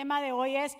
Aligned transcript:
tema 0.00 0.22
de 0.22 0.32
hoy 0.32 0.56
es, 0.56 0.78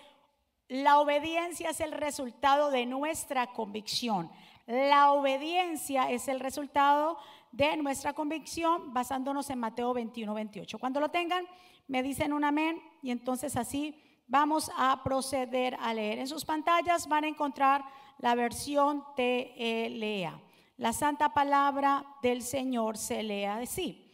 la 0.68 0.98
obediencia 0.98 1.68
es 1.68 1.80
el 1.80 1.92
resultado 1.92 2.70
de 2.70 2.86
nuestra 2.86 3.48
convicción. 3.48 4.30
La 4.66 5.12
obediencia 5.12 6.10
es 6.10 6.26
el 6.26 6.40
resultado 6.40 7.18
de 7.52 7.76
nuestra 7.76 8.14
convicción 8.14 8.94
basándonos 8.94 9.50
en 9.50 9.58
Mateo 9.58 9.92
21, 9.92 10.32
28. 10.32 10.78
Cuando 10.78 11.00
lo 11.00 11.10
tengan, 11.10 11.44
me 11.86 12.02
dicen 12.02 12.32
un 12.32 12.44
amén 12.44 12.82
y 13.02 13.10
entonces 13.10 13.56
así 13.56 13.94
vamos 14.26 14.70
a 14.74 15.02
proceder 15.04 15.76
a 15.78 15.92
leer. 15.92 16.18
En 16.18 16.26
sus 16.26 16.46
pantallas 16.46 17.06
van 17.06 17.24
a 17.24 17.28
encontrar 17.28 17.84
la 18.20 18.34
versión 18.34 19.04
TLA. 19.16 20.40
La 20.78 20.94
santa 20.94 21.34
palabra 21.34 22.06
del 22.22 22.40
Señor 22.40 22.96
se 22.96 23.22
lea 23.22 23.58
así. 23.58 24.10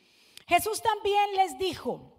Jesús 0.48 0.82
también 0.82 1.36
les 1.36 1.56
dijo, 1.58 2.15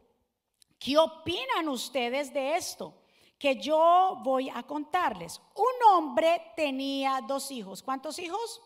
¿qué 0.79 0.97
opinan 0.97 1.69
ustedes 1.69 2.33
de 2.33 2.55
esto? 2.55 2.93
Que 3.37 3.55
yo 3.55 4.19
voy 4.23 4.49
a 4.49 4.63
contarles. 4.63 5.41
Un 5.55 5.93
hombre 5.93 6.53
tenía 6.55 7.21
dos 7.27 7.51
hijos. 7.51 7.83
¿Cuántos 7.83 8.17
hijos? 8.19 8.61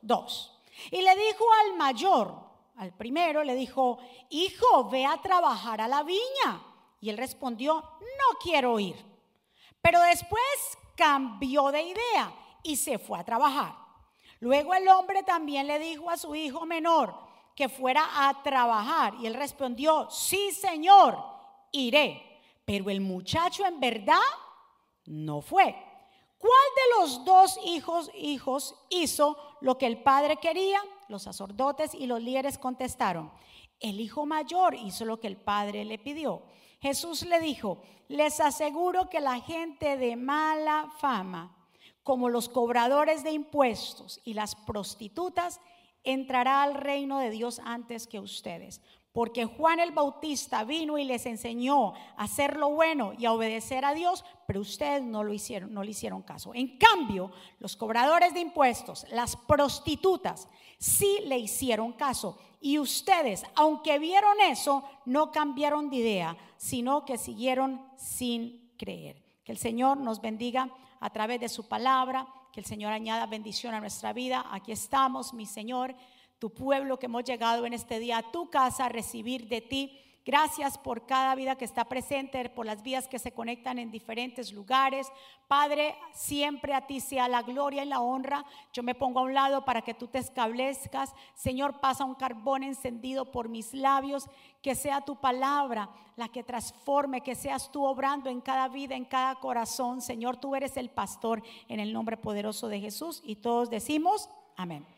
Dos. 0.00 0.58
Y 0.90 1.02
le 1.02 1.14
dijo 1.14 1.44
al 1.64 1.76
mayor, 1.76 2.34
al 2.76 2.92
primero, 2.92 3.42
le 3.44 3.54
dijo, 3.54 3.98
hijo, 4.30 4.88
ve 4.90 5.06
a 5.06 5.20
trabajar 5.22 5.80
a 5.80 5.88
la 5.88 6.02
viña. 6.02 6.62
Y 7.00 7.10
él 7.10 7.16
respondió, 7.16 7.74
no 7.74 8.38
quiero 8.42 8.78
ir. 8.80 8.96
Pero 9.80 10.00
después 10.00 10.42
cambió 10.96 11.70
de 11.70 11.82
idea 11.82 12.34
y 12.62 12.76
se 12.76 12.98
fue 12.98 13.18
a 13.18 13.24
trabajar. 13.24 13.76
Luego 14.40 14.74
el 14.74 14.88
hombre 14.88 15.22
también 15.22 15.66
le 15.66 15.78
dijo 15.78 16.10
a 16.10 16.16
su 16.16 16.34
hijo 16.34 16.66
menor 16.66 17.14
que 17.54 17.68
fuera 17.68 18.28
a 18.28 18.42
trabajar 18.42 19.14
y 19.20 19.26
él 19.26 19.34
respondió, 19.34 20.10
sí 20.10 20.52
señor, 20.52 21.35
iré. 21.72 22.22
Pero 22.64 22.90
el 22.90 23.00
muchacho 23.00 23.64
en 23.64 23.78
verdad 23.80 24.18
no 25.04 25.40
fue. 25.40 25.76
¿Cuál 26.38 26.52
de 26.76 27.00
los 27.00 27.24
dos 27.24 27.58
hijos, 27.64 28.10
hijos 28.14 28.74
hizo 28.90 29.36
lo 29.60 29.78
que 29.78 29.86
el 29.86 30.02
padre 30.02 30.36
quería? 30.36 30.80
Los 31.08 31.22
sacerdotes 31.22 31.94
y 31.94 32.06
los 32.06 32.20
líderes 32.20 32.58
contestaron, 32.58 33.32
el 33.80 34.00
hijo 34.00 34.26
mayor 34.26 34.74
hizo 34.74 35.04
lo 35.04 35.20
que 35.20 35.28
el 35.28 35.36
padre 35.36 35.84
le 35.84 35.98
pidió. 35.98 36.42
Jesús 36.80 37.22
le 37.22 37.40
dijo, 37.40 37.82
les 38.08 38.40
aseguro 38.40 39.08
que 39.08 39.20
la 39.20 39.40
gente 39.40 39.96
de 39.96 40.16
mala 40.16 40.92
fama, 40.98 41.56
como 42.02 42.28
los 42.28 42.48
cobradores 42.48 43.24
de 43.24 43.32
impuestos 43.32 44.20
y 44.24 44.34
las 44.34 44.54
prostitutas, 44.54 45.60
entrará 46.04 46.62
al 46.62 46.74
reino 46.74 47.18
de 47.18 47.30
Dios 47.30 47.60
antes 47.64 48.06
que 48.06 48.20
ustedes. 48.20 48.80
Porque 49.16 49.46
Juan 49.46 49.80
el 49.80 49.92
Bautista 49.92 50.62
vino 50.64 50.98
y 50.98 51.04
les 51.04 51.24
enseñó 51.24 51.94
a 51.94 52.24
hacer 52.24 52.58
lo 52.58 52.68
bueno 52.68 53.14
y 53.16 53.24
a 53.24 53.32
obedecer 53.32 53.82
a 53.86 53.94
Dios, 53.94 54.26
pero 54.46 54.60
ustedes 54.60 55.02
no 55.02 55.24
lo 55.24 55.32
hicieron, 55.32 55.72
no 55.72 55.82
le 55.82 55.92
hicieron 55.92 56.20
caso. 56.20 56.52
En 56.52 56.76
cambio, 56.76 57.30
los 57.58 57.76
cobradores 57.76 58.34
de 58.34 58.40
impuestos, 58.40 59.06
las 59.10 59.34
prostitutas, 59.34 60.48
sí 60.76 61.20
le 61.24 61.38
hicieron 61.38 61.94
caso. 61.94 62.38
Y 62.60 62.78
ustedes, 62.78 63.42
aunque 63.54 63.98
vieron 63.98 64.38
eso, 64.50 64.84
no 65.06 65.32
cambiaron 65.32 65.88
de 65.88 65.96
idea, 65.96 66.36
sino 66.58 67.06
que 67.06 67.16
siguieron 67.16 67.80
sin 67.96 68.70
creer. 68.76 69.22
Que 69.44 69.52
el 69.52 69.56
Señor 69.56 69.96
nos 69.96 70.20
bendiga 70.20 70.68
a 71.00 71.08
través 71.08 71.40
de 71.40 71.48
su 71.48 71.66
palabra, 71.66 72.28
que 72.52 72.60
el 72.60 72.66
Señor 72.66 72.92
añada 72.92 73.24
bendición 73.24 73.72
a 73.72 73.80
nuestra 73.80 74.12
vida. 74.12 74.44
Aquí 74.50 74.72
estamos, 74.72 75.32
mi 75.32 75.46
Señor 75.46 75.96
tu 76.38 76.50
pueblo 76.50 76.98
que 76.98 77.06
hemos 77.06 77.24
llegado 77.24 77.66
en 77.66 77.72
este 77.72 77.98
día 77.98 78.18
a 78.18 78.30
tu 78.30 78.50
casa 78.50 78.86
a 78.86 78.88
recibir 78.88 79.48
de 79.48 79.60
ti. 79.60 80.00
Gracias 80.26 80.76
por 80.76 81.06
cada 81.06 81.36
vida 81.36 81.54
que 81.54 81.64
está 81.64 81.84
presente, 81.84 82.50
por 82.50 82.66
las 82.66 82.82
vidas 82.82 83.06
que 83.06 83.20
se 83.20 83.30
conectan 83.30 83.78
en 83.78 83.92
diferentes 83.92 84.52
lugares. 84.52 85.06
Padre, 85.46 85.94
siempre 86.12 86.74
a 86.74 86.84
ti 86.84 86.98
sea 86.98 87.28
la 87.28 87.42
gloria 87.42 87.84
y 87.84 87.88
la 87.88 88.00
honra. 88.00 88.44
Yo 88.72 88.82
me 88.82 88.96
pongo 88.96 89.20
a 89.20 89.22
un 89.22 89.34
lado 89.34 89.64
para 89.64 89.82
que 89.82 89.94
tú 89.94 90.08
te 90.08 90.18
establezcas. 90.18 91.14
Señor, 91.36 91.78
pasa 91.78 92.04
un 92.04 92.16
carbón 92.16 92.64
encendido 92.64 93.30
por 93.30 93.48
mis 93.48 93.72
labios. 93.72 94.28
Que 94.62 94.74
sea 94.74 95.00
tu 95.00 95.14
palabra 95.14 95.88
la 96.16 96.26
que 96.26 96.42
transforme, 96.42 97.20
que 97.20 97.36
seas 97.36 97.70
tú 97.70 97.84
obrando 97.84 98.28
en 98.28 98.40
cada 98.40 98.66
vida, 98.66 98.96
en 98.96 99.04
cada 99.04 99.36
corazón. 99.36 100.00
Señor, 100.00 100.38
tú 100.38 100.56
eres 100.56 100.76
el 100.76 100.90
pastor 100.90 101.40
en 101.68 101.78
el 101.78 101.92
nombre 101.92 102.16
poderoso 102.16 102.66
de 102.66 102.80
Jesús. 102.80 103.22
Y 103.24 103.36
todos 103.36 103.70
decimos, 103.70 104.28
amén. 104.56 104.95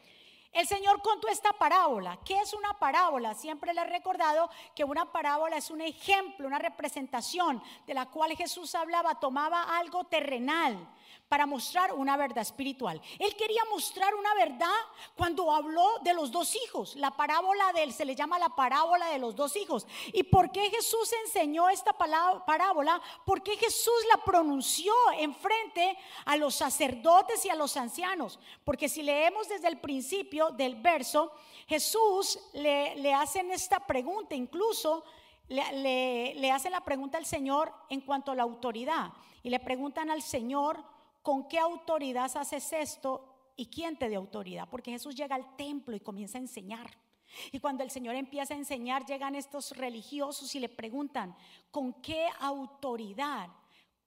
El 0.58 0.66
Señor 0.66 1.00
contó 1.02 1.28
esta 1.28 1.52
parábola. 1.52 2.18
¿Qué 2.24 2.36
es 2.40 2.52
una 2.52 2.76
parábola? 2.80 3.32
Siempre 3.34 3.72
le 3.72 3.80
he 3.80 3.84
recordado 3.84 4.50
que 4.74 4.82
una 4.82 5.12
parábola 5.12 5.56
es 5.56 5.70
un 5.70 5.80
ejemplo, 5.80 6.48
una 6.48 6.58
representación 6.58 7.62
de 7.86 7.94
la 7.94 8.06
cual 8.06 8.36
Jesús 8.36 8.74
hablaba, 8.74 9.20
tomaba 9.20 9.78
algo 9.78 10.02
terrenal 10.02 10.76
para 11.28 11.46
mostrar 11.46 11.92
una 11.92 12.16
verdad 12.16 12.42
espiritual. 12.42 13.00
Él 13.18 13.36
quería 13.36 13.62
mostrar 13.70 14.14
una 14.14 14.34
verdad 14.34 14.66
cuando 15.14 15.52
habló 15.52 15.98
de 16.02 16.14
los 16.14 16.30
dos 16.30 16.56
hijos. 16.56 16.96
La 16.96 17.10
parábola 17.10 17.72
de 17.74 17.82
él 17.82 17.92
se 17.92 18.04
le 18.04 18.14
llama 18.14 18.38
la 18.38 18.48
parábola 18.48 19.10
de 19.10 19.18
los 19.18 19.36
dos 19.36 19.54
hijos. 19.56 19.86
¿Y 20.12 20.22
por 20.22 20.50
qué 20.50 20.70
Jesús 20.70 21.12
enseñó 21.24 21.68
esta 21.68 21.92
parábola? 21.92 23.00
Porque 23.26 23.56
Jesús 23.56 24.06
la 24.10 24.24
pronunció 24.24 24.94
en 25.18 25.34
frente 25.34 25.98
a 26.24 26.36
los 26.36 26.54
sacerdotes 26.54 27.44
y 27.44 27.50
a 27.50 27.54
los 27.54 27.76
ancianos. 27.76 28.38
Porque 28.64 28.88
si 28.88 29.02
leemos 29.02 29.48
desde 29.48 29.68
el 29.68 29.78
principio 29.78 30.50
del 30.50 30.76
verso, 30.76 31.32
Jesús 31.66 32.38
le, 32.54 32.96
le 32.96 33.12
hacen 33.12 33.50
esta 33.50 33.86
pregunta, 33.86 34.34
incluso 34.34 35.04
le, 35.48 36.34
le 36.34 36.50
hacen 36.50 36.72
la 36.72 36.84
pregunta 36.84 37.18
al 37.18 37.26
Señor 37.26 37.72
en 37.90 38.00
cuanto 38.00 38.32
a 38.32 38.34
la 38.34 38.44
autoridad. 38.44 39.12
Y 39.42 39.50
le 39.50 39.60
preguntan 39.60 40.10
al 40.10 40.22
Señor, 40.22 40.82
¿con 41.28 41.46
qué 41.46 41.58
autoridad 41.58 42.34
haces 42.38 42.72
esto 42.72 43.52
y 43.54 43.66
quién 43.66 43.98
te 43.98 44.08
dio 44.08 44.18
autoridad? 44.18 44.66
Porque 44.70 44.92
Jesús 44.92 45.14
llega 45.14 45.36
al 45.36 45.56
templo 45.56 45.94
y 45.94 46.00
comienza 46.00 46.38
a 46.38 46.40
enseñar. 46.40 46.90
Y 47.52 47.60
cuando 47.60 47.84
el 47.84 47.90
Señor 47.90 48.14
empieza 48.14 48.54
a 48.54 48.56
enseñar, 48.56 49.04
llegan 49.04 49.34
estos 49.34 49.72
religiosos 49.72 50.54
y 50.54 50.58
le 50.58 50.70
preguntan, 50.70 51.36
¿con 51.70 51.92
qué 52.00 52.28
autoridad? 52.40 53.50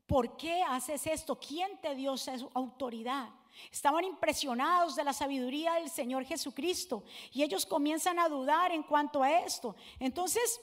¿Por 0.07 0.35
qué 0.35 0.63
haces 0.63 1.05
esto? 1.05 1.39
¿Quién 1.39 1.79
te 1.79 1.93
dio 1.93 2.15
esa 2.15 2.37
autoridad? 2.55 3.29
Estaban 3.71 4.03
impresionados 4.03 4.95
de 4.95 5.03
la 5.03 5.13
sabiduría 5.13 5.75
del 5.75 5.91
Señor 5.91 6.25
Jesucristo 6.25 7.03
y 7.33 7.43
ellos 7.43 7.67
comienzan 7.67 8.17
a 8.17 8.29
dudar 8.29 8.71
en 8.71 8.81
cuanto 8.81 9.21
a 9.21 9.41
esto. 9.41 9.75
Entonces, 9.99 10.59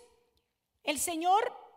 el 0.83 0.99
Señor 0.99 1.68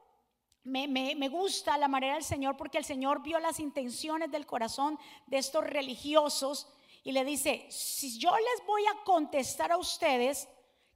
me, 0.63 1.29
gusta 1.29 1.77
la 1.77 1.87
manera 1.87 2.15
del 2.15 2.23
Señor 2.23 2.57
porque 2.57 2.77
el 2.77 2.85
Señor 2.85 3.23
vio 3.23 3.39
las 3.39 3.59
intenciones 3.59 4.31
del 4.31 4.45
corazón 4.45 4.97
de 5.27 5.37
estos 5.37 5.63
religiosos 5.65 6.67
y 7.03 7.11
le 7.11 7.25
dice, 7.25 7.65
si 7.69 8.19
yo 8.19 8.31
les 8.35 8.67
voy 8.67 8.83
a 8.85 9.03
contestar 9.03 9.71
a 9.71 9.77
ustedes, 9.77 10.47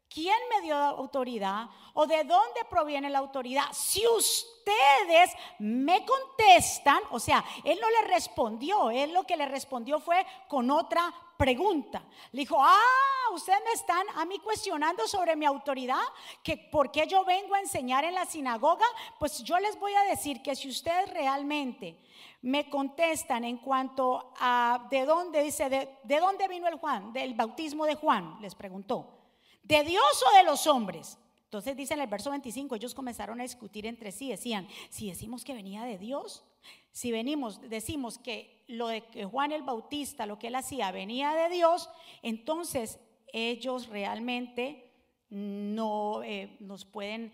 ¿quién 0.10 0.38
me 0.50 0.62
dio 0.62 0.76
autoridad 0.76 1.68
o 1.94 2.06
de 2.08 2.24
dónde 2.24 2.62
proviene 2.70 3.10
la 3.10 3.20
autoridad? 3.20 3.66
Si 3.72 4.06
ustedes 4.08 5.32
me 5.60 6.06
contestan, 6.06 7.00
o 7.12 7.20
sea, 7.20 7.44
él 7.64 7.78
no 7.82 7.90
le 7.90 8.08
respondió, 8.08 8.90
él 8.90 9.14
lo 9.14 9.24
que 9.24 9.38
le 9.38 9.46
respondió 9.46 10.00
fue 10.00 10.26
con 10.48 10.72
otra 10.72 11.14
pregunta. 11.38 12.02
Le 12.32 12.42
dijo, 12.42 12.58
ah, 12.60 13.32
ustedes 13.34 13.60
me 13.66 13.72
están 13.72 14.06
a 14.16 14.26
mí 14.26 14.40
cuestionando 14.40 15.08
sobre 15.08 15.36
mi 15.36 15.46
autoridad, 15.46 16.02
que 16.42 16.58
por 16.58 16.92
qué 16.92 17.08
yo 17.08 17.26
vengo 17.26 17.56
a 17.56 17.60
enseñar 17.60 18.06
en 18.06 18.16
la 18.16 18.26
sinagoga, 18.26 18.86
pues 19.20 19.44
yo 19.44 19.60
les 19.60 19.78
voy 19.80 19.94
a 19.94 20.04
decir 20.04 20.42
que 20.42 20.56
si 20.56 20.70
ustedes 20.70 21.10
realmente 21.12 22.00
me 22.42 22.70
contestan 22.70 23.44
en 23.44 23.58
cuanto 23.58 24.34
a 24.40 24.88
de 24.90 25.06
dónde 25.06 25.44
dice, 25.44 25.70
de, 25.70 25.98
de 26.04 26.20
dónde 26.20 26.48
vino 26.48 26.68
el 26.68 26.76
Juan, 26.76 27.12
del 27.12 27.34
bautismo 27.34 27.86
de 27.86 27.96
Juan, 27.96 28.38
les 28.40 28.56
preguntó, 28.56 29.25
¿de 29.66 29.84
Dios 29.84 30.24
o 30.32 30.38
de 30.38 30.44
los 30.44 30.68
hombres? 30.68 31.18
Entonces 31.46 31.76
dice 31.76 31.94
en 31.94 32.02
el 32.02 32.08
verso 32.08 32.32
25, 32.32 32.76
ellos 32.76 32.94
comenzaron 32.94 33.40
a 33.40 33.44
discutir 33.44 33.86
entre 33.86 34.12
sí, 34.12 34.30
decían, 34.30 34.68
si 34.90 35.08
decimos 35.08 35.44
que 35.44 35.54
venía 35.54 35.84
de 35.84 35.98
Dios, 35.98 36.44
si 36.92 37.12
venimos, 37.12 37.62
decimos 37.70 38.18
que 38.18 38.64
lo 38.68 38.88
de 38.88 39.02
que 39.06 39.26
Juan 39.26 39.52
el 39.52 39.64
Bautista, 39.64 40.26
lo 40.26 40.40
que 40.40 40.48
él 40.48 40.56
hacía, 40.56 40.92
venía 40.92 41.34
de 41.34 41.50
Dios, 41.50 41.90
entonces 42.22 43.00
ellos 43.32 43.88
realmente 43.88 44.92
no 45.30 46.24
eh, 46.24 46.58
nos 46.60 46.86
pueden, 46.86 47.34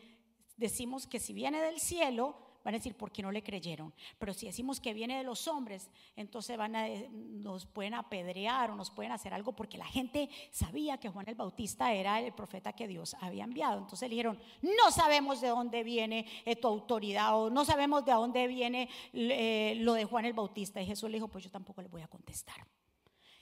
decimos 0.57 1.07
que 1.07 1.19
si 1.19 1.33
viene 1.33 1.61
del 1.61 1.79
cielo, 1.79 2.35
van 2.63 2.73
a 2.73 2.77
decir, 2.77 2.95
¿por 2.95 3.11
qué 3.11 3.21
no 3.21 3.31
le 3.31 3.43
creyeron? 3.43 3.93
Pero 4.19 4.33
si 4.33 4.45
decimos 4.45 4.79
que 4.79 4.93
viene 4.93 5.17
de 5.17 5.23
los 5.23 5.47
hombres, 5.47 5.89
entonces 6.15 6.57
van 6.57 6.75
a, 6.75 6.87
nos 7.09 7.65
pueden 7.65 7.93
apedrear 7.93 8.71
o 8.71 8.75
nos 8.75 8.91
pueden 8.91 9.11
hacer 9.11 9.33
algo 9.33 9.53
porque 9.53 9.77
la 9.77 9.85
gente 9.85 10.29
sabía 10.51 10.97
que 10.97 11.09
Juan 11.09 11.27
el 11.27 11.35
Bautista 11.35 11.93
era 11.93 12.19
el 12.19 12.33
profeta 12.33 12.73
que 12.73 12.87
Dios 12.87 13.15
había 13.19 13.43
enviado. 13.43 13.79
Entonces 13.79 14.09
le 14.09 14.15
dijeron, 14.15 14.39
no 14.61 14.91
sabemos 14.91 15.41
de 15.41 15.49
dónde 15.49 15.83
viene 15.83 16.25
eh, 16.45 16.55
tu 16.55 16.67
autoridad 16.67 17.37
o 17.37 17.49
no 17.49 17.65
sabemos 17.65 18.05
de 18.05 18.11
dónde 18.11 18.47
viene 18.47 18.89
eh, 19.13 19.75
lo 19.77 19.93
de 19.93 20.05
Juan 20.05 20.25
el 20.25 20.33
Bautista. 20.33 20.81
Y 20.81 20.85
Jesús 20.85 21.09
le 21.09 21.17
dijo, 21.17 21.27
pues 21.27 21.43
yo 21.43 21.51
tampoco 21.51 21.81
le 21.81 21.87
voy 21.87 22.01
a 22.01 22.07
contestar. 22.07 22.65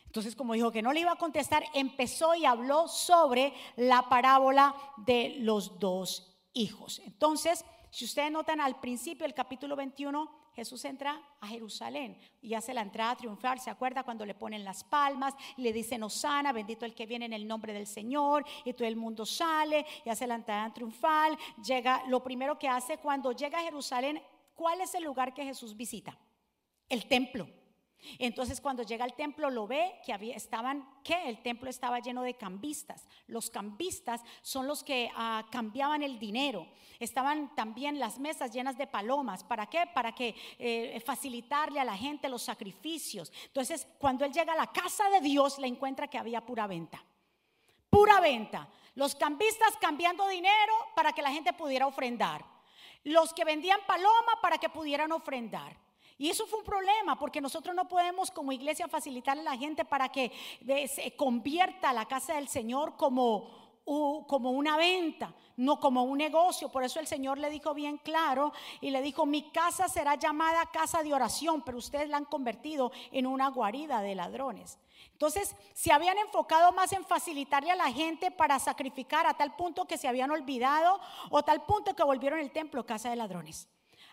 Entonces, 0.10 0.36
como 0.36 0.56
dijo 0.56 0.72
que 0.72 0.82
no 0.82 0.92
le 0.92 1.02
iba 1.02 1.12
a 1.12 1.18
contestar, 1.18 1.64
empezó 1.76 2.34
y 2.34 2.44
habló 2.44 2.88
sobre 2.88 3.54
la 3.76 4.10
parábola 4.10 4.74
de 4.98 5.36
los 5.42 5.78
dos 5.78 6.36
hijos. 6.54 7.00
Entonces, 7.06 7.64
si 7.92 8.06
ustedes 8.06 8.32
notan 8.32 8.62
al 8.62 8.80
principio 8.80 9.26
del 9.26 9.34
capítulo 9.34 9.76
21, 9.76 10.40
Jesús 10.54 10.84
entra 10.86 11.22
a 11.40 11.48
Jerusalén 11.48 12.20
y 12.42 12.54
hace 12.54 12.74
la 12.74 12.82
entrada 12.82 13.16
triunfal. 13.16 13.60
¿Se 13.60 13.70
acuerda 13.70 14.04
cuando 14.04 14.26
le 14.26 14.36
ponen 14.36 14.64
las 14.64 14.84
palmas? 14.84 15.34
Le 15.58 15.72
dicen, 15.72 16.04
Osana, 16.04 16.52
bendito 16.52 16.86
el 16.86 16.94
que 16.94 17.06
viene 17.06 17.26
en 17.26 17.34
el 17.34 17.48
nombre 17.48 17.74
del 17.74 17.88
Señor. 17.88 18.46
Y 18.66 18.74
todo 18.74 18.88
el 18.88 18.96
mundo 18.96 19.26
sale 19.26 19.86
y 20.06 20.10
hace 20.10 20.28
la 20.28 20.36
entrada 20.36 20.74
triunfal. 20.74 21.38
Llega, 21.64 22.04
lo 22.08 22.22
primero 22.22 22.60
que 22.60 22.68
hace 22.68 22.98
cuando 22.98 23.32
llega 23.32 23.60
a 23.60 23.64
Jerusalén, 23.64 24.22
¿cuál 24.54 24.82
es 24.82 24.94
el 24.96 25.04
lugar 25.04 25.34
que 25.34 25.46
Jesús 25.46 25.76
visita? 25.76 26.18
El 26.88 27.08
templo. 27.08 27.48
Entonces 28.18 28.62
cuando 28.62 28.84
llega 28.84 29.06
al 29.06 29.16
templo 29.16 29.50
lo 29.50 29.68
ve 29.68 30.00
que 30.06 30.14
había, 30.14 30.36
estaban, 30.36 30.88
que 31.04 31.30
el 31.30 31.42
templo 31.42 31.70
estaba 31.70 32.00
lleno 32.00 32.24
de 32.24 32.36
cambistas. 32.36 33.08
Los 33.28 33.50
cambistas 33.50 34.22
son 34.42 34.68
los 34.68 34.84
que 34.84 35.12
ah, 35.16 35.46
cambiaban 35.52 36.04
el 36.04 36.20
dinero. 36.20 36.68
Estaban 37.00 37.54
también 37.56 38.00
las 38.00 38.20
mesas 38.20 38.52
llenas 38.52 38.78
de 38.78 38.88
palomas. 38.88 39.44
¿Para 39.44 39.68
qué? 39.68 39.86
Para 39.94 40.14
que 40.14 40.36
eh, 40.58 41.02
facilitarle 41.06 41.80
a 41.80 41.86
la 41.86 41.98
gente 41.98 42.30
los 42.30 42.42
sacrificios. 42.42 43.32
Entonces 43.46 43.88
cuando 44.00 44.26
él 44.26 44.32
llega 44.32 44.54
a 44.54 44.58
la 44.58 44.72
casa 44.72 45.10
de 45.10 45.22
Dios 45.22 45.60
le 45.60 45.68
encuentra 45.68 46.08
que 46.08 46.18
había 46.18 46.46
pura 46.46 46.68
venta. 46.68 47.04
Pura 47.90 48.20
venta. 48.20 48.70
Los 48.96 49.16
cambistas 49.16 49.78
cambiando 49.78 50.28
dinero 50.28 50.74
para 50.96 51.14
que 51.14 51.22
la 51.22 51.32
gente 51.32 51.54
pudiera 51.54 51.88
ofrendar. 51.88 52.46
Los 53.04 53.34
que 53.34 53.46
vendían 53.46 53.80
paloma 53.88 54.40
para 54.42 54.58
que 54.58 54.70
pudieran 54.70 55.12
ofrendar. 55.12 55.89
Y 56.20 56.30
eso 56.30 56.46
fue 56.46 56.60
un 56.60 56.66
problema 56.66 57.18
porque 57.18 57.40
nosotros 57.40 57.74
no 57.74 57.88
podemos 57.88 58.30
como 58.30 58.52
iglesia 58.52 58.90
facilitarle 58.90 59.42
a 59.42 59.52
la 59.54 59.58
gente 59.58 59.86
para 59.86 60.10
que 60.10 60.32
se 60.94 61.16
convierta 61.16 61.94
la 61.94 62.06
casa 62.06 62.36
del 62.36 62.50
Señor 62.50 62.98
como, 62.98 63.50
como 64.28 64.52
una 64.52 64.76
venta, 64.76 65.34
no 65.56 65.80
como 65.80 66.04
un 66.04 66.18
negocio. 66.18 66.70
Por 66.70 66.84
eso 66.84 67.00
el 67.00 67.08
Señor 67.08 67.38
le 67.38 67.50
dijo 67.50 67.74
bien 67.74 67.98
claro 67.98 68.52
y 68.82 68.90
le 68.92 69.02
dijo, 69.02 69.26
mi 69.26 69.50
casa 69.52 69.88
será 69.88 70.16
llamada 70.16 70.70
casa 70.74 71.04
de 71.04 71.14
oración, 71.14 71.62
pero 71.62 71.78
ustedes 71.78 72.10
la 72.10 72.18
han 72.18 72.26
convertido 72.26 72.92
en 73.14 73.26
una 73.26 73.48
guarida 73.48 74.02
de 74.02 74.16
ladrones. 74.16 74.78
Entonces, 75.14 75.56
se 75.74 75.94
habían 75.94 76.18
enfocado 76.18 76.74
más 76.74 76.92
en 76.92 77.06
facilitarle 77.06 77.72
a 77.72 77.78
la 77.78 77.94
gente 77.94 78.30
para 78.30 78.60
sacrificar 78.60 79.26
a 79.26 79.36
tal 79.36 79.56
punto 79.56 79.86
que 79.86 79.98
se 79.98 80.10
habían 80.10 80.32
olvidado 80.32 81.00
o 81.30 81.44
tal 81.44 81.64
punto 81.66 81.96
que 81.96 82.04
volvieron 82.04 82.40
el 82.40 82.52
templo 82.52 82.86
casa 82.86 83.10
de 83.10 83.16
ladrones. 83.16 83.70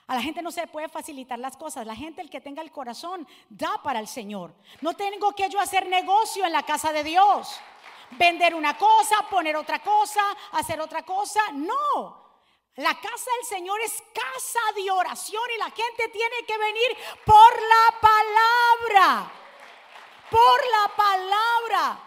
A 0.09 0.15
la 0.15 0.23
gente 0.23 0.41
no 0.41 0.53
se 0.53 0.61
le 0.61 0.67
puede 0.69 0.89
facilitar 0.89 1.39
las 1.39 1.57
cosas. 1.57 1.87
La 1.87 1.97
gente, 1.97 2.23
el 2.23 2.31
que 2.31 2.41
tenga 2.41 2.63
el 2.63 2.71
corazón, 2.71 3.27
da 3.49 3.83
para 3.83 3.99
el 3.99 4.07
Señor. 4.07 4.55
No 4.81 4.95
tengo 4.95 5.33
que 5.33 5.49
yo 5.49 5.61
hacer 5.61 5.89
negocio 5.89 6.45
en 6.47 6.53
la 6.53 6.63
casa 6.63 6.93
de 6.93 7.03
Dios. 7.03 7.59
Vender 8.13 8.55
una 8.55 8.79
cosa, 8.79 9.27
poner 9.29 9.57
otra 9.57 9.81
cosa, 9.81 10.23
hacer 10.53 10.81
otra 10.81 11.03
cosa. 11.03 11.41
No. 11.53 12.25
La 12.77 12.95
casa 12.95 13.31
del 13.39 13.47
Señor 13.47 13.81
es 13.81 14.03
casa 14.13 14.61
de 14.77 14.91
oración 14.91 15.43
y 15.55 15.59
la 15.59 15.71
gente 15.71 16.09
tiene 16.13 16.37
que 16.47 16.59
venir 16.59 16.97
por 17.25 17.53
la 17.63 18.01
palabra. 18.01 19.33
Por 20.31 20.61
la 20.71 20.97
palabra. 20.97 22.06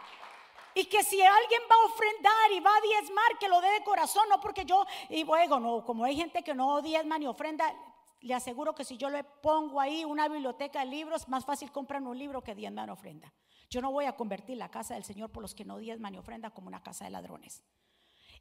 Y 0.75 0.85
que 0.85 1.03
si 1.03 1.21
alguien 1.21 1.61
va 1.69 1.75
a 1.75 1.85
ofrendar 1.85 2.51
y 2.51 2.59
va 2.59 2.75
a 2.75 2.81
diezmar, 2.81 3.37
que 3.39 3.47
lo 3.47 3.61
dé 3.61 3.71
de 3.71 3.83
corazón, 3.83 4.27
no 4.29 4.39
porque 4.39 4.65
yo, 4.65 4.85
y 5.09 5.23
luego, 5.23 5.59
no, 5.59 5.83
como 5.83 6.03
hay 6.05 6.15
gente 6.15 6.43
que 6.43 6.53
no 6.53 6.81
diezma 6.81 7.17
ni 7.17 7.27
ofrenda, 7.27 7.73
le 8.21 8.33
aseguro 8.33 8.75
que 8.75 8.83
si 8.83 8.97
yo 8.97 9.09
le 9.09 9.23
pongo 9.23 9.79
ahí 9.79 10.03
una 10.03 10.27
biblioteca 10.27 10.79
de 10.79 10.87
libros, 10.87 11.27
más 11.27 11.45
fácil 11.45 11.71
comprar 11.71 12.01
un 12.01 12.17
libro 12.17 12.43
que 12.43 12.53
diezman 12.53 12.89
ofrenda. 12.89 13.33
Yo 13.69 13.81
no 13.81 13.91
voy 13.91 14.05
a 14.05 14.15
convertir 14.15 14.57
la 14.57 14.69
casa 14.69 14.95
del 14.95 15.03
Señor 15.03 15.31
por 15.31 15.41
los 15.41 15.53
que 15.53 15.63
no 15.63 15.77
diezman 15.77 16.13
ni 16.13 16.17
ofrenda 16.17 16.49
como 16.49 16.67
una 16.67 16.81
casa 16.81 17.05
de 17.05 17.11
ladrones. 17.11 17.63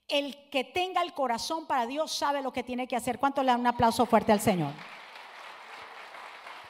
El 0.08 0.48
que 0.50 0.64
tenga 0.64 1.02
el 1.02 1.12
corazón 1.12 1.66
para 1.66 1.86
Dios 1.86 2.10
sabe 2.10 2.42
lo 2.42 2.52
que 2.52 2.62
tiene 2.62 2.88
que 2.88 2.96
hacer. 2.96 3.18
¿Cuánto 3.18 3.42
le 3.42 3.48
dan 3.48 3.60
un 3.60 3.66
aplauso 3.66 4.06
fuerte 4.06 4.32
al 4.32 4.40
Señor? 4.40 4.72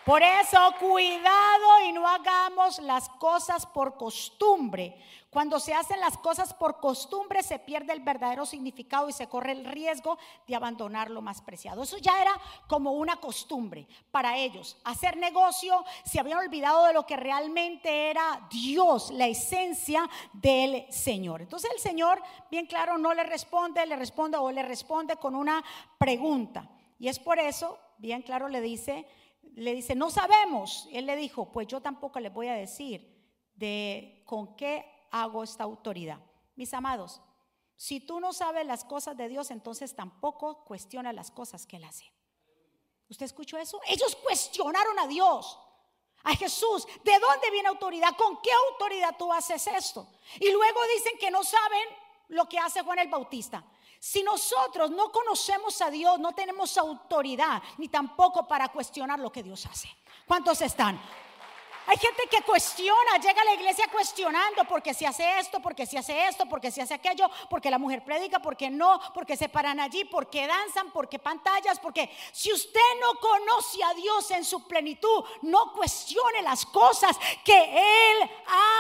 Por 0.09 0.23
eso, 0.23 0.59
cuidado 0.81 1.83
y 1.87 1.93
no 1.93 2.09
hagamos 2.09 2.79
las 2.79 3.11
cosas 3.11 3.67
por 3.67 3.99
costumbre. 3.99 4.97
Cuando 5.29 5.61
se 5.61 5.75
hacen 5.75 6.01
las 6.01 6.17
cosas 6.17 6.55
por 6.55 6.81
costumbre, 6.81 7.43
se 7.43 7.59
pierde 7.59 7.93
el 7.93 8.01
verdadero 8.01 8.47
significado 8.47 9.11
y 9.11 9.13
se 9.13 9.29
corre 9.29 9.53
el 9.53 9.67
riesgo 9.67 10.17
de 10.47 10.57
abandonar 10.57 11.11
lo 11.11 11.21
más 11.21 11.43
preciado. 11.43 11.83
Eso 11.83 11.99
ya 11.99 12.23
era 12.23 12.31
como 12.69 12.93
una 12.93 13.17
costumbre 13.17 13.87
para 14.11 14.39
ellos. 14.39 14.79
Hacer 14.83 15.19
negocio, 15.19 15.85
se 16.07 16.19
habían 16.19 16.39
olvidado 16.39 16.87
de 16.87 16.95
lo 16.95 17.05
que 17.05 17.19
realmente 17.19 18.09
era 18.09 18.49
Dios, 18.51 19.11
la 19.11 19.27
esencia 19.27 20.09
del 20.33 20.91
Señor. 20.91 21.43
Entonces 21.43 21.71
el 21.71 21.81
Señor, 21.81 22.23
bien 22.51 22.65
claro, 22.65 22.97
no 22.97 23.13
le 23.13 23.25
responde, 23.25 23.85
le 23.85 23.97
responde 23.97 24.39
o 24.39 24.51
le 24.51 24.63
responde 24.63 25.17
con 25.17 25.35
una 25.35 25.63
pregunta. 25.99 26.67
Y 26.99 27.09
es 27.09 27.19
por 27.19 27.39
eso, 27.39 27.79
bien 27.99 28.23
claro, 28.23 28.49
le 28.49 28.63
dice, 28.63 29.07
le 29.59 29.75
dice, 29.75 29.95
no 29.95 30.11
sabemos. 30.11 30.89
Él 30.93 31.07
le 31.07 31.17
dijo, 31.17 31.51
pues 31.51 31.67
yo 31.67 31.81
tampoco 31.81 32.21
les 32.21 32.33
voy 32.33 32.49
a 32.49 32.55
decir 32.55 33.17
de 33.55 34.23
con 34.25 34.57
qué 34.57 34.85
hago 35.11 35.43
esta 35.43 35.65
autoridad. 35.65 36.21
Mis 36.55 36.73
amados, 36.75 37.21
si 37.77 38.01
tú 38.01 38.21
no 38.21 38.33
sabes 38.33 38.67
las 38.67 38.85
cosas 38.85 39.17
de 39.17 39.29
Dios, 39.29 39.51
entonces 39.51 39.95
tampoco 39.95 40.65
cuestiona 40.65 41.13
las 41.13 41.31
cosas 41.31 41.67
que 41.67 41.77
Él 41.77 41.85
hace. 41.85 42.05
¿Usted 43.09 43.27
escuchó 43.27 43.59
eso? 43.59 43.81
Ellos 43.89 44.17
cuestionaron 44.17 44.99
a 44.99 45.07
Dios, 45.07 45.59
a 46.25 46.37
Jesús. 46.37 46.87
¿De 47.03 47.19
dónde 47.19 47.51
viene 47.51 47.69
autoridad? 47.69 48.17
¿Con 48.17 48.41
qué 48.41 48.51
autoridad 48.71 49.17
tú 49.19 49.33
haces 49.33 49.67
esto? 49.67 50.09
Y 50.39 50.51
luego 50.53 50.81
dicen 50.97 51.19
que 51.19 51.31
no 51.31 51.43
saben 51.43 51.89
lo 52.29 52.49
que 52.49 52.59
hace 52.59 52.83
Juan 52.83 52.99
el 53.01 53.09
Bautista. 53.09 53.65
Si 54.01 54.23
nosotros 54.23 54.91
no 54.91 55.11
conocemos 55.11 55.81
a 55.83 55.91
Dios, 55.91 56.19
no 56.21 56.33
tenemos 56.33 56.77
autoridad 56.79 57.63
ni 57.79 57.89
tampoco 57.89 58.47
para 58.47 58.69
cuestionar 58.69 59.19
lo 59.19 59.33
que 59.33 59.43
Dios 59.43 59.67
hace. 59.67 59.89
¿Cuántos 60.27 60.61
están? 60.63 61.01
Hay 61.91 61.97
gente 61.97 62.25
que 62.31 62.43
cuestiona, 62.43 63.17
llega 63.17 63.41
a 63.41 63.45
la 63.47 63.55
iglesia 63.55 63.87
cuestionando 63.91 64.63
porque 64.65 64.93
se 64.93 65.07
hace 65.07 65.39
esto, 65.39 65.59
porque 65.59 65.87
se 65.87 65.97
hace 65.97 66.29
esto, 66.29 66.45
porque 66.45 66.71
se 66.71 66.83
hace 66.83 66.93
aquello, 66.93 67.31
porque 67.49 67.71
la 67.71 67.79
mujer 67.79 68.05
predica, 68.05 68.41
porque 68.41 68.69
no, 68.69 69.01
porque 69.15 69.39
se 69.39 69.49
paran 69.49 69.81
allí, 69.81 70.05
porque 70.05 70.47
danzan, 70.47 70.91
porque 70.91 71.19
pantallas, 71.19 71.81
porque 71.81 72.15
si 72.31 72.53
usted 72.53 72.79
no 73.01 73.19
conoce 73.19 73.83
a 73.83 73.95
Dios 73.95 74.31
en 74.33 74.45
su 74.45 74.69
plenitud, 74.69 75.25
no 75.41 75.73
cuestione 75.73 76.43
las 76.43 76.67
cosas 76.67 77.17
que 77.43 77.57
Él 77.57 78.31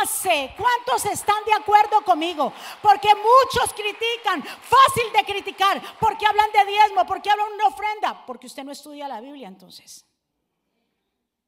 hace. 0.02 0.52
¿Cuántos 0.54 1.06
están 1.06 1.42
de 1.46 1.54
acuerdo 1.54 2.04
conmigo? 2.04 2.52
Porque 2.82 3.08
muchos 3.14 3.72
critican, 3.72 4.42
fácil 4.42 5.10
de 5.14 5.24
criticar, 5.24 5.80
porque 5.98 6.26
hablan 6.26 6.52
de 6.52 6.62
diezmo, 6.66 7.06
porque 7.06 7.30
hablan 7.30 7.48
de 7.48 7.54
una 7.54 7.68
ofrenda, 7.68 8.26
porque 8.26 8.48
usted 8.48 8.64
no 8.64 8.72
estudia 8.72 9.08
la 9.08 9.22
Biblia 9.22 9.48
entonces. 9.48 10.04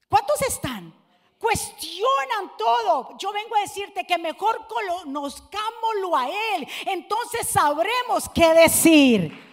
¿Cuántos 0.08 0.40
están? 0.40 0.99
Cuestionan 1.40 2.56
todo. 2.56 3.16
Yo 3.16 3.32
vengo 3.32 3.56
a 3.56 3.60
decirte 3.60 4.04
que 4.04 4.18
mejor 4.18 4.66
conozcámoslo 4.68 6.16
a 6.16 6.28
Él. 6.28 6.68
Entonces 6.86 7.48
sabremos 7.48 8.28
qué 8.28 8.52
decir. 8.52 9.50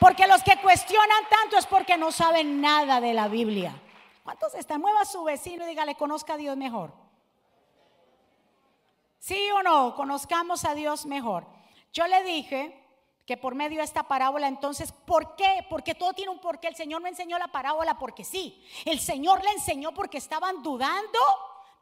Porque 0.00 0.26
los 0.26 0.42
que 0.42 0.56
cuestionan 0.58 1.28
tanto 1.30 1.56
es 1.56 1.66
porque 1.66 1.96
no 1.96 2.12
saben 2.12 2.60
nada 2.60 3.00
de 3.00 3.14
la 3.14 3.28
Biblia. 3.28 3.80
¿Cuántos 4.24 4.54
están? 4.54 4.80
Mueva 4.80 5.02
a 5.02 5.06
su 5.06 5.24
vecino 5.24 5.64
y 5.64 5.68
dígale, 5.68 5.94
conozca 5.94 6.34
a 6.34 6.36
Dios 6.36 6.56
mejor. 6.56 6.92
¿Sí 9.18 9.50
o 9.52 9.62
no? 9.62 9.94
Conozcamos 9.94 10.64
a 10.64 10.74
Dios 10.74 11.06
mejor. 11.06 11.46
Yo 11.92 12.06
le 12.06 12.22
dije 12.24 12.87
que 13.28 13.36
por 13.36 13.54
medio 13.54 13.76
de 13.80 13.84
esta 13.84 14.04
parábola, 14.04 14.48
entonces, 14.48 14.90
¿por 14.90 15.36
qué? 15.36 15.66
Porque 15.68 15.94
todo 15.94 16.14
tiene 16.14 16.30
un 16.30 16.38
porqué. 16.38 16.66
El 16.66 16.76
Señor 16.76 17.02
no 17.02 17.08
enseñó 17.08 17.38
la 17.38 17.48
parábola 17.48 17.98
porque 17.98 18.24
sí. 18.24 18.64
El 18.86 18.98
Señor 19.00 19.44
le 19.44 19.50
enseñó 19.50 19.92
porque 19.92 20.16
estaban 20.16 20.62
dudando 20.62 21.18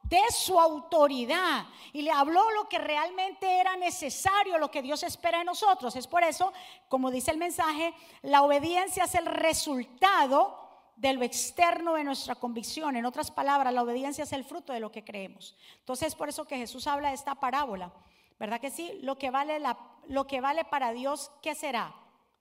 de 0.02 0.20
su 0.30 0.58
autoridad 0.58 1.66
y 1.92 2.02
le 2.02 2.10
habló 2.10 2.50
lo 2.50 2.68
que 2.68 2.78
realmente 2.78 3.60
era 3.60 3.76
necesario, 3.76 4.58
lo 4.58 4.72
que 4.72 4.82
Dios 4.82 5.04
espera 5.04 5.38
de 5.38 5.44
nosotros. 5.44 5.94
Es 5.94 6.08
por 6.08 6.24
eso, 6.24 6.52
como 6.88 7.12
dice 7.12 7.30
el 7.30 7.38
mensaje, 7.38 7.94
la 8.22 8.42
obediencia 8.42 9.04
es 9.04 9.14
el 9.14 9.26
resultado 9.26 10.58
de 10.96 11.12
lo 11.12 11.22
externo 11.22 11.94
de 11.94 12.02
nuestra 12.02 12.34
convicción. 12.34 12.96
En 12.96 13.06
otras 13.06 13.30
palabras, 13.30 13.72
la 13.72 13.84
obediencia 13.84 14.24
es 14.24 14.32
el 14.32 14.44
fruto 14.44 14.72
de 14.72 14.80
lo 14.80 14.90
que 14.90 15.04
creemos. 15.04 15.54
Entonces, 15.78 16.08
es 16.08 16.16
por 16.16 16.28
eso 16.28 16.44
que 16.44 16.56
Jesús 16.56 16.88
habla 16.88 17.10
de 17.10 17.14
esta 17.14 17.36
parábola. 17.36 17.92
¿Verdad 18.38 18.60
que 18.60 18.70
sí? 18.70 18.98
Lo 19.02 19.16
que 19.16 19.30
vale, 19.30 19.60
la, 19.60 19.78
lo 20.08 20.26
que 20.26 20.40
vale 20.40 20.64
para 20.64 20.92
Dios, 20.92 21.30
¿qué 21.42 21.54
será? 21.54 21.94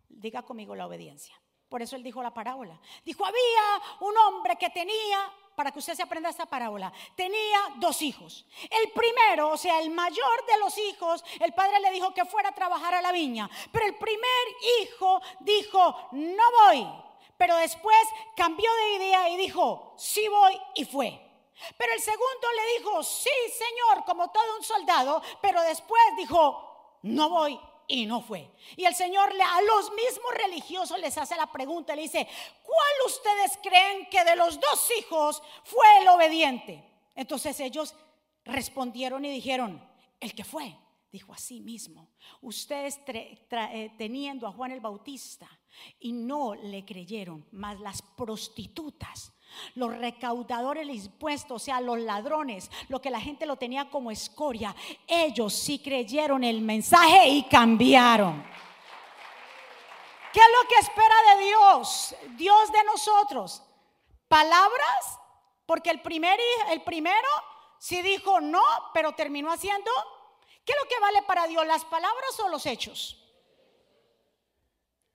Diga 0.10 0.44
conmigo 0.44 0.76
la 0.76 0.88
obediencia. 0.88 1.36
Por 1.70 1.82
eso 1.82 1.96
él 1.96 2.04
dijo 2.04 2.22
la 2.22 2.34
parábola. 2.34 2.80
Dijo, 3.04 3.26
había 3.26 3.82
un 4.02 4.16
hombre 4.18 4.56
que 4.56 4.70
tenía, 4.70 5.32
para 5.56 5.72
que 5.72 5.80
usted 5.80 5.96
se 5.96 6.04
aprenda 6.04 6.30
esta 6.30 6.46
parábola, 6.46 6.92
tenía 7.16 7.60
dos 7.78 8.02
hijos. 8.02 8.46
El 8.70 8.92
primero, 8.92 9.50
o 9.50 9.58
sea, 9.58 9.80
el 9.80 9.90
mayor 9.90 10.46
de 10.46 10.58
los 10.60 10.78
hijos, 10.78 11.24
el 11.40 11.54
padre 11.54 11.80
le 11.80 11.92
dijo 11.92 12.14
que 12.14 12.26
fuera 12.26 12.50
a 12.50 12.56
trabajar 12.56 12.94
a 12.94 13.02
la 13.02 13.12
viña. 13.12 13.50
Pero 13.72 13.86
el 13.86 13.96
primer 13.96 14.48
hijo 14.82 15.22
dijo, 15.40 16.10
no 16.12 16.44
voy. 16.64 16.88
Pero 17.38 17.58
después 17.58 17.98
cambió 18.36 18.72
de 18.74 18.96
idea 18.96 19.30
y 19.30 19.38
dijo, 19.38 19.96
sí 19.98 20.28
voy 20.28 20.58
y 20.76 20.86
fue. 20.86 21.22
Pero 21.78 21.94
el 21.94 22.02
segundo 22.02 22.48
le 22.56 22.80
dijo, 22.80 23.04
sí, 23.04 23.30
Señor, 23.58 24.06
como 24.06 24.30
todo 24.30 24.58
un 24.58 24.64
soldado, 24.64 25.22
pero 25.42 25.62
después 25.64 26.02
dijo, 26.18 26.75
no 27.06 27.30
voy 27.30 27.60
y 27.88 28.06
no 28.06 28.22
fue. 28.22 28.50
Y 28.76 28.84
el 28.84 28.96
Señor 28.96 29.30
a 29.30 29.62
los 29.62 29.92
mismos 29.92 30.34
religiosos 30.44 31.00
les 31.00 31.18
hace 31.18 31.36
la 31.36 31.52
pregunta, 31.52 31.96
le 31.96 32.02
dice, 32.02 32.28
¿cuál 32.64 33.08
ustedes 33.08 33.60
creen 33.62 34.08
que 34.10 34.24
de 34.24 34.36
los 34.36 34.60
dos 34.60 34.90
hijos 34.98 35.42
fue 35.64 35.86
el 36.02 36.08
obediente? 36.08 36.84
Entonces 37.14 37.60
ellos 37.60 37.96
respondieron 38.44 39.24
y 39.24 39.30
dijeron, 39.30 39.88
el 40.20 40.34
que 40.34 40.44
fue, 40.44 40.76
dijo 41.12 41.32
así 41.32 41.62
mismo, 41.62 42.10
ustedes 42.42 43.00
eh, 43.08 43.92
teniendo 43.98 44.48
a 44.48 44.52
Juan 44.52 44.72
el 44.72 44.82
Bautista 44.82 45.48
y 46.00 46.12
no 46.12 46.56
le 46.56 46.86
creyeron, 46.86 47.48
más 47.52 47.80
las 47.82 48.02
prostitutas 48.02 49.32
los 49.76 49.96
recaudadores 49.98 50.88
de 50.88 50.94
impuestos, 50.94 51.62
o 51.62 51.66
sea, 51.66 51.82
los 51.82 52.00
ladrones, 52.00 52.70
lo 52.90 53.02
que 53.02 53.10
la 53.10 53.20
gente 53.20 53.46
lo 53.46 53.56
tenía 53.56 53.90
como 53.90 54.12
escoria, 54.12 54.76
ellos 55.08 55.54
sí 55.54 55.80
creyeron 55.80 56.44
el 56.44 56.62
mensaje 56.62 57.28
y 57.30 57.44
cambiaron. 57.44 58.44
¿Qué 60.36 60.40
es 60.40 60.48
lo 60.62 60.68
que 60.68 60.76
espera 60.76 61.16
de 61.36 61.46
Dios? 61.46 62.16
Dios 62.32 62.72
de 62.72 62.84
nosotros. 62.84 63.64
Palabras, 64.28 65.20
porque 65.66 65.90
el, 65.90 66.02
primer, 66.02 66.38
el 66.72 66.82
primero 66.82 67.30
sí 67.80 68.02
dijo 68.02 68.42
no, 68.42 68.62
pero 68.94 69.14
terminó 69.14 69.50
haciendo. 69.50 69.90
¿Qué 70.66 70.74
es 70.74 70.78
lo 70.84 70.90
que 70.90 71.00
vale 71.00 71.22
para 71.22 71.48
Dios, 71.48 71.66
las 71.66 71.86
palabras 71.86 72.40
o 72.42 72.50
los 72.50 72.66
hechos? 72.66 73.22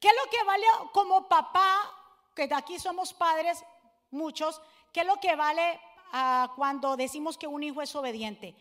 ¿Qué 0.00 0.08
es 0.08 0.14
lo 0.14 0.30
que 0.30 0.42
vale 0.44 0.66
como 0.92 1.28
papá, 1.28 1.92
que 2.34 2.48
de 2.48 2.54
aquí 2.54 2.78
somos 2.78 3.12
padres, 3.12 3.62
muchos, 4.10 4.60
¿qué 4.92 5.00
es 5.00 5.06
lo 5.06 5.16
que 5.16 5.36
vale 5.36 5.80
ah, 6.12 6.52
cuando 6.56 6.96
decimos 6.96 7.38
que 7.38 7.46
un 7.46 7.62
hijo 7.62 7.82
es 7.82 7.94
obediente? 7.94 8.54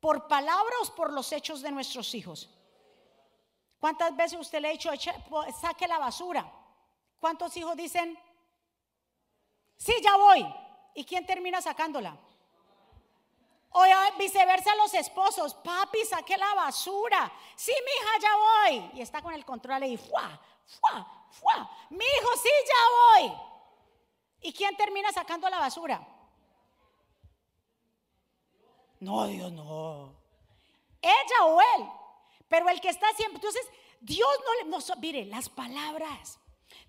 ¿Por 0.00 0.28
palabras 0.28 0.90
o 0.90 0.94
por 0.94 1.12
los 1.12 1.32
hechos 1.32 1.62
de 1.62 1.72
nuestros 1.72 2.14
hijos? 2.14 2.50
¿Cuántas 3.78 4.16
veces 4.16 4.38
usted 4.38 4.60
le 4.60 4.68
ha 4.68 4.72
dicho, 4.72 4.90
saque 5.60 5.86
la 5.86 5.98
basura? 5.98 6.50
¿Cuántos 7.20 7.56
hijos 7.56 7.76
dicen, 7.76 8.18
sí, 9.76 9.94
ya 10.02 10.16
voy? 10.16 10.46
¿Y 10.94 11.04
quién 11.04 11.26
termina 11.26 11.60
sacándola? 11.60 12.16
O 13.76 13.82
viceversa 14.16 14.74
los 14.76 14.94
esposos, 14.94 15.54
papi, 15.54 16.04
saque 16.04 16.36
la 16.36 16.54
basura. 16.54 17.32
Sí, 17.56 17.72
mi 17.72 17.90
hija, 17.90 18.18
ya 18.20 18.36
voy. 18.36 18.90
Y 18.94 19.00
está 19.00 19.20
con 19.20 19.34
el 19.34 19.44
control 19.44 19.84
y 19.84 19.96
¡fua! 19.96 20.40
¡fua! 20.64 21.26
¡fua! 21.30 21.70
Mi 21.90 22.04
hijo, 22.04 22.30
sí, 22.40 22.50
ya 22.66 23.20
voy. 23.20 23.53
¿Y 24.44 24.52
quién 24.52 24.76
termina 24.76 25.10
sacando 25.10 25.48
la 25.48 25.58
basura? 25.58 26.06
No, 29.00 29.26
Dios 29.26 29.50
no. 29.50 30.14
Ella 31.00 31.44
o 31.46 31.60
él. 31.62 31.88
Pero 32.46 32.68
el 32.68 32.78
que 32.78 32.90
está 32.90 33.06
siempre. 33.14 33.36
Entonces, 33.36 33.66
Dios 34.02 34.28
no 34.44 34.78
le. 34.78 35.00
mire, 35.00 35.24
las 35.24 35.48
palabras. 35.48 36.38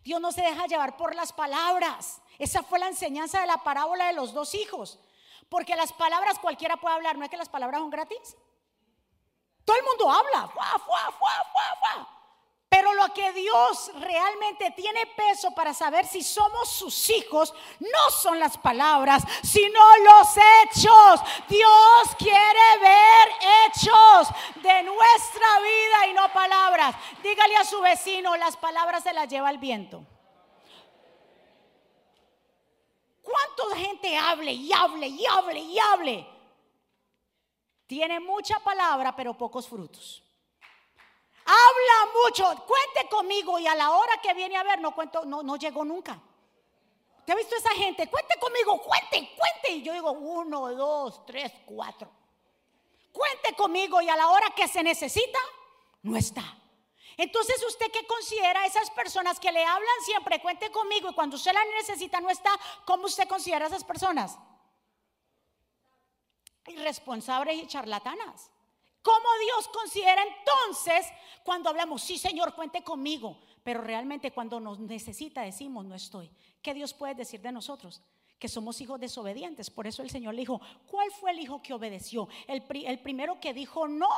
Dios 0.03 0.19
no 0.19 0.33
se 0.33 0.41
deja 0.41 0.65
llevar 0.67 0.97
por 0.97 1.15
las 1.15 1.31
palabras. 1.31 2.21
Esa 2.39 2.61
fue 2.61 2.77
la 2.77 2.89
enseñanza 2.89 3.39
de 3.39 3.47
la 3.47 3.63
parábola 3.63 4.07
de 4.07 4.13
los 4.13 4.33
dos 4.33 4.53
hijos. 4.53 4.99
Porque 5.47 5.77
las 5.77 5.93
palabras 5.93 6.37
cualquiera 6.39 6.75
puede 6.75 6.95
hablar. 6.95 7.17
¿No 7.17 7.23
es 7.23 7.31
que 7.31 7.37
las 7.37 7.47
palabras 7.47 7.79
son 7.79 7.89
gratis? 7.89 8.35
Todo 9.63 9.77
el 9.77 9.83
mundo 9.85 10.11
habla. 10.11 10.49
¡Fua, 10.49 10.77
fua, 10.85 11.11
fua, 11.17 11.45
fua, 11.53 11.77
fua! 11.79 12.24
Pero 12.75 12.93
lo 12.93 13.07
que 13.13 13.31
Dios 13.31 13.89
realmente 14.01 14.69
tiene 14.71 15.05
peso 15.05 15.51
para 15.51 15.73
saber 15.73 16.05
si 16.05 16.21
somos 16.21 16.69
sus 16.69 17.09
hijos 17.09 17.53
no 17.79 18.11
son 18.11 18.37
las 18.37 18.57
palabras, 18.57 19.23
sino 19.43 19.79
los 20.03 20.27
hechos. 20.35 21.21
Dios 21.47 22.15
quiere 22.17 22.77
ver 22.81 23.29
hechos 23.65 24.27
de 24.61 24.83
nuestra 24.83 25.59
vida 25.61 26.07
y 26.09 26.13
no 26.15 26.27
palabras. 26.33 26.97
Dígale 27.23 27.55
a 27.55 27.63
su 27.63 27.79
vecino, 27.79 28.35
las 28.35 28.57
palabras 28.57 29.03
se 29.03 29.13
las 29.13 29.29
lleva 29.29 29.49
el 29.51 29.57
viento. 29.57 30.05
¿Cuánta 33.21 33.77
gente 33.77 34.17
hable 34.17 34.51
y 34.51 34.73
hable 34.73 35.07
y 35.07 35.25
hable 35.25 35.59
y 35.59 35.79
hable? 35.79 36.27
Tiene 37.87 38.19
mucha 38.19 38.59
palabra, 38.59 39.15
pero 39.15 39.33
pocos 39.33 39.65
frutos. 39.65 40.24
Habla 41.45 42.11
mucho, 42.23 42.65
cuente 42.65 43.07
conmigo 43.09 43.59
y 43.59 43.67
a 43.67 43.75
la 43.75 43.91
hora 43.91 44.19
que 44.21 44.33
viene 44.33 44.57
a 44.57 44.63
ver 44.63 44.81
no 44.81 44.95
cuento, 44.95 45.25
no, 45.25 45.43
no 45.43 45.55
llegó 45.57 45.85
nunca. 45.85 46.19
¿Te 47.23 47.31
ha 47.31 47.35
visto 47.35 47.55
esa 47.55 47.71
gente? 47.71 48.09
Cuente 48.09 48.39
conmigo, 48.39 48.81
cuente, 48.81 49.35
cuente. 49.35 49.71
Y 49.71 49.83
yo 49.83 49.93
digo, 49.93 50.11
uno, 50.11 50.73
dos, 50.75 51.25
tres, 51.25 51.51
cuatro. 51.65 52.09
Cuente 53.11 53.55
conmigo 53.55 54.01
y 54.01 54.09
a 54.09 54.15
la 54.15 54.29
hora 54.29 54.49
que 54.55 54.67
se 54.67 54.83
necesita, 54.83 55.39
no 56.03 56.17
está. 56.17 56.43
Entonces, 57.17 57.63
¿usted 57.63 57.91
qué 57.91 58.05
considera 58.05 58.65
esas 58.65 58.89
personas 58.91 59.39
que 59.39 59.51
le 59.51 59.63
hablan 59.63 60.01
siempre, 60.03 60.41
cuente 60.41 60.71
conmigo 60.71 61.09
y 61.09 61.13
cuando 61.13 61.37
usted 61.37 61.53
la 61.53 61.63
necesita 61.77 62.19
no 62.19 62.29
está? 62.29 62.51
¿Cómo 62.85 63.05
usted 63.05 63.27
considera 63.27 63.67
esas 63.67 63.83
personas? 63.83 64.37
Irresponsables 66.67 67.55
y 67.55 67.67
charlatanas. 67.67 68.51
¿Cómo 69.05 69.27
Dios 69.39 69.67
considera 69.67 70.23
entonces 70.23 71.05
cuando 71.43 71.69
hablamos, 71.69 72.01
sí 72.01 72.17
Señor, 72.17 72.55
cuente 72.55 72.83
conmigo? 72.83 73.37
Pero 73.63 73.81
realmente 73.81 74.31
cuando 74.31 74.59
nos 74.59 74.79
necesita 74.79 75.43
decimos, 75.43 75.85
no 75.85 75.93
estoy. 75.93 76.31
¿Qué 76.59 76.73
Dios 76.73 76.91
puede 76.95 77.13
decir 77.13 77.39
de 77.39 77.51
nosotros? 77.51 78.01
Que 78.39 78.47
somos 78.47 78.81
hijos 78.81 78.99
desobedientes. 78.99 79.69
Por 79.69 79.85
eso 79.85 80.01
el 80.01 80.09
Señor 80.09 80.33
le 80.33 80.41
dijo, 80.41 80.59
¿cuál 80.89 81.11
fue 81.11 81.29
el 81.29 81.39
hijo 81.39 81.61
que 81.61 81.75
obedeció? 81.75 82.27
¿El, 82.47 82.63
primero 82.63 83.39
que 83.39 83.53
dijo 83.53 83.87
no 83.87 84.09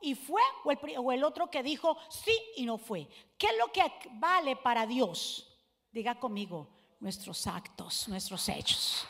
y 0.00 0.14
fue 0.14 0.42
o 0.62 0.70
el, 0.70 0.78
o 0.98 1.10
el 1.10 1.24
otro 1.24 1.50
que 1.50 1.64
dijo 1.64 1.98
sí 2.08 2.38
y 2.54 2.66
no 2.66 2.78
fue? 2.78 3.08
¿Qué 3.36 3.48
es 3.48 3.58
lo 3.58 3.72
que 3.72 3.82
vale 4.12 4.54
para 4.54 4.86
Dios? 4.86 5.58
Diga 5.90 6.20
conmigo, 6.20 6.68
nuestros 7.00 7.48
actos, 7.48 8.06
nuestros 8.06 8.48
hechos. 8.48 9.08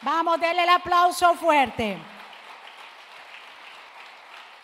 Vamos, 0.00 0.40
denle 0.40 0.62
el 0.62 0.70
aplauso 0.70 1.34
fuerte. 1.34 2.17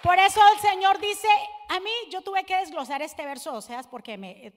Por 0.04 0.18
eso 0.18 0.38
el 0.54 0.60
Señor 0.60 1.00
dice, 1.00 1.28
a 1.70 1.80
mí 1.80 1.90
yo 2.10 2.20
tuve 2.20 2.44
que 2.44 2.54
desglosar 2.54 3.00
este 3.00 3.24
verso, 3.24 3.54
o 3.54 3.62
sea, 3.62 3.82
porque 3.84 4.18
me, 4.18 4.48
eh, 4.48 4.52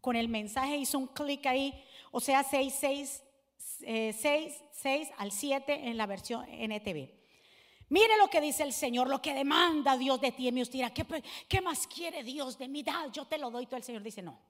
con 0.00 0.16
el 0.16 0.26
mensaje 0.26 0.78
hizo 0.78 0.96
un 0.96 1.08
clic 1.08 1.44
ahí, 1.44 1.74
o 2.12 2.18
sea, 2.18 2.42
6, 2.42 2.74
6, 2.80 3.22
6, 4.18 4.62
6 4.72 5.08
al 5.18 5.32
7 5.32 5.88
en 5.90 5.98
la 5.98 6.06
versión 6.06 6.46
NTV. 6.48 7.10
Mire 7.90 8.16
lo 8.16 8.28
que 8.28 8.40
dice 8.40 8.62
el 8.62 8.72
Señor, 8.72 9.10
lo 9.10 9.20
que 9.20 9.34
demanda 9.34 9.98
Dios 9.98 10.18
de 10.18 10.32
ti. 10.32 10.48
Y 10.48 10.52
me 10.52 10.64
dirá, 10.64 10.88
¿qué, 10.88 11.04
¿qué, 11.46 11.60
más 11.60 11.86
quiere 11.86 12.24
Dios 12.24 12.56
de 12.56 12.66
mi 12.66 12.80
edad? 12.80 13.12
Yo 13.12 13.26
te 13.26 13.36
lo 13.36 13.50
doy. 13.50 13.66
Todo 13.66 13.76
el 13.76 13.84
Señor 13.84 14.02
dice, 14.02 14.22
no. 14.22 14.40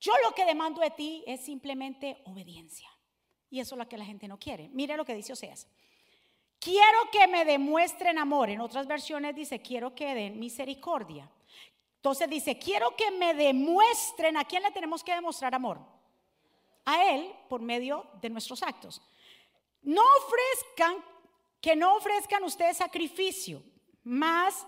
Yo 0.00 0.14
lo 0.24 0.34
que 0.34 0.46
demando 0.46 0.80
de 0.80 0.92
ti 0.92 1.22
es 1.26 1.42
simplemente 1.42 2.22
obediencia. 2.24 2.88
Y 3.50 3.60
eso 3.60 3.74
es 3.74 3.78
lo 3.78 3.86
que 3.86 3.98
la 3.98 4.06
gente 4.06 4.28
no 4.28 4.38
quiere. 4.38 4.70
Mire 4.70 4.96
lo 4.96 5.04
que 5.04 5.14
dice 5.14 5.34
Oseas. 5.34 5.66
Quiero 6.60 7.10
que 7.12 7.26
me 7.28 7.44
demuestren 7.44 8.18
amor. 8.18 8.50
En 8.50 8.60
otras 8.60 8.86
versiones 8.86 9.34
dice, 9.34 9.60
quiero 9.60 9.94
que 9.94 10.14
den 10.14 10.38
misericordia. 10.40 11.30
Entonces 11.96 12.28
dice, 12.28 12.58
quiero 12.58 12.94
que 12.96 13.10
me 13.12 13.34
demuestren. 13.34 14.36
¿A 14.36 14.44
quién 14.44 14.62
le 14.62 14.70
tenemos 14.70 15.04
que 15.04 15.14
demostrar 15.14 15.54
amor? 15.54 15.78
A 16.84 17.04
Él 17.10 17.32
por 17.48 17.60
medio 17.60 18.06
de 18.20 18.30
nuestros 18.30 18.62
actos. 18.62 19.00
No 19.82 20.02
ofrezcan, 20.18 21.04
que 21.60 21.76
no 21.76 21.96
ofrezcan 21.96 22.42
ustedes 22.44 22.76
sacrificio, 22.76 23.62
más 24.04 24.66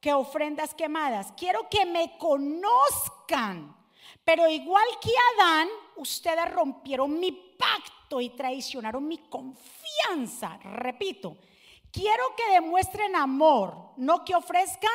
que 0.00 0.12
ofrendas 0.12 0.74
quemadas. 0.74 1.32
Quiero 1.36 1.68
que 1.68 1.84
me 1.84 2.16
conozcan. 2.18 3.76
Pero 4.24 4.48
igual 4.48 4.86
que 5.00 5.10
Adán, 5.34 5.68
ustedes 5.96 6.50
rompieron 6.52 7.18
mi 7.18 7.32
pacto 7.32 8.20
y 8.20 8.30
traicionaron 8.30 9.06
mi 9.06 9.18
confianza. 9.18 9.79
Repito, 10.62 11.36
quiero 11.90 12.24
que 12.36 12.52
demuestren 12.52 13.16
amor, 13.16 13.92
no 13.96 14.24
que 14.24 14.34
ofrezcan 14.34 14.90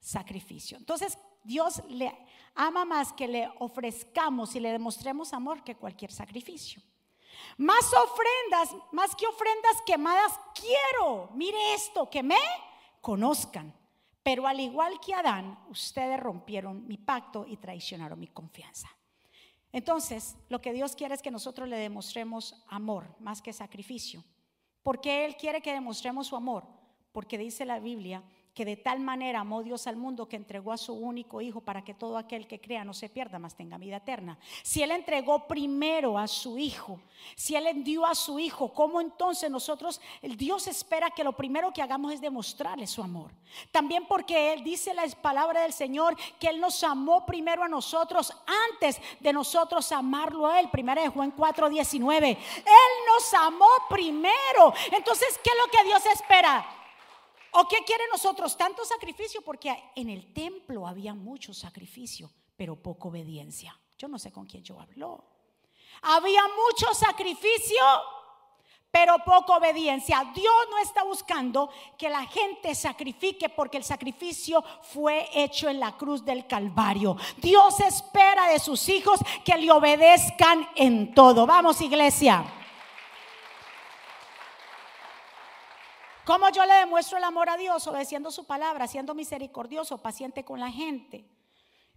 sacrificio. 0.00 0.76
Entonces, 0.76 1.18
Dios 1.42 1.82
le 1.88 2.12
ama 2.54 2.84
más 2.84 3.12
que 3.12 3.28
le 3.28 3.50
ofrezcamos 3.58 4.54
y 4.54 4.60
le 4.60 4.72
demostremos 4.72 5.32
amor 5.32 5.62
que 5.62 5.76
cualquier 5.76 6.12
sacrificio. 6.12 6.82
Más 7.56 7.92
ofrendas, 7.92 8.74
más 8.92 9.14
que 9.14 9.26
ofrendas 9.26 9.82
quemadas, 9.84 10.38
quiero, 10.54 11.30
mire 11.34 11.74
esto, 11.74 12.08
que 12.08 12.22
me 12.22 12.38
conozcan. 13.00 13.74
Pero 14.22 14.46
al 14.46 14.58
igual 14.60 14.98
que 15.00 15.14
Adán, 15.14 15.58
ustedes 15.68 16.18
rompieron 16.18 16.86
mi 16.86 16.96
pacto 16.96 17.44
y 17.46 17.58
traicionaron 17.58 18.18
mi 18.18 18.28
confianza. 18.28 18.88
Entonces, 19.74 20.36
lo 20.48 20.60
que 20.60 20.72
Dios 20.72 20.94
quiere 20.94 21.16
es 21.16 21.20
que 21.20 21.32
nosotros 21.32 21.68
le 21.68 21.76
demostremos 21.76 22.64
amor 22.68 23.12
más 23.18 23.42
que 23.42 23.52
sacrificio. 23.52 24.22
¿Por 24.84 25.00
qué 25.00 25.24
Él 25.24 25.36
quiere 25.36 25.60
que 25.60 25.72
demostremos 25.72 26.28
su 26.28 26.36
amor? 26.36 26.64
Porque 27.10 27.36
dice 27.36 27.64
la 27.64 27.80
Biblia 27.80 28.22
que 28.54 28.64
de 28.64 28.76
tal 28.76 29.00
manera 29.00 29.40
amó 29.40 29.64
Dios 29.64 29.88
al 29.88 29.96
mundo 29.96 30.28
que 30.28 30.36
entregó 30.36 30.72
a 30.72 30.76
su 30.76 30.94
único 30.94 31.40
hijo 31.40 31.60
para 31.60 31.82
que 31.82 31.92
todo 31.92 32.16
aquel 32.16 32.46
que 32.46 32.60
crea 32.60 32.84
no 32.84 32.94
se 32.94 33.08
pierda, 33.08 33.40
mas 33.40 33.56
tenga 33.56 33.78
vida 33.78 33.96
eterna. 33.96 34.38
Si 34.62 34.80
Él 34.80 34.92
entregó 34.92 35.48
primero 35.48 36.16
a 36.16 36.28
su 36.28 36.56
hijo, 36.56 37.00
si 37.34 37.56
Él 37.56 37.82
dio 37.82 38.06
a 38.06 38.14
su 38.14 38.38
hijo, 38.38 38.72
¿cómo 38.72 39.00
entonces 39.00 39.50
nosotros, 39.50 40.00
Dios 40.22 40.68
espera 40.68 41.10
que 41.10 41.24
lo 41.24 41.32
primero 41.32 41.72
que 41.72 41.82
hagamos 41.82 42.12
es 42.12 42.20
demostrarle 42.20 42.86
su 42.86 43.02
amor? 43.02 43.32
También 43.72 44.06
porque 44.06 44.52
Él 44.52 44.62
dice 44.62 44.94
la 44.94 45.04
palabra 45.20 45.62
del 45.62 45.72
Señor 45.72 46.16
que 46.38 46.46
Él 46.46 46.60
nos 46.60 46.84
amó 46.84 47.26
primero 47.26 47.64
a 47.64 47.68
nosotros 47.68 48.32
antes 48.70 49.00
de 49.18 49.32
nosotros 49.32 49.90
amarlo 49.90 50.46
a 50.46 50.60
Él. 50.60 50.68
Primera 50.70 51.02
de 51.02 51.08
Juan 51.08 51.32
4, 51.32 51.70
19. 51.70 52.30
Él 52.30 52.36
nos 53.12 53.34
amó 53.34 53.68
primero. 53.90 54.72
Entonces, 54.92 55.40
¿qué 55.42 55.50
es 55.50 55.56
lo 55.56 55.70
que 55.70 55.84
Dios 55.88 56.06
espera? 56.06 56.83
¿O 57.56 57.68
qué 57.68 57.78
quiere 57.86 58.04
nosotros? 58.10 58.56
Tanto 58.56 58.84
sacrificio, 58.84 59.40
porque 59.42 59.74
en 59.94 60.10
el 60.10 60.32
templo 60.32 60.86
había 60.86 61.14
mucho 61.14 61.54
sacrificio, 61.54 62.32
pero 62.56 62.74
poca 62.74 63.08
obediencia. 63.08 63.78
Yo 63.96 64.08
no 64.08 64.18
sé 64.18 64.32
con 64.32 64.44
quién 64.46 64.64
yo 64.64 64.80
hablo. 64.80 65.24
Había 66.02 66.42
mucho 66.48 66.92
sacrificio, 66.94 67.80
pero 68.90 69.18
poca 69.24 69.56
obediencia. 69.56 70.32
Dios 70.34 70.54
no 70.68 70.78
está 70.78 71.04
buscando 71.04 71.70
que 71.96 72.10
la 72.10 72.26
gente 72.26 72.74
sacrifique 72.74 73.48
porque 73.48 73.76
el 73.76 73.84
sacrificio 73.84 74.64
fue 74.82 75.28
hecho 75.32 75.68
en 75.68 75.78
la 75.78 75.96
cruz 75.96 76.24
del 76.24 76.48
Calvario. 76.48 77.16
Dios 77.36 77.78
espera 77.78 78.48
de 78.48 78.58
sus 78.58 78.88
hijos 78.88 79.20
que 79.44 79.56
le 79.56 79.70
obedezcan 79.70 80.68
en 80.74 81.14
todo. 81.14 81.46
Vamos, 81.46 81.80
iglesia. 81.80 82.63
¿Cómo 86.24 86.48
yo 86.50 86.64
le 86.64 86.74
demuestro 86.74 87.18
el 87.18 87.24
amor 87.24 87.50
a 87.50 87.56
Dios? 87.56 87.86
Obedeciendo 87.86 88.30
su 88.30 88.46
palabra, 88.46 88.86
siendo 88.86 89.14
misericordioso, 89.14 89.98
paciente 89.98 90.42
con 90.42 90.58
la 90.58 90.70
gente. 90.70 91.28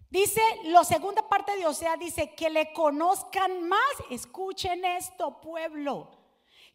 Dice, 0.09 0.41
la 0.65 0.83
segunda 0.83 1.27
parte 1.27 1.55
de 1.55 1.65
Osea 1.65 1.95
dice 1.95 2.35
que 2.35 2.49
le 2.49 2.73
conozcan 2.73 3.67
más. 3.67 3.81
Escuchen 4.09 4.83
esto, 4.83 5.39
pueblo. 5.39 6.09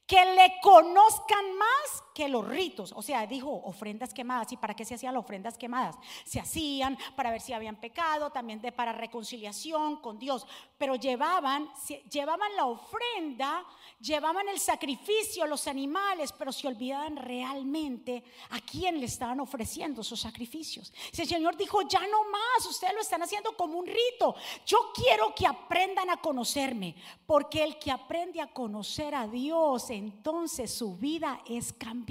Que 0.07 0.25
le 0.35 0.61
conozcan 0.63 1.57
más 1.57 2.05
que 2.15 2.29
los 2.29 2.47
ritos, 2.47 2.93
o 2.95 3.03
sea, 3.03 3.27
dijo 3.27 3.51
ofrendas 3.51 4.13
quemadas. 4.13 4.53
¿Y 4.53 4.57
para 4.57 4.75
qué 4.75 4.85
se 4.85 4.95
hacían 4.95 5.15
las 5.15 5.23
ofrendas 5.23 5.57
quemadas? 5.57 5.97
Se 6.25 6.41
hacían 6.41 6.99
para 7.17 7.31
ver 7.31 7.41
si 7.41 7.53
habían 7.53 7.77
pecado, 7.77 8.31
también 8.31 8.61
de 8.61 8.73
para 8.73 8.93
reconciliación 8.93 9.97
con 9.97 10.19
Dios. 10.19 10.47
Pero 10.77 10.97
llevaban, 10.97 11.71
llevaban 12.11 12.55
la 12.57 12.67
ofrenda, 12.67 13.65
llevaban 14.01 14.49
el 14.49 14.59
sacrificio, 14.59 15.47
los 15.47 15.67
animales, 15.67 16.33
pero 16.33 16.53
se 16.53 16.69
olvidaban 16.69 17.17
realmente 17.17 18.23
a 18.51 18.61
quién 18.61 19.01
le 19.01 19.07
estaban 19.07 19.41
ofreciendo 19.41 20.03
esos 20.03 20.21
sacrificios. 20.21 20.93
Si 21.13 21.23
el 21.23 21.29
Señor 21.29 21.57
dijo, 21.57 21.83
ya 21.83 22.01
no 22.01 22.25
más, 22.31 22.67
ustedes 22.67 22.95
lo 22.95 23.01
están 23.01 23.23
haciendo 23.23 23.57
como 23.57 23.79
un 23.79 23.87
rito. 23.87 24.35
Yo 24.67 24.93
quiero 24.95 25.35
que 25.35 25.47
aprendan 25.47 26.11
a 26.11 26.19
conocerme, 26.19 26.95
porque 27.27 27.65
el 27.65 27.79
que 27.79 27.91
aprende 27.91 28.41
a 28.41 28.53
conocer 28.53 29.15
a 29.15 29.27
Dios, 29.27 29.89
entonces 29.91 30.73
su 30.73 30.97
vida 30.97 31.41
es 31.47 31.73
cambiada 31.73 32.02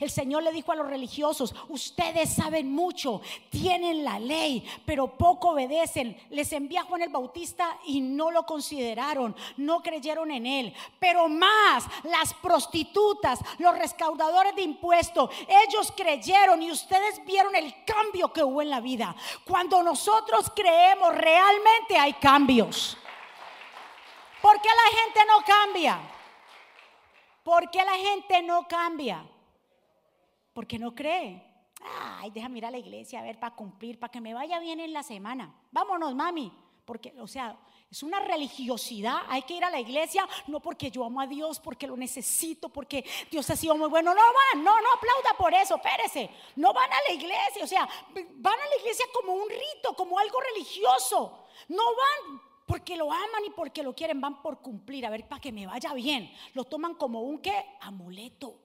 el 0.00 0.10
Señor 0.10 0.42
le 0.42 0.52
dijo 0.52 0.72
a 0.72 0.76
los 0.76 0.86
religiosos, 0.86 1.54
ustedes 1.68 2.32
saben 2.32 2.72
mucho, 2.72 3.20
tienen 3.50 4.04
la 4.04 4.18
ley, 4.18 4.64
pero 4.84 5.06
poco 5.16 5.50
obedecen. 5.50 6.16
Les 6.30 6.52
envía 6.52 6.84
Juan 6.84 7.02
el 7.02 7.08
Bautista 7.08 7.78
y 7.86 8.00
no 8.00 8.30
lo 8.30 8.44
consideraron, 8.44 9.34
no 9.56 9.82
creyeron 9.82 10.30
en 10.30 10.46
él. 10.46 10.74
Pero 10.98 11.28
más, 11.28 11.84
las 12.04 12.34
prostitutas, 12.34 13.40
los 13.58 13.76
recaudadores 13.78 14.54
de 14.54 14.62
impuestos, 14.62 15.30
ellos 15.48 15.92
creyeron 15.96 16.62
y 16.62 16.70
ustedes 16.70 17.24
vieron 17.24 17.54
el 17.56 17.74
cambio 17.84 18.32
que 18.32 18.42
hubo 18.42 18.62
en 18.62 18.70
la 18.70 18.80
vida. 18.80 19.14
Cuando 19.44 19.82
nosotros 19.82 20.50
creemos, 20.54 21.14
realmente 21.14 21.96
hay 21.98 22.14
cambios. 22.14 22.96
¿Por 24.40 24.60
qué 24.60 24.68
la 24.68 24.98
gente 24.98 25.20
no 25.26 25.44
cambia? 25.44 26.13
¿Por 27.44 27.70
qué 27.70 27.84
la 27.84 27.96
gente 27.96 28.42
no 28.42 28.66
cambia? 28.66 29.24
Porque 30.54 30.78
no 30.78 30.94
cree. 30.94 31.44
Ay, 31.82 32.30
déjame 32.30 32.58
ir 32.58 32.66
a 32.66 32.70
la 32.70 32.78
iglesia 32.78 33.20
a 33.20 33.22
ver 33.22 33.38
para 33.38 33.54
cumplir, 33.54 34.00
para 34.00 34.10
que 34.10 34.20
me 34.20 34.32
vaya 34.32 34.58
bien 34.58 34.80
en 34.80 34.94
la 34.94 35.02
semana. 35.02 35.54
Vámonos, 35.70 36.14
mami. 36.14 36.50
Porque, 36.86 37.14
o 37.20 37.26
sea, 37.26 37.56
es 37.90 38.02
una 38.02 38.18
religiosidad. 38.20 39.18
Hay 39.28 39.42
que 39.42 39.54
ir 39.54 39.64
a 39.64 39.70
la 39.70 39.78
iglesia, 39.78 40.26
no 40.46 40.60
porque 40.60 40.90
yo 40.90 41.04
amo 41.04 41.20
a 41.20 41.26
Dios, 41.26 41.60
porque 41.60 41.86
lo 41.86 41.96
necesito, 41.98 42.70
porque 42.70 43.04
Dios 43.30 43.48
ha 43.50 43.56
sido 43.56 43.76
muy 43.76 43.88
bueno. 43.88 44.14
No 44.14 44.20
van, 44.22 44.64
no, 44.64 44.80
no 44.80 44.92
aplauda 44.94 45.36
por 45.36 45.52
eso, 45.52 45.76
espérese. 45.76 46.30
No 46.56 46.72
van 46.72 46.90
a 46.90 46.96
la 47.08 47.14
iglesia, 47.14 47.62
o 47.62 47.66
sea, 47.66 47.86
van 48.36 48.54
a 48.58 48.68
la 48.68 48.76
iglesia 48.80 49.04
como 49.12 49.34
un 49.34 49.48
rito, 49.50 49.94
como 49.94 50.18
algo 50.18 50.40
religioso. 50.40 51.46
No 51.68 51.84
van 51.84 52.53
porque 52.66 52.96
lo 52.96 53.12
aman 53.12 53.44
y 53.46 53.50
porque 53.50 53.82
lo 53.82 53.94
quieren, 53.94 54.20
van 54.20 54.42
por 54.42 54.60
cumplir, 54.60 55.04
a 55.04 55.10
ver, 55.10 55.26
para 55.28 55.40
que 55.40 55.52
me 55.52 55.66
vaya 55.66 55.92
bien. 55.94 56.30
Lo 56.54 56.64
toman 56.64 56.94
como 56.94 57.20
un 57.20 57.38
qué? 57.38 57.64
Amuleto. 57.80 58.60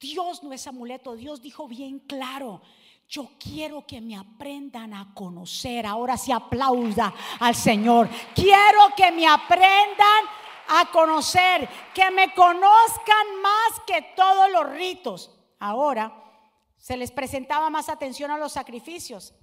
Dios 0.00 0.42
no 0.42 0.52
es 0.52 0.66
amuleto, 0.66 1.14
Dios 1.14 1.40
dijo 1.40 1.68
bien 1.68 2.00
claro. 2.00 2.62
Yo 3.08 3.30
quiero 3.38 3.86
que 3.86 4.00
me 4.00 4.16
aprendan 4.16 4.92
a 4.92 5.14
conocer. 5.14 5.86
Ahora 5.86 6.16
sí 6.16 6.32
aplauda 6.32 7.14
al 7.38 7.54
Señor. 7.54 8.08
Quiero 8.34 8.80
que 8.96 9.12
me 9.12 9.28
aprendan 9.28 10.24
a 10.68 10.90
conocer, 10.90 11.68
que 11.94 12.10
me 12.10 12.34
conozcan 12.34 13.40
más 13.40 13.80
que 13.86 14.02
todos 14.16 14.50
los 14.50 14.70
ritos. 14.70 15.30
Ahora 15.60 16.24
se 16.76 16.96
les 16.96 17.12
presentaba 17.12 17.70
más 17.70 17.88
atención 17.88 18.30
a 18.30 18.38
los 18.38 18.52
sacrificios, 18.52 19.34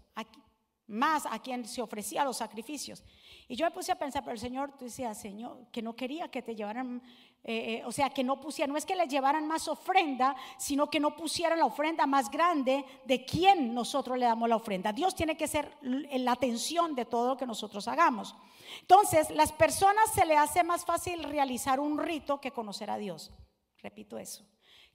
más 0.88 1.26
a 1.26 1.40
quien 1.40 1.66
se 1.66 1.82
ofrecía 1.82 2.26
los 2.26 2.38
sacrificios. 2.38 3.04
Y 3.48 3.56
yo 3.56 3.66
me 3.66 3.72
puse 3.72 3.92
a 3.92 4.00
pensar, 4.00 4.24
pero 4.24 4.34
el 4.34 4.40
Señor 4.40 4.78
decía, 4.78 5.14
Señor, 5.14 5.68
que 5.72 5.82
no 5.82 5.96
quería 5.96 6.30
que 6.30 6.42
te 6.42 6.56
llevaran, 6.56 7.02
eh, 7.44 7.76
eh, 7.76 7.84
o 7.86 7.92
sea, 7.92 8.10
que 8.10 8.24
no 8.24 8.40
pusieran, 8.40 8.72
no 8.72 8.78
es 8.78 8.86
que 8.86 8.96
le 8.96 9.08
llevaran 9.08 9.48
más 9.48 9.68
ofrenda, 9.68 10.36
sino 10.58 10.90
que 10.90 11.00
no 11.00 11.16
pusieran 11.16 11.60
la 11.60 11.66
ofrenda 11.66 12.06
más 12.06 12.32
grande 12.32 12.86
de 13.06 13.26
quien 13.26 13.74
nosotros 13.74 14.18
le 14.18 14.26
damos 14.26 14.48
la 14.48 14.56
ofrenda. 14.56 14.94
Dios 14.94 15.16
tiene 15.16 15.36
que 15.36 15.48
ser 15.48 15.78
la 15.82 16.32
atención 16.32 16.96
de 16.96 17.06
todo 17.06 17.30
lo 17.30 17.38
que 17.38 17.46
nosotros 17.46 17.88
hagamos. 17.88 18.36
Entonces, 18.80 19.30
las 19.32 19.52
personas 19.52 20.12
se 20.14 20.26
le 20.26 20.38
hace 20.38 20.64
más 20.64 20.86
fácil 20.86 21.24
realizar 21.24 21.80
un 21.80 21.98
rito 21.98 22.40
que 22.40 22.52
conocer 22.52 22.90
a 22.90 22.98
Dios. 22.98 23.32
Repito 23.78 24.18
eso. 24.18 24.46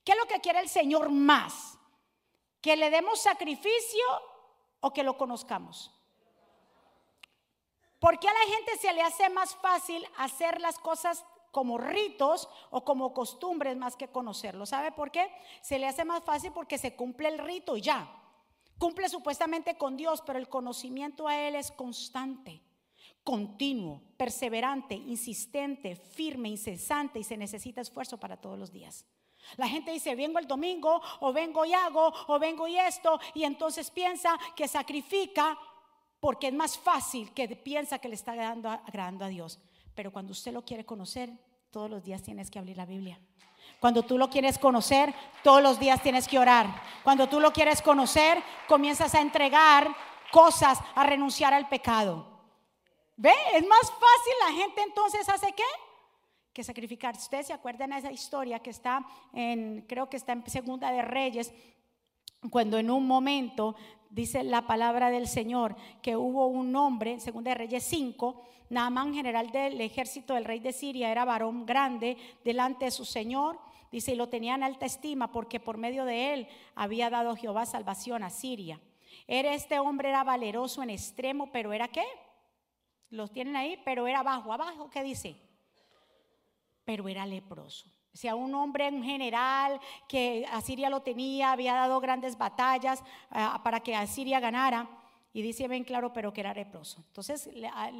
¿Qué 0.04 0.12
es 0.12 0.18
lo 0.18 0.26
que 0.26 0.40
quiere 0.40 0.60
el 0.60 0.68
Señor 0.68 1.10
más? 1.10 1.78
¿Que 2.62 2.76
le 2.76 2.90
demos 2.90 3.20
sacrificio 3.20 4.04
o 4.80 4.92
que 4.92 5.02
lo 5.02 5.18
conozcamos? 5.18 5.97
¿Por 7.98 8.18
qué 8.18 8.28
a 8.28 8.32
la 8.32 8.54
gente 8.54 8.76
se 8.80 8.92
le 8.92 9.02
hace 9.02 9.28
más 9.28 9.56
fácil 9.56 10.04
hacer 10.18 10.60
las 10.60 10.78
cosas 10.78 11.24
como 11.50 11.78
ritos 11.78 12.48
o 12.70 12.84
como 12.84 13.12
costumbres 13.12 13.76
más 13.76 13.96
que 13.96 14.08
conocerlo? 14.08 14.66
¿Sabe 14.66 14.92
por 14.92 15.10
qué? 15.10 15.30
Se 15.62 15.78
le 15.78 15.86
hace 15.86 16.04
más 16.04 16.22
fácil 16.22 16.52
porque 16.52 16.78
se 16.78 16.94
cumple 16.94 17.28
el 17.28 17.38
rito 17.38 17.76
y 17.76 17.80
ya. 17.80 18.08
Cumple 18.78 19.08
supuestamente 19.08 19.76
con 19.76 19.96
Dios, 19.96 20.22
pero 20.24 20.38
el 20.38 20.48
conocimiento 20.48 21.26
a 21.26 21.36
Él 21.36 21.56
es 21.56 21.72
constante, 21.72 22.62
continuo, 23.24 24.02
perseverante, 24.16 24.94
insistente, 24.94 25.96
firme, 25.96 26.48
incesante 26.48 27.18
y 27.18 27.24
se 27.24 27.36
necesita 27.36 27.80
esfuerzo 27.80 28.18
para 28.20 28.40
todos 28.40 28.56
los 28.56 28.70
días. 28.70 29.04
La 29.56 29.66
gente 29.66 29.90
dice, 29.92 30.14
vengo 30.14 30.38
el 30.38 30.46
domingo 30.46 31.00
o 31.20 31.32
vengo 31.32 31.64
y 31.64 31.72
hago 31.72 32.12
o 32.28 32.38
vengo 32.38 32.68
y 32.68 32.78
esto 32.78 33.18
y 33.34 33.44
entonces 33.44 33.90
piensa 33.90 34.38
que 34.54 34.68
sacrifica 34.68 35.58
porque 36.20 36.48
es 36.48 36.54
más 36.54 36.78
fácil 36.78 37.32
que 37.32 37.48
piensa 37.48 37.98
que 37.98 38.08
le 38.08 38.14
está 38.14 38.32
agradando, 38.32 39.24
a 39.24 39.28
Dios. 39.28 39.58
Pero 39.94 40.12
cuando 40.12 40.32
usted 40.32 40.52
lo 40.52 40.64
quiere 40.64 40.84
conocer, 40.84 41.30
todos 41.70 41.90
los 41.90 42.02
días 42.02 42.22
tienes 42.22 42.50
que 42.50 42.58
abrir 42.58 42.76
la 42.76 42.86
Biblia. 42.86 43.20
Cuando 43.80 44.02
tú 44.02 44.18
lo 44.18 44.28
quieres 44.28 44.58
conocer, 44.58 45.14
todos 45.42 45.62
los 45.62 45.78
días 45.78 46.02
tienes 46.02 46.26
que 46.26 46.38
orar. 46.38 46.82
Cuando 47.04 47.28
tú 47.28 47.38
lo 47.38 47.52
quieres 47.52 47.82
conocer, 47.82 48.42
comienzas 48.66 49.14
a 49.14 49.20
entregar 49.20 49.94
cosas, 50.32 50.78
a 50.94 51.04
renunciar 51.04 51.54
al 51.54 51.68
pecado. 51.68 52.26
¿Ve? 53.16 53.34
Es 53.54 53.66
más 53.66 53.82
fácil, 53.82 54.34
la 54.46 54.52
gente 54.52 54.82
entonces 54.82 55.28
hace 55.28 55.52
qué? 55.52 55.64
Que 56.52 56.64
sacrificar. 56.64 57.16
Ustedes 57.16 57.48
se 57.48 57.52
acuerdan 57.52 57.90
de 57.90 57.98
esa 57.98 58.12
historia 58.12 58.60
que 58.60 58.70
está 58.70 59.04
en, 59.32 59.84
creo 59.88 60.08
que 60.08 60.16
está 60.16 60.32
en 60.32 60.48
Segunda 60.48 60.90
de 60.90 61.02
Reyes, 61.02 61.52
cuando 62.50 62.78
en 62.78 62.90
un 62.90 63.06
momento 63.06 63.74
dice 64.10 64.42
la 64.42 64.66
palabra 64.66 65.10
del 65.10 65.26
Señor 65.26 65.76
que 66.02 66.16
hubo 66.16 66.46
un 66.46 66.74
hombre, 66.76 67.20
según 67.20 67.44
de 67.44 67.54
Reyes 67.54 67.84
5, 67.84 68.42
Naamán, 68.70 69.14
general 69.14 69.50
del 69.50 69.80
ejército 69.80 70.34
del 70.34 70.44
rey 70.44 70.60
de 70.60 70.72
Siria, 70.72 71.10
era 71.10 71.24
varón 71.24 71.64
grande 71.64 72.16
delante 72.44 72.86
de 72.86 72.90
su 72.90 73.04
Señor. 73.04 73.58
Dice, 73.90 74.12
y 74.12 74.16
lo 74.16 74.28
tenía 74.28 74.54
en 74.54 74.62
alta 74.62 74.84
estima 74.84 75.32
porque 75.32 75.60
por 75.60 75.78
medio 75.78 76.04
de 76.04 76.34
él 76.34 76.48
había 76.74 77.08
dado 77.08 77.34
Jehová 77.36 77.64
salvación 77.64 78.22
a 78.22 78.30
Siria. 78.30 78.78
Era 79.26 79.54
este 79.54 79.78
hombre, 79.78 80.10
era 80.10 80.24
valeroso 80.24 80.82
en 80.82 80.90
extremo, 80.90 81.50
pero 81.50 81.72
era 81.72 81.88
qué? 81.88 82.04
Los 83.10 83.32
tienen 83.32 83.56
ahí, 83.56 83.80
pero 83.84 84.06
era 84.06 84.20
abajo, 84.20 84.52
abajo, 84.52 84.90
¿qué 84.90 85.02
dice? 85.02 85.36
Pero 86.84 87.08
era 87.08 87.24
leproso. 87.24 87.90
Sea, 88.18 88.34
un 88.34 88.52
hombre, 88.52 88.88
un 88.88 89.04
general 89.04 89.78
que 90.08 90.44
Asiria 90.50 90.90
lo 90.90 91.02
tenía, 91.02 91.52
había 91.52 91.74
dado 91.74 92.00
grandes 92.00 92.36
batallas 92.36 93.00
ah, 93.30 93.60
para 93.62 93.78
que 93.78 93.94
Asiria 93.94 94.40
ganara. 94.40 94.88
Y 95.32 95.40
dice 95.40 95.68
bien 95.68 95.84
claro, 95.84 96.12
pero 96.12 96.32
que 96.32 96.40
era 96.40 96.52
leproso. 96.52 96.98
Entonces 97.06 97.48
la, 97.54 97.92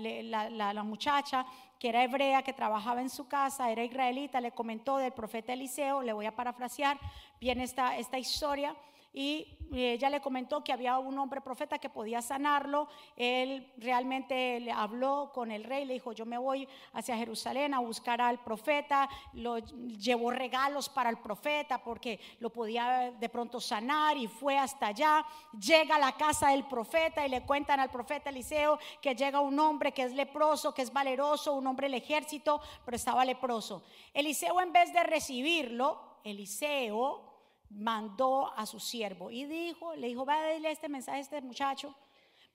la, 0.51 0.83
muchacha, 0.83 1.47
que 1.79 1.91
era 1.91 2.03
hebrea, 2.03 2.43
que 2.43 2.53
trabajaba 2.53 3.01
en 3.01 3.11
su 3.11 3.29
casa, 3.29 3.71
era 3.71 3.85
israelita, 3.85 4.41
le 4.41 4.51
comentó 4.51 4.97
del 4.97 5.13
profeta 5.13 5.53
Eliseo, 5.53 6.03
le 6.03 6.13
voy 6.13 6.27
a 6.27 6.35
parafrasear 6.35 6.99
bien 7.41 7.61
esta, 7.61 7.97
esta 7.97 8.19
historia 8.19 8.75
y 9.13 9.59
ella 9.73 10.09
le 10.11 10.21
comentó 10.21 10.63
que 10.63 10.73
había 10.73 10.99
un 10.99 11.19
hombre 11.19 11.41
profeta 11.41 11.79
que 11.79 11.91
podía 11.91 12.23
sanarlo. 12.23 12.89
Él 13.17 13.73
realmente 13.77 14.61
le 14.61 14.73
habló 14.73 15.31
con 15.35 15.51
el 15.51 15.65
rey, 15.65 15.85
le 15.85 15.95
dijo, 15.95 16.13
yo 16.13 16.25
me 16.25 16.39
voy 16.39 16.69
hacia 16.93 17.17
Jerusalén 17.17 17.75
a 17.75 17.81
buscar 17.81 18.21
al 18.21 18.43
profeta, 18.43 19.09
lo 19.35 19.59
llevó 19.59 20.31
regalos 20.31 20.89
para 20.89 21.11
el 21.11 21.19
profeta 21.19 21.83
porque 21.83 22.19
lo 22.41 22.51
podía 22.51 23.13
de 23.13 23.29
pronto 23.29 23.61
sanar 23.61 24.17
y 24.17 24.27
fue 24.27 24.59
hasta 24.59 24.89
allá. 24.89 25.25
Llega 25.59 25.97
a 25.97 26.01
la 26.01 26.13
casa 26.13 26.51
del 26.51 26.65
profeta 26.65 27.27
y 27.27 27.31
le 27.31 27.43
cuentan 27.43 27.81
al 27.81 27.91
profeta 27.91 28.31
Eliseo 28.31 28.79
que 29.01 29.15
llega 29.15 29.41
un 29.41 29.59
hombre 29.59 29.93
que 29.93 30.03
es 30.03 30.13
leproso, 30.13 30.73
que 30.73 30.83
es 30.83 30.93
valeroso, 30.93 31.55
un 31.55 31.67
hombre 31.67 31.89
del 31.89 32.01
ejército, 32.03 32.61
pero 32.85 32.97
estaba 32.97 33.25
leproso. 33.25 33.83
Eliseo 34.15 34.61
en 34.61 34.73
vez 34.73 34.93
de 34.93 35.03
recibirlo, 35.03 36.19
Eliseo 36.25 37.28
mandó 37.71 38.53
a 38.57 38.67
su 38.67 38.81
siervo 38.81 39.31
y 39.31 39.45
dijo, 39.45 39.95
le 39.95 40.09
dijo, 40.09 40.25
vaya 40.25 40.43
a 40.43 40.53
darle 40.53 40.71
este 40.71 40.89
mensaje 40.89 41.19
a 41.19 41.21
este 41.21 41.41
muchacho, 41.41 41.95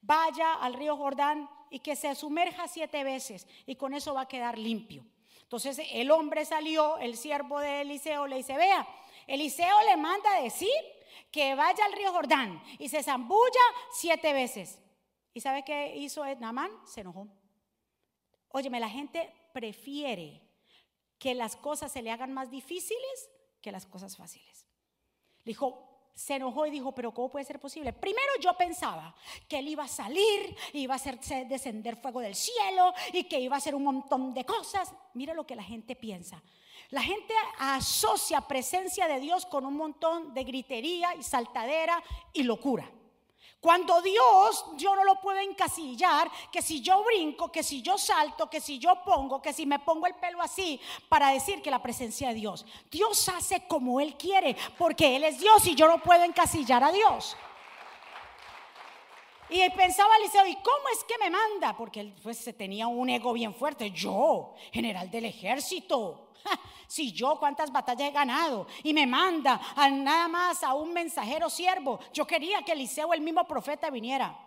vaya 0.01 0.55
al 0.55 0.73
río 0.73 0.97
Jordán 0.97 1.49
y 1.69 1.79
que 1.79 1.95
se 1.95 2.13
sumerja 2.15 2.67
siete 2.67 3.03
veces 3.03 3.47
y 3.65 3.75
con 3.75 3.93
eso 3.93 4.13
va 4.13 4.21
a 4.21 4.27
quedar 4.27 4.57
limpio. 4.57 5.05
Entonces 5.41 5.79
el 5.91 6.09
hombre 6.11 6.45
salió, 6.45 6.97
el 6.97 7.15
siervo 7.15 7.59
de 7.59 7.81
Eliseo 7.81 8.27
le 8.27 8.37
dice, 8.37 8.57
vea, 8.57 8.87
Eliseo 9.27 9.83
le 9.85 9.97
manda 9.97 10.35
a 10.35 10.41
decir 10.41 10.69
que 11.31 11.55
vaya 11.55 11.85
al 11.85 11.93
río 11.93 12.11
Jordán 12.11 12.61
y 12.79 12.89
se 12.89 13.03
zambulla 13.03 13.61
siete 13.91 14.33
veces. 14.33 14.79
¿Y 15.33 15.41
sabe 15.41 15.63
qué 15.63 15.95
hizo 15.97 16.23
Namán? 16.35 16.71
Se 16.85 17.01
enojó. 17.01 17.27
Óyeme, 18.49 18.79
la 18.79 18.89
gente 18.89 19.33
prefiere 19.51 20.41
que 21.17 21.33
las 21.33 21.55
cosas 21.55 21.91
se 21.91 22.01
le 22.01 22.11
hagan 22.11 22.33
más 22.33 22.51
difíciles 22.51 23.29
que 23.61 23.71
las 23.71 23.85
cosas 23.85 24.15
fáciles. 24.15 24.62
Dijo, 25.43 25.93
se 26.13 26.35
enojó 26.35 26.65
y 26.67 26.71
dijo, 26.71 26.93
pero 26.93 27.13
¿cómo 27.13 27.29
puede 27.29 27.45
ser 27.45 27.59
posible? 27.59 27.91
Primero 27.91 28.33
yo 28.39 28.53
pensaba 28.55 29.15
que 29.47 29.59
él 29.59 29.67
iba 29.67 29.83
a 29.83 29.87
salir, 29.87 30.55
iba 30.73 30.93
a 30.93 30.97
hacer 30.97 31.19
descender 31.47 31.97
fuego 31.97 32.19
del 32.19 32.35
cielo 32.35 32.93
y 33.11 33.23
que 33.23 33.39
iba 33.39 33.55
a 33.55 33.57
hacer 33.57 33.73
un 33.73 33.83
montón 33.83 34.33
de 34.33 34.45
cosas. 34.45 34.93
Mira 35.13 35.33
lo 35.33 35.45
que 35.45 35.55
la 35.55 35.63
gente 35.63 35.95
piensa. 35.95 36.41
La 36.89 37.01
gente 37.01 37.33
asocia 37.57 38.41
presencia 38.41 39.07
de 39.07 39.19
Dios 39.19 39.45
con 39.47 39.65
un 39.65 39.75
montón 39.75 40.33
de 40.33 40.43
gritería 40.43 41.15
y 41.15 41.23
saltadera 41.23 42.01
y 42.33 42.43
locura. 42.43 42.89
Cuando 43.63 44.01
Dios, 44.01 44.65
yo 44.75 44.93
no 44.93 45.05
lo 45.05 45.21
puedo 45.21 45.39
encasillar, 45.39 46.29
que 46.51 46.61
si 46.61 46.81
yo 46.81 47.01
brinco, 47.05 47.49
que 47.49 47.63
si 47.63 47.81
yo 47.81 47.97
salto, 47.97 48.49
que 48.49 48.59
si 48.59 48.77
yo 48.77 49.01
pongo, 49.05 49.41
que 49.41 49.53
si 49.53 49.65
me 49.65 49.79
pongo 49.79 50.05
el 50.05 50.15
pelo 50.15 50.41
así, 50.41 50.81
para 51.07 51.29
decir 51.29 51.61
que 51.61 51.71
la 51.71 51.81
presencia 51.81 52.27
de 52.27 52.33
Dios. 52.33 52.65
Dios 52.91 53.29
hace 53.29 53.65
como 53.65 54.01
Él 54.01 54.17
quiere, 54.17 54.57
porque 54.77 55.15
Él 55.15 55.23
es 55.23 55.39
Dios 55.39 55.65
y 55.65 55.75
yo 55.75 55.87
no 55.87 56.03
puedo 56.03 56.25
encasillar 56.25 56.83
a 56.83 56.91
Dios. 56.91 57.37
Y 59.49 59.69
pensaba 59.69 60.17
Eliseo, 60.17 60.45
¿y 60.45 60.55
cómo 60.55 60.89
es 60.91 61.01
que 61.05 61.17
me 61.17 61.29
manda? 61.29 61.77
Porque 61.77 62.01
él 62.01 62.13
pues, 62.21 62.43
tenía 62.57 62.87
un 62.87 63.09
ego 63.09 63.31
bien 63.31 63.53
fuerte. 63.55 63.91
Yo, 63.91 64.55
general 64.73 65.09
del 65.09 65.23
ejército, 65.23 66.22
si 66.87 67.11
yo 67.11 67.37
cuántas 67.39 67.71
batallas 67.71 68.09
he 68.09 68.11
ganado 68.11 68.67
y 68.83 68.93
me 68.93 69.07
manda 69.07 69.59
a 69.75 69.89
nada 69.89 70.27
más 70.27 70.63
a 70.63 70.73
un 70.73 70.93
mensajero 70.93 71.49
siervo, 71.49 71.99
yo 72.13 72.25
quería 72.25 72.63
que 72.63 72.73
Eliseo, 72.73 73.13
el 73.13 73.21
mismo 73.21 73.45
profeta, 73.45 73.89
viniera. 73.89 74.37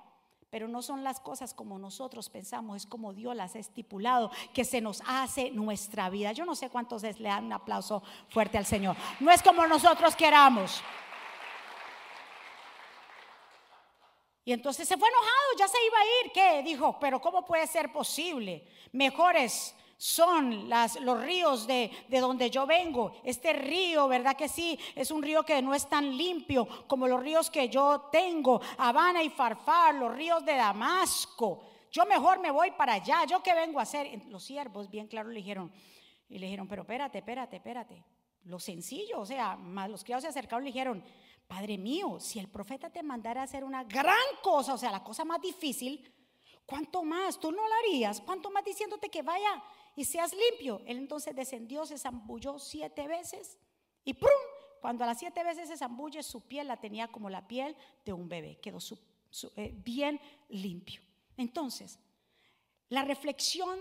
Pero 0.48 0.68
no 0.68 0.80
son 0.80 1.02
las 1.02 1.18
cosas 1.20 1.52
como 1.52 1.78
nosotros 1.78 2.30
pensamos, 2.30 2.76
es 2.76 2.86
como 2.86 3.12
Dios 3.12 3.34
las 3.34 3.56
ha 3.56 3.58
estipulado, 3.58 4.30
que 4.54 4.64
se 4.64 4.80
nos 4.80 5.02
hace 5.06 5.50
nuestra 5.50 6.08
vida. 6.08 6.32
Yo 6.32 6.44
no 6.44 6.54
sé 6.54 6.70
cuántos 6.70 7.02
le 7.02 7.28
dan 7.28 7.46
un 7.46 7.52
aplauso 7.52 8.02
fuerte 8.28 8.56
al 8.56 8.64
Señor. 8.64 8.96
No 9.18 9.32
es 9.32 9.42
como 9.42 9.66
nosotros 9.66 10.14
queramos. 10.14 10.82
Y 14.44 14.52
entonces 14.52 14.86
se 14.86 14.96
fue 14.96 15.08
enojado, 15.08 15.58
ya 15.58 15.66
se 15.66 15.76
iba 15.84 15.98
a 15.98 16.04
ir. 16.04 16.32
¿Qué? 16.32 16.62
Dijo, 16.62 16.96
pero 17.00 17.20
¿cómo 17.20 17.44
puede 17.44 17.66
ser 17.66 17.92
posible? 17.92 18.64
Mejores 18.92 19.74
son 19.96 20.68
las, 20.68 21.00
los 21.00 21.22
ríos 21.22 21.66
de, 21.66 21.90
de, 22.08 22.20
donde 22.20 22.50
yo 22.50 22.66
vengo. 22.66 23.12
Este 23.24 23.52
río, 23.52 24.08
¿verdad 24.08 24.36
que 24.36 24.48
sí? 24.48 24.78
Es 24.94 25.10
un 25.10 25.22
río 25.22 25.42
que 25.42 25.60
no 25.62 25.74
es 25.74 25.88
tan 25.88 26.16
limpio 26.16 26.68
como 26.86 27.08
los 27.08 27.22
ríos 27.22 27.50
que 27.50 27.68
yo 27.68 28.08
tengo. 28.12 28.60
Habana 28.78 29.22
y 29.22 29.30
Farfar, 29.30 29.94
los 29.94 30.14
ríos 30.14 30.44
de 30.44 30.54
Damasco. 30.54 31.62
Yo 31.90 32.04
mejor 32.04 32.40
me 32.40 32.50
voy 32.50 32.72
para 32.72 32.94
allá. 32.94 33.24
¿Yo 33.24 33.42
qué 33.42 33.54
vengo 33.54 33.78
a 33.78 33.84
hacer? 33.84 34.22
Los 34.26 34.44
siervos, 34.44 34.90
bien 34.90 35.06
claro, 35.06 35.30
le 35.30 35.36
dijeron. 35.36 35.72
Y 36.28 36.38
le 36.38 36.46
dijeron, 36.46 36.68
pero 36.68 36.82
espérate, 36.82 37.18
espérate, 37.18 37.56
espérate. 37.56 38.04
Lo 38.44 38.60
sencillo, 38.60 39.20
o 39.20 39.26
sea, 39.26 39.56
más 39.56 39.90
los 39.90 40.04
criados 40.04 40.22
se 40.22 40.28
acercaron 40.28 40.64
y 40.64 40.66
le 40.66 40.72
dijeron, 40.72 41.02
Padre 41.46 41.78
mío, 41.78 42.18
si 42.20 42.38
el 42.38 42.48
profeta 42.48 42.90
te 42.90 43.02
mandara 43.02 43.40
a 43.40 43.44
hacer 43.44 43.64
una 43.64 43.84
gran 43.84 44.16
cosa, 44.42 44.74
o 44.74 44.78
sea, 44.78 44.90
la 44.90 45.02
cosa 45.02 45.24
más 45.24 45.40
difícil, 45.40 46.12
¿cuánto 46.64 47.02
más? 47.02 47.38
¿Tú 47.38 47.50
no 47.50 47.66
lo 47.66 47.74
harías? 47.74 48.20
¿Cuánto 48.20 48.50
más 48.50 48.64
diciéndote 48.64 49.08
que 49.08 49.22
vaya 49.22 49.62
y 49.96 50.04
seas 50.04 50.32
limpio. 50.32 50.82
Él 50.86 50.98
entonces 50.98 51.34
descendió, 51.34 51.86
se 51.86 51.98
zambulló 51.98 52.58
siete 52.58 53.08
veces 53.08 53.58
y 54.04 54.14
¡prum! 54.14 54.30
Cuando 54.80 55.02
a 55.02 55.06
las 55.08 55.18
siete 55.18 55.42
veces 55.42 55.68
se 55.68 55.76
zambulle, 55.76 56.22
su 56.22 56.42
piel 56.42 56.68
la 56.68 56.76
tenía 56.76 57.08
como 57.08 57.28
la 57.28 57.48
piel 57.48 57.74
de 58.04 58.12
un 58.12 58.28
bebé, 58.28 58.60
quedó 58.60 58.78
eh, 59.56 59.72
bien 59.74 60.20
limpio. 60.48 61.00
Entonces, 61.36 61.98
la 62.88 63.02
reflexión 63.02 63.78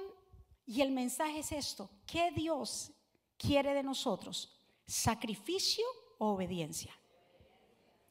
y 0.66 0.82
el 0.82 0.92
mensaje 0.92 1.40
es 1.40 1.52
esto, 1.52 1.92
¿qué 2.08 2.32
Dios 2.32 2.92
quiere 3.38 3.74
de 3.74 3.84
nosotros? 3.84 4.60
¿Sacrificio 4.88 5.86
o 6.18 6.30
obediencia? 6.30 6.98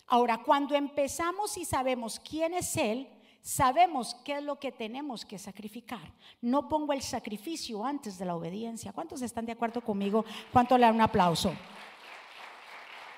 Ahora, 0.07 0.43
cuando 0.43 0.77
empezamos 0.77 1.57
y 1.57 1.65
sabemos 1.65 2.21
quién 2.21 2.55
es 2.55 2.77
Él, 2.77 3.09
sabemos 3.45 4.17
qué 4.25 4.39
es 4.39 4.43
lo 4.43 4.59
que 4.59 4.73
tenemos 4.73 5.25
que 5.25 5.39
sacrificar. 5.39 6.01
No 6.41 6.67
pongo 6.67 6.95
el 6.95 7.03
sacrificio 7.03 7.85
antes 7.85 8.19
de 8.19 8.25
la 8.25 8.35
obediencia. 8.35 8.93
¿Cuántos 8.93 9.21
están 9.21 9.45
de 9.45 9.53
acuerdo 9.53 9.83
conmigo? 9.83 10.25
¿Cuánto 10.51 10.79
le 10.79 10.87
dan 10.87 10.95
un 10.95 11.03
aplauso? 11.03 11.55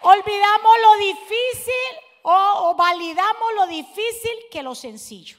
Olvidamos 0.03 0.73
lo 0.83 0.97
difícil 0.99 2.03
o, 2.23 2.75
validamos 2.77 3.55
lo 3.55 3.67
difícil 3.69 4.33
que 4.51 4.65
lo 4.65 4.75
sencillo. 4.75 5.39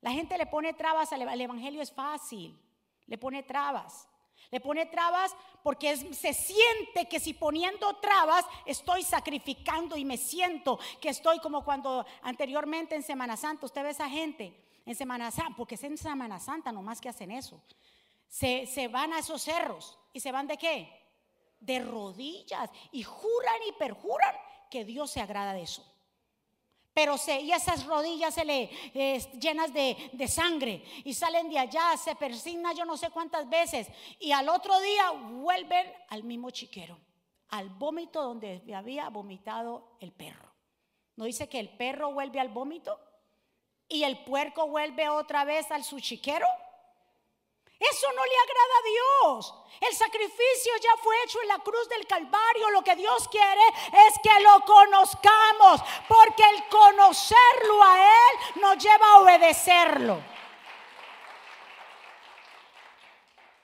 La 0.00 0.10
gente 0.10 0.38
le 0.38 0.46
pone 0.46 0.72
trabas 0.72 1.12
al 1.12 1.40
evangelio, 1.40 1.82
es 1.82 1.92
fácil. 1.92 2.58
Le 3.06 3.18
pone 3.18 3.42
trabas. 3.42 4.08
Le 4.52 4.60
pone 4.60 4.84
trabas 4.84 5.34
porque 5.62 5.96
se 5.96 6.34
siente 6.34 7.08
que 7.08 7.18
si 7.18 7.32
poniendo 7.32 7.96
trabas 7.96 8.44
estoy 8.66 9.02
sacrificando 9.02 9.96
y 9.96 10.04
me 10.04 10.18
siento 10.18 10.78
que 11.00 11.08
estoy 11.08 11.38
como 11.38 11.64
cuando 11.64 12.04
anteriormente 12.20 12.94
en 12.94 13.02
Semana 13.02 13.38
Santa, 13.38 13.64
usted 13.64 13.82
ve 13.82 13.90
esa 13.90 14.10
gente 14.10 14.54
en 14.84 14.94
Semana 14.94 15.30
Santa, 15.30 15.54
porque 15.56 15.76
es 15.76 15.84
en 15.84 15.96
Semana 15.96 16.38
Santa 16.38 16.70
nomás 16.70 17.00
que 17.00 17.08
hacen 17.08 17.30
eso. 17.30 17.62
Se, 18.28 18.66
se 18.66 18.88
van 18.88 19.14
a 19.14 19.20
esos 19.20 19.40
cerros 19.40 19.98
y 20.12 20.20
se 20.20 20.30
van 20.30 20.46
de 20.46 20.58
qué? 20.58 20.86
De 21.58 21.78
rodillas 21.80 22.68
y 22.90 23.02
juran 23.04 23.62
y 23.66 23.72
perjuran 23.72 24.36
que 24.70 24.84
Dios 24.84 25.10
se 25.10 25.22
agrada 25.22 25.54
de 25.54 25.62
eso. 25.62 25.82
Pero 26.94 27.16
se, 27.16 27.40
y 27.40 27.52
esas 27.52 27.86
rodillas 27.86 28.34
se 28.34 28.44
le 28.44 28.68
llenas 29.40 29.72
de, 29.72 30.10
de, 30.12 30.28
sangre 30.28 30.84
y 31.04 31.14
salen 31.14 31.48
de 31.48 31.58
allá, 31.58 31.96
se 31.96 32.14
persigna 32.14 32.74
yo 32.74 32.84
no 32.84 32.98
sé 32.98 33.10
cuántas 33.10 33.48
veces 33.48 33.88
y 34.18 34.32
al 34.32 34.48
otro 34.50 34.78
día 34.80 35.10
vuelven 35.10 35.90
al 36.08 36.22
mismo 36.22 36.50
chiquero, 36.50 36.98
al 37.48 37.70
vómito 37.70 38.22
donde 38.22 38.62
había 38.74 39.08
vomitado 39.08 39.96
el 40.00 40.12
perro. 40.12 40.52
¿No 41.16 41.24
dice 41.24 41.48
que 41.48 41.60
el 41.60 41.70
perro 41.70 42.12
vuelve 42.12 42.40
al 42.40 42.48
vómito 42.48 42.98
y 43.88 44.04
el 44.04 44.24
puerco 44.24 44.66
vuelve 44.66 45.08
otra 45.08 45.44
vez 45.44 45.70
al 45.70 45.84
su 45.84 45.98
chiquero? 46.00 46.46
Eso 47.90 48.06
no 48.12 48.24
le 48.24 48.36
agrada 48.38 48.74
a 48.78 48.82
Dios. 48.82 49.54
El 49.80 49.94
sacrificio 49.96 50.72
ya 50.80 50.96
fue 51.02 51.16
hecho 51.24 51.40
en 51.42 51.48
la 51.48 51.58
cruz 51.58 51.88
del 51.88 52.06
Calvario. 52.06 52.70
Lo 52.70 52.84
que 52.84 52.94
Dios 52.94 53.26
quiere 53.28 53.62
es 54.08 54.14
que 54.22 54.40
lo 54.40 54.60
conozcamos, 54.64 55.80
porque 56.06 56.44
el 56.50 56.68
conocerlo 56.68 57.82
a 57.82 58.00
Él 58.00 58.60
nos 58.60 58.78
lleva 58.78 59.06
a 59.06 59.18
obedecerlo. 59.18 60.22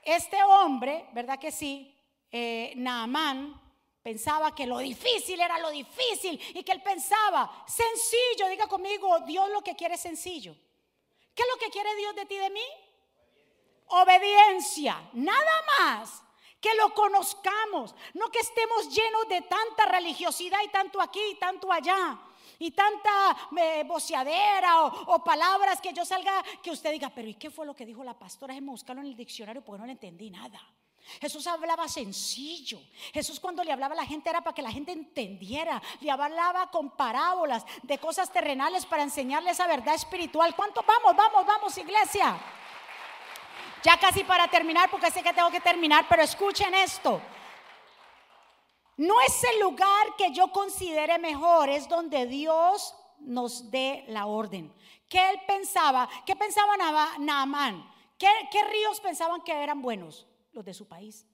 Este 0.03 0.43
hombre, 0.43 1.07
¿verdad 1.13 1.39
que 1.39 1.53
sí? 1.53 1.95
Eh, 2.33 2.73
Naamán 2.77 3.61
pensaba 4.03 4.55
que 4.55 4.67
lo 4.67 4.79
difícil 4.79 5.41
era 5.41 5.59
lo 5.59 5.71
difícil 5.71 6.41
y 6.55 6.63
que 6.63 6.73
él 6.73 6.83
pensaba, 6.83 7.65
sencillo, 7.67 8.49
diga 8.49 8.67
conmigo, 8.67 9.21
Dios 9.21 9.51
lo 9.51 9.61
que 9.61 9.77
quiere 9.77 9.95
es 9.95 10.01
sencillo. 10.01 10.57
¿Qué 11.35 11.43
es 11.43 11.49
lo 11.49 11.59
que 11.59 11.71
quiere 11.71 11.95
Dios 11.95 12.15
de 12.17 12.25
ti 12.25 12.37
de 12.37 12.51
mí? 12.51 12.65
Obediencia, 13.89 15.01
nada 15.13 15.63
más. 15.79 16.23
que 16.61 16.75
lo 16.75 16.93
conozcamos, 16.93 17.95
no 18.15 18.29
que 18.33 18.41
estemos 18.41 18.89
llenos 18.93 19.29
de 19.29 19.43
tanta 19.43 19.87
religiosidad 19.87 20.59
y 20.65 20.69
tanto 20.69 21.01
aquí 21.01 21.21
y 21.31 21.35
tanto 21.37 21.73
allá. 21.73 22.19
Y 22.59 22.73
tanta 22.73 23.37
eh, 23.57 23.85
boceadera 23.87 24.85
o, 24.85 25.23
palabras 25.23 25.81
que 25.81 25.93
yo 25.93 26.05
salga, 26.05 26.43
que 26.61 26.73
usted 26.73 26.91
diga, 26.91 27.11
pero 27.11 27.29
¿y 27.29 27.35
qué 27.35 27.51
fue 27.51 27.65
lo 27.65 27.77
que 27.77 27.87
dijo 27.87 28.03
la 28.03 28.19
pastora? 28.19 28.55
Déjeme 28.55 28.73
buscarlo 28.73 29.03
en 29.03 29.09
el 29.09 29.17
diccionario 29.17 29.63
porque 29.63 29.79
no 29.79 29.87
le 29.87 29.93
entendí 29.93 30.31
nada. 30.31 30.61
Jesús 31.21 31.47
hablaba 31.47 31.89
sencillo. 31.89 32.81
Jesús 33.13 33.41
cuando 33.41 33.65
le 33.65 33.73
hablaba 33.73 33.95
a 33.95 33.97
la 33.97 34.07
gente 34.07 34.29
era 34.29 34.43
para 34.43 34.55
que 34.55 34.63
la 34.63 34.71
gente 34.71 34.93
entendiera. 34.93 35.81
Le 36.01 36.11
hablaba 36.11 36.71
con 36.71 36.91
parábolas 36.91 37.65
de 37.83 37.99
cosas 37.99 38.31
terrenales 38.33 38.85
para 38.85 39.03
enseñarles 39.03 39.53
esa 39.53 39.67
verdad 39.67 39.95
espiritual. 39.95 40.55
¿Cuánto 40.55 40.83
vamos? 40.87 41.17
Vamos, 41.17 41.47
vamos, 41.47 41.79
iglesia. 41.79 42.39
Ya 43.83 43.99
casi 43.99 44.25
para 44.25 44.49
terminar, 44.49 44.91
porque 44.91 45.11
sé 45.11 45.23
que 45.23 45.33
tengo 45.33 45.51
que 45.51 45.61
terminar, 45.61 46.07
pero 46.09 46.23
escuchen 46.23 46.75
esto. 46.75 47.21
No 48.97 49.21
es 49.21 49.45
el 49.45 49.61
lugar 49.61 50.17
que 50.17 50.33
yo 50.33 50.51
considere 50.51 51.19
mejor, 51.19 51.69
es 51.69 51.89
donde 51.89 52.27
Dios 52.27 52.95
nos 53.21 53.71
dé 53.71 54.05
la 54.09 54.27
orden. 54.27 54.73
¿Qué 55.09 55.31
él 55.31 55.41
pensaba? 55.47 56.09
¿Qué 56.27 56.35
pensaba 56.35 56.77
Naamán? 57.19 57.89
¿Qué, 58.19 58.29
¿Qué 58.51 58.65
ríos 58.65 59.01
pensaban 59.01 59.43
que 59.43 59.53
eran 59.53 59.81
buenos? 59.81 60.27
Los 60.53 60.65
de 60.65 60.75
su 60.75 60.89
país. 60.89 61.27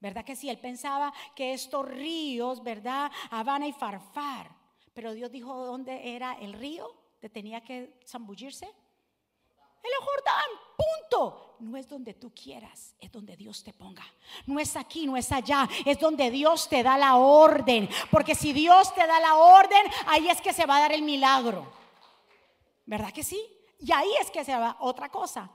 ¿Verdad 0.00 0.24
que 0.24 0.36
sí? 0.36 0.48
Él 0.48 0.58
pensaba 0.58 1.12
que 1.34 1.52
estos 1.52 1.86
ríos, 1.86 2.62
¿verdad? 2.62 3.10
Habana 3.30 3.66
y 3.66 3.72
Farfar. 3.72 4.50
Pero 4.92 5.14
Dios 5.14 5.30
dijo 5.30 5.66
dónde 5.66 6.14
era 6.14 6.34
el 6.34 6.52
río, 6.52 6.94
que 7.20 7.28
tenía 7.28 7.62
que 7.62 7.98
zambullirse. 8.06 8.68
El 9.82 9.90
Jordán, 10.04 10.50
punto. 10.76 11.56
No 11.60 11.76
es 11.76 11.88
donde 11.88 12.14
tú 12.14 12.32
quieras, 12.34 12.94
es 12.98 13.12
donde 13.12 13.36
Dios 13.36 13.62
te 13.62 13.74
ponga. 13.74 14.04
No 14.46 14.58
es 14.58 14.76
aquí, 14.76 15.06
no 15.06 15.16
es 15.16 15.30
allá, 15.30 15.68
es 15.84 15.98
donde 15.98 16.30
Dios 16.30 16.68
te 16.68 16.82
da 16.82 16.96
la 16.96 17.16
orden. 17.16 17.88
Porque 18.10 18.34
si 18.34 18.54
Dios 18.54 18.94
te 18.94 19.06
da 19.06 19.20
la 19.20 19.34
orden, 19.34 19.82
ahí 20.06 20.28
es 20.28 20.40
que 20.40 20.54
se 20.54 20.64
va 20.64 20.78
a 20.78 20.80
dar 20.80 20.92
el 20.92 21.02
milagro. 21.02 21.70
¿Verdad 22.86 23.12
que 23.12 23.22
sí? 23.22 23.40
Y 23.78 23.92
ahí 23.92 24.08
es 24.20 24.30
que 24.30 24.44
se 24.44 24.56
va 24.56 24.78
otra 24.80 25.10
cosa. 25.10 25.50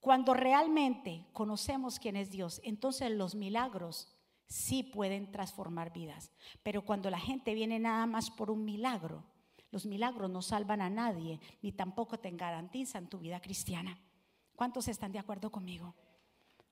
Cuando 0.00 0.34
realmente 0.34 1.26
conocemos 1.32 1.98
quién 1.98 2.16
es 2.16 2.30
Dios, 2.30 2.60
entonces 2.62 3.10
los 3.10 3.34
milagros 3.34 4.08
sí 4.46 4.82
pueden 4.82 5.32
transformar 5.32 5.92
vidas. 5.92 6.30
Pero 6.62 6.84
cuando 6.84 7.10
la 7.10 7.18
gente 7.18 7.54
viene 7.54 7.78
nada 7.78 8.06
más 8.06 8.30
por 8.30 8.50
un 8.50 8.64
milagro, 8.64 9.24
los 9.70 9.86
milagros 9.86 10.30
no 10.30 10.42
salvan 10.42 10.80
a 10.80 10.90
nadie, 10.90 11.40
ni 11.62 11.72
tampoco 11.72 12.18
te 12.18 12.30
garantizan 12.30 13.08
tu 13.08 13.18
vida 13.18 13.40
cristiana. 13.40 13.98
¿Cuántos 14.54 14.88
están 14.88 15.12
de 15.12 15.18
acuerdo 15.18 15.50
conmigo? 15.50 15.94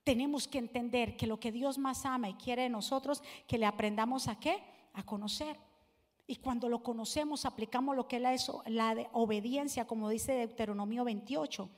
Tenemos 0.05 0.49
que 0.49 0.59
entender 0.59 1.17
que 1.17 1.27
lo 1.27 1.41
que 1.41 1.53
Dios 1.53 1.79
más 1.79 2.05
ama 2.05 2.29
y 2.29 2.35
quiere 2.35 2.63
de 2.63 2.69
nosotros, 2.71 3.23
que 3.47 3.59
le 3.59 3.67
aprendamos 3.67 4.29
a 4.29 4.39
qué? 4.39 4.63
A 4.93 5.03
conocer. 5.03 5.59
Y 6.27 6.37
cuando 6.37 6.69
lo 6.69 6.83
conocemos, 6.83 7.45
aplicamos 7.45 7.97
lo 7.97 8.09
que 8.09 8.17
es 8.17 8.23
la, 8.23 8.95
la 8.95 9.09
obediencia, 9.13 9.87
como 9.87 10.09
dice 10.09 10.33
Deuteronomio 10.33 11.05
28 11.05 11.69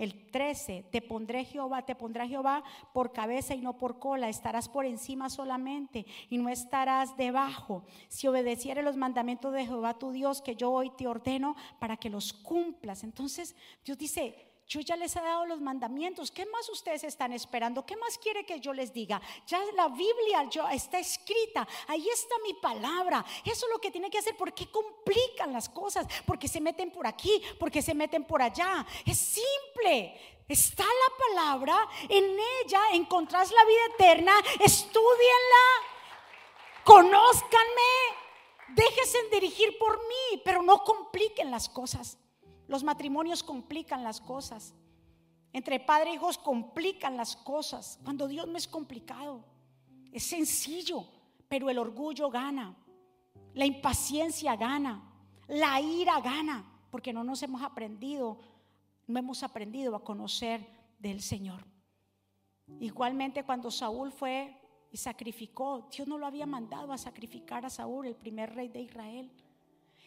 el 0.00 0.30
13, 0.30 0.86
te 0.90 1.02
pondré 1.02 1.44
Jehová, 1.44 1.84
te 1.84 1.94
pondrá 1.94 2.26
Jehová 2.26 2.64
por 2.94 3.12
cabeza 3.12 3.54
y 3.54 3.60
no 3.60 3.76
por 3.76 3.98
cola, 3.98 4.30
estarás 4.30 4.66
por 4.66 4.86
encima 4.86 5.28
solamente 5.28 6.06
y 6.30 6.38
no 6.38 6.48
estarás 6.48 7.16
debajo. 7.18 7.84
Si 8.08 8.26
obedecieres 8.26 8.82
los 8.82 8.96
mandamientos 8.96 9.52
de 9.52 9.66
Jehová 9.66 9.98
tu 9.98 10.10
Dios, 10.10 10.40
que 10.40 10.56
yo 10.56 10.70
hoy 10.72 10.90
te 10.96 11.06
ordeno 11.06 11.54
para 11.78 11.98
que 11.98 12.08
los 12.08 12.32
cumplas. 12.32 13.04
Entonces 13.04 13.54
Dios 13.84 13.98
dice, 13.98 14.49
yo 14.70 14.78
ya 14.78 14.94
les 14.94 15.16
he 15.16 15.20
dado 15.20 15.46
los 15.46 15.60
mandamientos. 15.60 16.30
¿Qué 16.30 16.46
más 16.46 16.68
ustedes 16.68 17.02
están 17.02 17.32
esperando? 17.32 17.84
¿Qué 17.84 17.96
más 17.96 18.16
quiere 18.16 18.46
que 18.46 18.60
yo 18.60 18.72
les 18.72 18.92
diga? 18.92 19.20
Ya 19.44 19.60
la 19.74 19.88
Biblia 19.88 20.48
está 20.70 21.00
escrita. 21.00 21.66
Ahí 21.88 22.08
está 22.08 22.36
mi 22.44 22.54
palabra. 22.54 23.24
Eso 23.44 23.66
es 23.66 23.72
lo 23.72 23.80
que 23.80 23.90
tiene 23.90 24.08
que 24.08 24.18
hacer. 24.18 24.36
¿Por 24.36 24.54
qué 24.54 24.70
complican 24.70 25.52
las 25.52 25.68
cosas? 25.68 26.06
Porque 26.24 26.46
se 26.46 26.60
meten 26.60 26.92
por 26.92 27.04
aquí, 27.04 27.42
porque 27.58 27.82
se 27.82 27.94
meten 27.94 28.22
por 28.22 28.42
allá. 28.42 28.86
Es 29.04 29.18
simple. 29.18 30.14
Está 30.46 30.84
la 30.84 31.34
palabra, 31.34 31.88
en 32.08 32.24
ella 32.64 32.80
encontrás 32.92 33.52
la 33.52 33.64
vida 33.64 33.80
eterna, 33.94 34.32
estudienla, 34.58 35.66
conózcanme, 36.82 37.92
déjense 38.68 39.28
dirigir 39.30 39.78
por 39.78 39.98
mí, 40.08 40.42
pero 40.44 40.60
no 40.62 40.82
compliquen 40.82 41.52
las 41.52 41.68
cosas. 41.68 42.18
Los 42.70 42.84
matrimonios 42.84 43.42
complican 43.42 44.04
las 44.04 44.20
cosas. 44.20 44.72
Entre 45.52 45.80
padre 45.80 46.10
e 46.10 46.14
hijos 46.14 46.38
complican 46.38 47.16
las 47.16 47.34
cosas. 47.34 47.98
Cuando 48.04 48.28
Dios 48.28 48.46
no 48.46 48.56
es 48.56 48.68
complicado. 48.68 49.44
Es 50.12 50.22
sencillo, 50.22 51.04
pero 51.48 51.68
el 51.68 51.80
orgullo 51.80 52.30
gana. 52.30 52.76
La 53.54 53.66
impaciencia 53.66 54.54
gana. 54.54 55.02
La 55.48 55.80
ira 55.80 56.20
gana. 56.20 56.64
Porque 56.92 57.12
no 57.12 57.24
nos 57.24 57.42
hemos 57.42 57.60
aprendido, 57.60 58.38
no 59.08 59.18
hemos 59.18 59.42
aprendido 59.42 59.96
a 59.96 60.04
conocer 60.04 60.64
del 61.00 61.22
Señor. 61.22 61.66
Igualmente 62.78 63.42
cuando 63.42 63.72
Saúl 63.72 64.12
fue 64.12 64.56
y 64.92 64.96
sacrificó, 64.96 65.88
Dios 65.90 66.06
no 66.06 66.18
lo 66.18 66.26
había 66.26 66.46
mandado 66.46 66.92
a 66.92 66.98
sacrificar 66.98 67.66
a 67.66 67.70
Saúl, 67.70 68.06
el 68.06 68.14
primer 68.14 68.54
rey 68.54 68.68
de 68.68 68.82
Israel. 68.82 69.28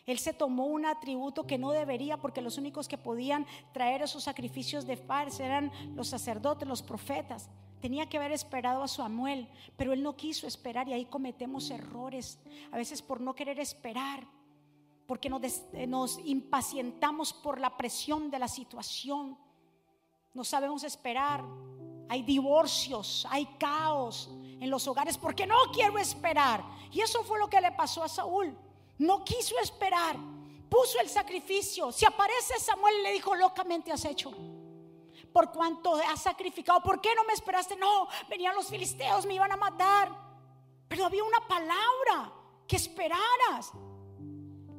Él 0.05 0.19
se 0.19 0.33
tomó 0.33 0.65
un 0.65 0.85
atributo 0.85 1.47
que 1.47 1.57
no 1.57 1.71
debería 1.71 2.17
porque 2.17 2.41
los 2.41 2.57
únicos 2.57 2.87
que 2.87 2.97
podían 2.97 3.45
traer 3.71 4.01
esos 4.01 4.23
sacrificios 4.23 4.85
de 4.85 4.97
paz 4.97 5.39
eran 5.39 5.71
los 5.95 6.09
sacerdotes, 6.09 6.67
los 6.67 6.81
profetas. 6.81 7.49
Tenía 7.79 8.07
que 8.07 8.17
haber 8.17 8.31
esperado 8.31 8.83
a 8.83 8.87
Samuel, 8.87 9.47
pero 9.77 9.93
él 9.93 10.03
no 10.03 10.15
quiso 10.15 10.47
esperar 10.47 10.87
y 10.87 10.93
ahí 10.93 11.05
cometemos 11.05 11.69
errores, 11.69 12.39
a 12.71 12.77
veces 12.77 13.01
por 13.01 13.21
no 13.21 13.33
querer 13.33 13.59
esperar, 13.59 14.25
porque 15.05 15.29
nos, 15.29 15.41
nos 15.87 16.19
impacientamos 16.19 17.33
por 17.33 17.59
la 17.59 17.75
presión 17.75 18.31
de 18.31 18.39
la 18.39 18.47
situación, 18.47 19.37
no 20.33 20.43
sabemos 20.43 20.83
esperar, 20.83 21.43
hay 22.09 22.23
divorcios, 22.23 23.25
hay 23.29 23.45
caos 23.57 24.29
en 24.59 24.69
los 24.69 24.87
hogares 24.87 25.17
porque 25.17 25.45
no 25.45 25.55
quiero 25.73 25.97
esperar. 25.97 26.63
Y 26.91 27.01
eso 27.01 27.23
fue 27.23 27.39
lo 27.39 27.49
que 27.49 27.61
le 27.61 27.71
pasó 27.71 28.03
a 28.03 28.09
Saúl. 28.09 28.55
No 28.97 29.23
quiso 29.23 29.57
esperar. 29.59 30.17
Puso 30.69 30.99
el 30.99 31.09
sacrificio. 31.09 31.91
Si 31.91 32.05
aparece 32.05 32.59
Samuel 32.59 33.03
le 33.03 33.11
dijo, 33.11 33.35
locamente 33.35 33.91
has 33.91 34.05
hecho. 34.05 34.31
Por 35.31 35.51
cuanto 35.51 35.95
has 35.95 36.21
sacrificado. 36.21 36.81
¿Por 36.81 36.99
qué 37.01 37.13
no 37.15 37.23
me 37.25 37.33
esperaste? 37.33 37.75
No, 37.75 38.07
venían 38.29 38.55
los 38.55 38.67
filisteos, 38.67 39.25
me 39.25 39.35
iban 39.35 39.51
a 39.51 39.57
matar. 39.57 40.11
Pero 40.87 41.05
había 41.05 41.23
una 41.23 41.47
palabra 41.47 42.33
que 42.67 42.75
esperaras. 42.75 43.71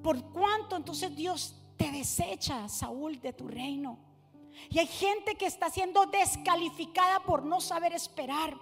Por 0.03 0.33
cuanto 0.33 0.77
entonces 0.77 1.15
Dios 1.15 1.57
te 1.77 1.91
desecha, 1.91 2.69
Saúl, 2.69 3.21
de 3.21 3.33
tu 3.33 3.49
reino. 3.49 3.99
Y 4.71 4.79
hay 4.79 4.87
gente 4.87 5.35
que 5.37 5.47
está 5.47 5.71
siendo 5.71 6.07
descalificada 6.07 7.21
por 7.21 7.45
no 7.45 7.61
saber 7.61 7.93
esperar. 7.93 8.57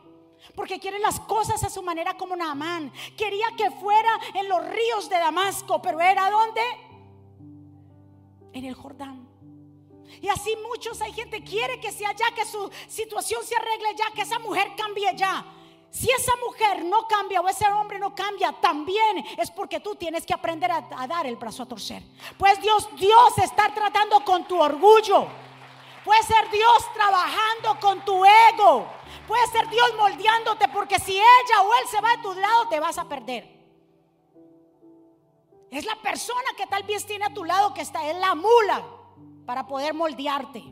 Porque 0.55 0.79
quiere 0.79 0.99
las 0.99 1.21
cosas 1.21 1.63
a 1.65 1.71
su 1.71 1.83
manera 1.83 2.17
como 2.17 2.37
Naamán. 2.37 2.93
Quería 3.17 3.47
que 3.57 3.71
fuera 3.71 4.11
en 4.35 4.49
los 4.49 4.65
ríos 4.69 5.09
de 5.09 5.19
Damasco, 5.19 5.81
pero 5.81 6.01
era 6.01 6.31
donde? 6.31 6.63
En 8.53 8.65
el 8.65 8.75
Jordán. 8.75 9.29
Y 10.21 10.29
así 10.29 10.57
muchos 10.69 11.01
hay 11.01 11.13
gente 11.13 11.43
quiere 11.43 11.81
que 11.81 11.91
sea 11.91 12.13
ya, 12.13 12.31
que 12.35 12.45
su 12.45 12.71
situación 12.87 13.43
se 13.45 13.57
arregle 13.57 13.95
ya, 13.97 14.13
que 14.15 14.23
esa 14.23 14.39
mujer 14.39 14.73
cambie 14.77 15.11
ya. 15.17 15.45
Si 15.91 16.11
esa 16.11 16.33
mujer 16.47 16.85
no 16.85 17.07
cambia 17.07 17.41
o 17.41 17.49
ese 17.49 17.67
hombre 17.67 17.99
no 17.99 18.15
cambia, 18.15 18.53
también 18.53 19.25
es 19.37 19.51
porque 19.51 19.79
tú 19.81 19.95
tienes 19.95 20.25
que 20.25 20.33
aprender 20.33 20.71
a, 20.71 20.89
a 20.97 21.07
dar 21.07 21.27
el 21.27 21.37
brazo 21.37 21.63
a 21.63 21.67
torcer. 21.67 22.03
Pues 22.39 22.61
Dios, 22.63 22.89
Dios 22.97 23.39
está 23.39 23.73
tratando 23.75 24.25
con 24.25 24.47
tu 24.47 24.61
orgullo. 24.61 25.27
Puede 26.05 26.23
ser 26.23 26.51
Dios 26.51 26.93
trabajando 26.95 27.79
con 27.81 28.05
tu 28.05 28.25
ego. 28.25 28.87
Puede 29.27 29.47
ser 29.49 29.69
Dios 29.69 29.95
moldeándote 29.99 30.69
porque 30.69 30.99
si 30.99 31.13
ella 31.13 31.63
o 31.63 31.75
él 31.75 31.89
se 31.89 32.01
va 32.01 32.17
de 32.17 32.23
tu 32.23 32.35
lado 32.35 32.69
te 32.69 32.81
vas 32.81 32.99
a 32.99 33.09
perder. 33.09 33.63
Es 35.71 35.87
la 35.87 35.97
persona 35.97 36.51
que 36.57 36.67
tal 36.67 36.83
vez 36.83 37.07
tiene 37.07 37.25
a 37.25 37.33
tu 37.33 37.45
lado 37.45 37.73
que 37.73 37.81
está 37.81 38.11
en 38.11 38.21
la 38.21 38.35
mula 38.35 38.85
para 39.47 39.67
poder 39.67 39.95
moldearte. 39.95 40.63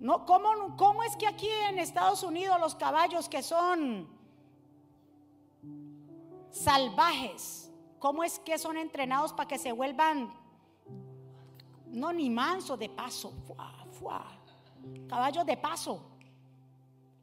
No, 0.00 0.24
¿cómo, 0.24 0.76
¿Cómo 0.76 1.02
es 1.02 1.16
que 1.16 1.26
aquí 1.26 1.48
en 1.68 1.78
Estados 1.78 2.22
Unidos 2.22 2.60
los 2.60 2.76
caballos 2.76 3.28
que 3.28 3.42
son 3.42 4.08
salvajes, 6.52 7.68
cómo 7.98 8.22
es 8.22 8.38
que 8.38 8.58
son 8.58 8.76
entrenados 8.76 9.32
para 9.32 9.48
que 9.48 9.58
se 9.58 9.72
vuelvan, 9.72 10.32
no 11.86 12.12
ni 12.12 12.30
manso 12.30 12.76
de 12.76 12.88
paso, 12.88 13.32
caballos 15.08 15.44
de 15.44 15.56
paso? 15.56 16.17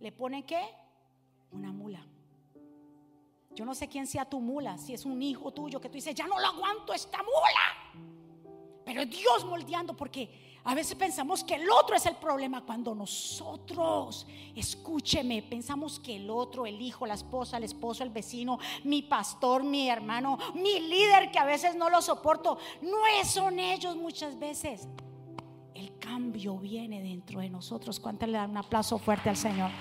¿Le 0.05 0.11
pone 0.11 0.45
qué? 0.45 0.61
Una 1.51 1.71
mula. 1.71 2.05
Yo 3.55 3.65
no 3.65 3.73
sé 3.73 3.87
quién 3.87 4.05
sea 4.05 4.23
tu 4.23 4.39
mula, 4.39 4.77
si 4.77 4.93
es 4.93 5.03
un 5.03 5.19
hijo 5.19 5.51
tuyo 5.51 5.81
que 5.81 5.89
tú 5.89 5.95
dices, 5.95 6.13
ya 6.13 6.27
no 6.27 6.39
lo 6.39 6.45
aguanto 6.45 6.93
esta 6.93 7.17
mula. 7.23 8.05
Pero 8.85 9.01
es 9.01 9.09
Dios 9.09 9.43
moldeando 9.45 9.97
porque 9.97 10.59
A 10.67 10.73
veces 10.73 10.95
pensamos 10.95 11.43
que 11.43 11.55
el 11.55 11.69
otro 11.69 11.95
es 11.95 12.07
el 12.07 12.15
problema 12.15 12.65
cuando 12.65 12.95
nosotros, 12.95 14.25
escúcheme, 14.55 15.43
pensamos 15.43 15.99
que 15.99 16.15
el 16.15 16.27
otro, 16.29 16.65
el 16.65 16.81
hijo, 16.81 17.05
la 17.05 17.13
esposa, 17.13 17.57
el 17.57 17.63
esposo, 17.63 18.03
el 18.03 18.09
vecino, 18.09 18.57
mi 18.83 19.03
pastor, 19.03 19.63
mi 19.63 19.89
hermano, 19.89 20.39
mi 20.55 20.79
líder 20.79 21.29
que 21.29 21.37
a 21.37 21.45
veces 21.45 21.75
no 21.75 21.89
lo 21.91 22.01
soporto, 22.01 22.57
no 22.81 22.97
son 23.23 23.59
ellos 23.59 23.95
muchas 23.95 24.39
veces. 24.39 24.87
Cambio 26.05 26.57
viene 26.57 27.01
dentro 27.01 27.41
de 27.41 27.49
nosotros. 27.49 27.99
¿Cuánto 27.99 28.25
le 28.25 28.37
dan 28.37 28.51
un 28.51 28.57
aplauso 28.57 28.97
fuerte 28.97 29.29
al 29.29 29.37
Señor? 29.37 29.71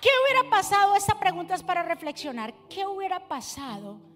¿Qué 0.00 0.08
hubiera 0.24 0.48
pasado? 0.48 0.96
Esta 0.96 1.18
pregunta 1.20 1.54
es 1.54 1.62
para 1.62 1.82
reflexionar. 1.82 2.54
¿Qué 2.68 2.86
hubiera 2.86 3.28
pasado? 3.28 4.10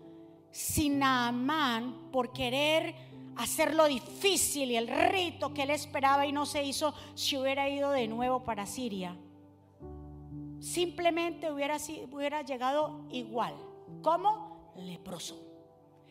si 0.55 0.89
Naamán, 0.89 2.13
por 2.13 2.33
querer 2.33 2.95
hacerlo 3.35 3.87
difícil 3.87 4.71
y 4.71 4.77
el 4.77 4.87
rito 4.87 5.53
que 5.53 5.65
él 5.65 5.71
esperaba 5.71 6.27
y 6.27 6.33
no 6.33 6.47
se 6.47 6.63
hizo, 6.63 6.95
se 7.15 7.37
hubiera 7.37 7.69
ido 7.69 7.91
de 7.91 8.07
nuevo 8.07 8.45
para 8.45 8.65
Siria. 8.65 9.17
Simplemente 10.61 11.51
hubiera 11.51 12.43
llegado 12.43 13.05
igual. 13.11 13.55
como 14.01 14.73
Leproso. 14.77 15.54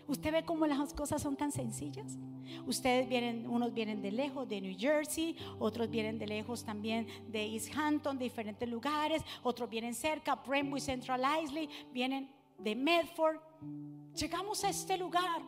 Usted 0.08 0.32
ve 0.32 0.44
cómo 0.44 0.68
las 0.68 0.94
cosas 0.94 1.22
son 1.22 1.36
tan 1.36 1.52
sencillas. 1.52 2.18
Ustedes 2.66 3.08
vienen, 3.08 3.50
unos 3.50 3.74
vienen 3.74 4.02
de 4.02 4.12
lejos, 4.12 4.48
de 4.48 4.62
New 4.62 4.76
Jersey, 4.78 5.38
otros 5.60 5.90
vienen 5.90 6.20
de 6.20 6.28
lejos 6.28 6.64
también 6.64 7.08
de 7.28 7.46
East 7.46 7.76
Hampton, 7.76 8.18
de 8.18 8.26
diferentes 8.26 8.68
lugares, 8.68 9.22
otros 9.44 9.70
vienen 9.70 9.94
cerca, 9.96 10.36
Brentwood, 10.36 10.80
Central 10.80 11.24
Isley, 11.44 11.70
vienen 11.92 12.30
de 12.58 12.76
Medford. 12.76 13.38
Llegamos 14.16 14.64
a 14.64 14.70
este 14.70 14.98
lugar. 14.98 15.42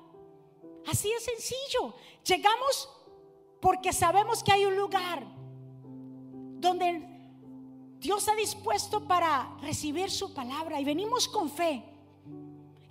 Así 0.87 1.09
de 1.09 1.19
sencillo. 1.19 1.95
Llegamos 2.25 2.89
porque 3.59 3.91
sabemos 3.91 4.43
que 4.43 4.51
hay 4.51 4.65
un 4.65 4.75
lugar 4.75 5.25
donde 6.59 7.15
Dios 7.99 8.27
ha 8.27 8.35
dispuesto 8.35 9.07
para 9.07 9.57
recibir 9.61 10.11
su 10.11 10.33
palabra 10.33 10.79
y 10.79 10.85
venimos 10.85 11.27
con 11.27 11.49
fe. 11.49 11.83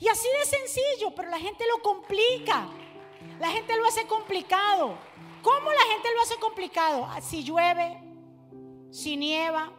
Y 0.04 0.08
así 0.08 0.28
de 0.38 0.44
sencillo, 0.44 1.14
pero 1.14 1.30
la 1.30 1.38
gente 1.38 1.64
lo 1.66 1.82
complica. 1.82 2.68
La 3.40 3.48
gente 3.50 3.76
lo 3.76 3.86
hace 3.86 4.06
complicado. 4.06 4.98
¿Cómo 5.42 5.72
la 5.72 5.92
gente 5.92 6.08
lo 6.14 6.22
hace 6.22 6.36
complicado? 6.36 7.06
Ah, 7.10 7.20
si 7.20 7.42
llueve, 7.42 8.00
si 8.90 9.16
nieva, 9.16 9.72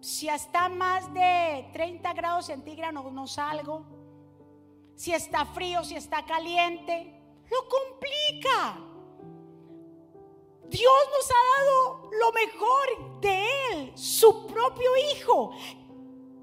si 0.00 0.28
está 0.28 0.68
más 0.68 1.12
de 1.12 1.68
30 1.72 2.12
grados 2.14 2.46
centígrados 2.46 3.12
no 3.12 3.26
salgo 3.26 3.98
si 4.98 5.12
está 5.12 5.46
frío, 5.46 5.84
si 5.84 5.94
está 5.94 6.24
caliente. 6.26 7.14
Lo 7.48 7.68
complica. 7.68 8.78
Dios 10.68 10.92
nos 11.14 11.30
ha 11.30 11.56
dado 11.56 12.10
lo 12.10 12.32
mejor 12.32 13.20
de 13.20 13.46
Él, 13.70 13.92
su 13.96 14.46
propio 14.48 14.90
Hijo. 15.12 15.52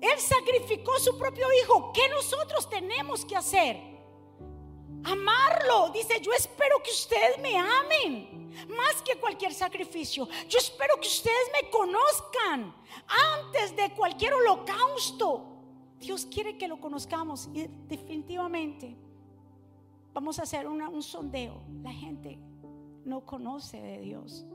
Él 0.01 0.19
sacrificó 0.19 0.99
su 0.99 1.17
propio 1.17 1.47
Hijo. 1.61 1.91
¿Qué 1.93 2.07
nosotros 2.09 2.69
tenemos 2.69 3.25
que 3.25 3.35
hacer? 3.35 3.77
Amarlo. 5.03 5.89
Dice, 5.89 6.19
yo 6.21 6.31
espero 6.33 6.81
que 6.83 6.91
ustedes 6.91 7.39
me 7.39 7.57
amen 7.57 8.35
más 8.69 9.01
que 9.01 9.17
cualquier 9.17 9.53
sacrificio. 9.53 10.27
Yo 10.47 10.57
espero 10.57 10.95
que 10.99 11.07
ustedes 11.07 11.51
me 11.61 11.69
conozcan 11.69 12.73
antes 13.37 13.75
de 13.75 13.93
cualquier 13.93 14.33
holocausto. 14.33 15.51
Dios 15.99 16.25
quiere 16.25 16.57
que 16.57 16.67
lo 16.67 16.79
conozcamos 16.79 17.49
y 17.53 17.67
definitivamente 17.87 18.95
vamos 20.13 20.39
a 20.39 20.43
hacer 20.43 20.67
un 20.67 21.03
sondeo. 21.03 21.61
La 21.81 21.91
gente 21.91 22.39
no 23.05 23.25
conoce 23.25 23.81
de 23.81 24.01
Dios, 24.01 24.45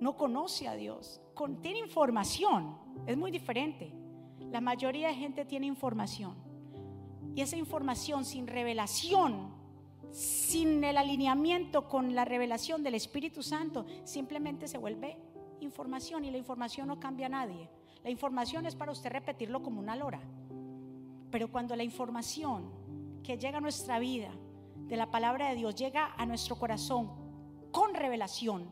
no 0.00 0.16
conoce 0.16 0.68
a 0.68 0.74
Dios, 0.74 1.20
tiene 1.62 1.78
información, 1.78 2.78
es 3.06 3.16
muy 3.16 3.30
diferente. 3.30 3.92
La 4.50 4.60
mayoría 4.60 5.08
de 5.08 5.14
gente 5.14 5.44
tiene 5.44 5.66
información 5.66 6.34
y 7.34 7.40
esa 7.40 7.56
información 7.56 8.24
sin 8.24 8.46
revelación, 8.46 9.52
sin 10.12 10.84
el 10.84 10.96
alineamiento 10.96 11.88
con 11.88 12.14
la 12.14 12.24
revelación 12.24 12.82
del 12.82 12.94
Espíritu 12.94 13.42
Santo, 13.42 13.84
simplemente 14.04 14.68
se 14.68 14.78
vuelve 14.78 15.18
información 15.60 16.24
y 16.24 16.30
la 16.30 16.38
información 16.38 16.88
no 16.88 17.00
cambia 17.00 17.26
a 17.26 17.30
nadie. 17.30 17.68
La 18.04 18.10
información 18.10 18.66
es 18.66 18.76
para 18.76 18.92
usted 18.92 19.10
repetirlo 19.10 19.62
como 19.62 19.80
una 19.80 19.96
lora. 19.96 20.20
Pero 21.30 21.50
cuando 21.50 21.74
la 21.74 21.82
información 21.82 22.70
que 23.24 23.38
llega 23.38 23.58
a 23.58 23.60
nuestra 23.60 23.98
vida 23.98 24.30
de 24.76 24.96
la 24.96 25.10
palabra 25.10 25.48
de 25.48 25.56
Dios 25.56 25.74
llega 25.74 26.14
a 26.16 26.26
nuestro 26.26 26.56
corazón 26.56 27.10
con 27.72 27.94
revelación, 27.94 28.68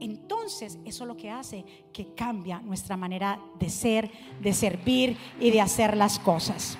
entonces 0.00 0.78
eso 0.84 1.04
es 1.04 1.08
lo 1.08 1.16
que 1.16 1.30
hace 1.30 1.64
que 1.92 2.14
cambia 2.14 2.60
nuestra 2.60 2.96
manera 2.96 3.40
de 3.58 3.70
ser, 3.70 4.10
de 4.40 4.52
servir 4.52 5.16
y 5.38 5.50
de 5.50 5.60
hacer 5.60 5.96
las 5.96 6.18
cosas. 6.18 6.76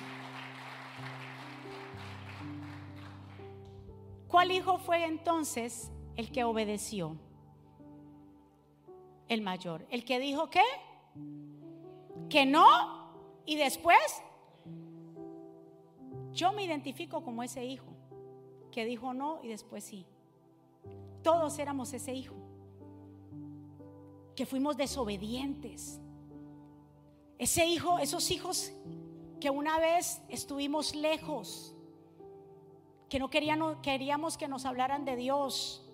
¿Cuál 4.27 4.51
hijo 4.51 4.77
fue 4.77 5.05
entonces 5.05 5.91
el 6.15 6.31
que 6.31 6.43
obedeció? 6.43 7.17
El 9.27 9.41
mayor. 9.41 9.85
El 9.89 10.05
que 10.05 10.19
dijo 10.19 10.49
qué? 10.49 10.63
que 12.29 12.45
no 12.45 13.11
y 13.45 13.55
después 13.55 13.97
yo 16.31 16.53
me 16.53 16.63
identifico 16.63 17.23
como 17.23 17.43
ese 17.43 17.65
hijo 17.65 17.87
que 18.71 18.85
dijo 18.85 19.13
no 19.13 19.39
y 19.43 19.47
después 19.47 19.83
sí. 19.83 20.05
Todos 21.23 21.57
éramos 21.59 21.91
ese 21.93 22.13
hijo 22.13 22.35
que 24.39 24.45
fuimos 24.45 24.77
desobedientes. 24.77 25.99
Ese 27.37 27.65
hijo, 27.65 27.99
esos 27.99 28.31
hijos 28.31 28.71
que 29.41 29.49
una 29.49 29.79
vez 29.79 30.21
estuvimos 30.29 30.95
lejos, 30.95 31.75
que 33.09 33.19
no 33.19 33.29
queríamos, 33.29 33.75
queríamos 33.81 34.37
que 34.37 34.47
nos 34.47 34.63
hablaran 34.63 35.03
de 35.03 35.17
Dios, 35.17 35.85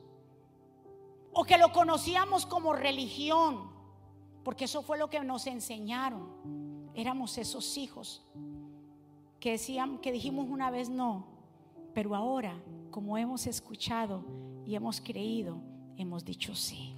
o 1.34 1.44
que 1.44 1.58
lo 1.58 1.72
conocíamos 1.72 2.46
como 2.46 2.74
religión, 2.74 3.72
porque 4.44 4.66
eso 4.66 4.84
fue 4.84 5.00
lo 5.00 5.10
que 5.10 5.20
nos 5.22 5.48
enseñaron. 5.48 6.92
Éramos 6.94 7.40
esos 7.40 7.78
hijos 7.78 8.24
que 9.40 9.54
decían 9.54 9.98
que 9.98 10.12
dijimos 10.12 10.48
una 10.52 10.70
vez 10.70 10.88
no, 10.88 11.26
pero 11.96 12.14
ahora, 12.14 12.62
como 12.92 13.18
hemos 13.18 13.48
escuchado 13.48 14.24
y 14.68 14.76
hemos 14.76 15.02
creído, 15.02 15.58
hemos 15.98 16.24
dicho 16.24 16.54
sí. 16.54 16.96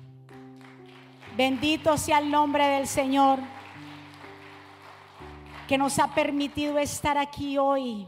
Bendito 1.37 1.95
sea 1.97 2.17
el 2.17 2.31
nombre 2.31 2.65
del 2.65 2.87
Señor 2.87 3.37
que 5.67 5.77
nos 5.77 5.99
ha 5.99 6.15
permitido 6.15 6.79
estar 6.79 7.15
aquí 7.19 7.59
hoy 7.59 8.07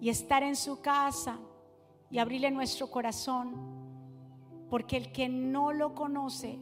y 0.00 0.08
estar 0.08 0.42
en 0.42 0.56
su 0.56 0.80
casa 0.80 1.38
y 2.10 2.18
abrirle 2.18 2.50
nuestro 2.50 2.90
corazón, 2.90 3.54
porque 4.68 4.96
el 4.96 5.12
que 5.12 5.28
no 5.28 5.72
lo 5.72 5.94
conoce 5.94 6.58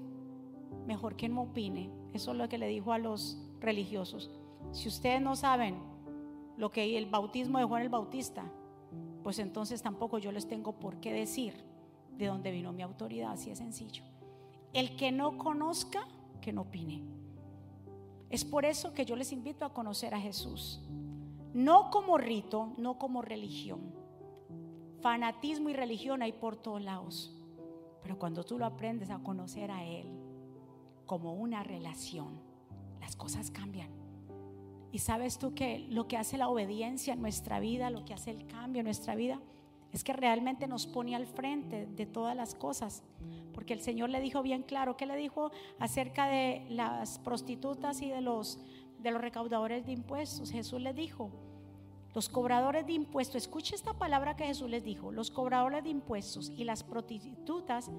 mejor 0.86 1.16
que 1.16 1.30
no 1.30 1.44
opine. 1.44 1.90
Eso 2.12 2.32
es 2.32 2.36
lo 2.36 2.46
que 2.50 2.58
le 2.58 2.68
dijo 2.68 2.92
a 2.92 2.98
los 2.98 3.38
religiosos. 3.60 4.30
Si 4.72 4.88
ustedes 4.88 5.22
no 5.22 5.36
saben 5.36 5.78
lo 6.58 6.70
que 6.70 6.98
el 6.98 7.06
bautismo 7.06 7.56
de 7.56 7.64
Juan 7.64 7.80
el 7.80 7.88
Bautista, 7.88 8.44
pues 9.22 9.38
entonces 9.38 9.80
tampoco 9.80 10.18
yo 10.18 10.32
les 10.32 10.46
tengo 10.46 10.78
por 10.78 11.00
qué 11.00 11.14
decir 11.14 11.64
de 12.18 12.26
dónde 12.26 12.50
vino 12.50 12.74
mi 12.74 12.82
autoridad, 12.82 13.32
así 13.32 13.50
es 13.50 13.56
sencillo. 13.56 14.09
El 14.72 14.96
que 14.96 15.12
no 15.12 15.38
conozca, 15.38 16.06
que 16.40 16.52
no 16.52 16.62
opine. 16.62 17.02
Es 18.30 18.44
por 18.44 18.64
eso 18.64 18.94
que 18.94 19.04
yo 19.04 19.16
les 19.16 19.32
invito 19.32 19.64
a 19.64 19.74
conocer 19.74 20.14
a 20.14 20.20
Jesús. 20.20 20.80
No 21.52 21.90
como 21.90 22.16
rito, 22.16 22.72
no 22.76 22.98
como 22.98 23.22
religión. 23.22 23.80
Fanatismo 25.00 25.68
y 25.68 25.72
religión 25.72 26.22
hay 26.22 26.32
por 26.32 26.56
todos 26.56 26.82
lados. 26.82 27.34
Pero 28.02 28.18
cuando 28.18 28.44
tú 28.44 28.58
lo 28.58 28.66
aprendes 28.66 29.10
a 29.10 29.18
conocer 29.18 29.70
a 29.70 29.84
Él, 29.84 30.06
como 31.06 31.34
una 31.34 31.64
relación, 31.64 32.40
las 33.00 33.16
cosas 33.16 33.50
cambian. 33.50 33.90
Y 34.92 35.00
sabes 35.00 35.38
tú 35.38 35.54
que 35.54 35.80
lo 35.90 36.06
que 36.06 36.16
hace 36.16 36.38
la 36.38 36.48
obediencia 36.48 37.14
en 37.14 37.22
nuestra 37.22 37.58
vida, 37.58 37.90
lo 37.90 38.04
que 38.04 38.14
hace 38.14 38.30
el 38.30 38.46
cambio 38.46 38.80
en 38.80 38.84
nuestra 38.84 39.14
vida, 39.14 39.40
es 39.92 40.04
que 40.04 40.12
realmente 40.12 40.66
nos 40.66 40.86
pone 40.86 41.16
al 41.16 41.26
frente 41.26 41.86
de 41.86 42.06
todas 42.06 42.36
las 42.36 42.54
cosas. 42.54 43.02
Porque 43.52 43.72
el 43.72 43.80
Señor 43.80 44.10
le 44.10 44.20
dijo 44.20 44.42
bien 44.42 44.62
claro, 44.62 44.96
¿qué 44.96 45.06
le 45.06 45.16
dijo 45.16 45.50
acerca 45.78 46.26
de 46.26 46.64
las 46.70 47.18
prostitutas 47.18 48.00
y 48.02 48.08
de 48.08 48.20
los, 48.20 48.60
de 48.98 49.10
los 49.10 49.20
recaudadores 49.20 49.86
de 49.86 49.92
impuestos? 49.92 50.50
Jesús 50.50 50.80
le 50.80 50.94
dijo, 50.94 51.30
los 52.14 52.28
cobradores 52.28 52.86
de 52.86 52.92
impuestos, 52.92 53.36
escuche 53.36 53.74
esta 53.74 53.94
palabra 53.94 54.36
que 54.36 54.46
Jesús 54.46 54.70
les 54.70 54.84
dijo, 54.84 55.12
los 55.12 55.30
cobradores 55.30 55.84
de 55.84 55.90
impuestos 55.90 56.50
y 56.56 56.64
las 56.64 56.82
prostitutas 56.82 57.90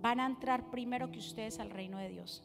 van 0.00 0.20
a 0.20 0.26
entrar 0.26 0.70
primero 0.70 1.10
que 1.10 1.18
ustedes 1.18 1.58
al 1.58 1.70
reino 1.70 1.98
de 1.98 2.08
Dios 2.10 2.44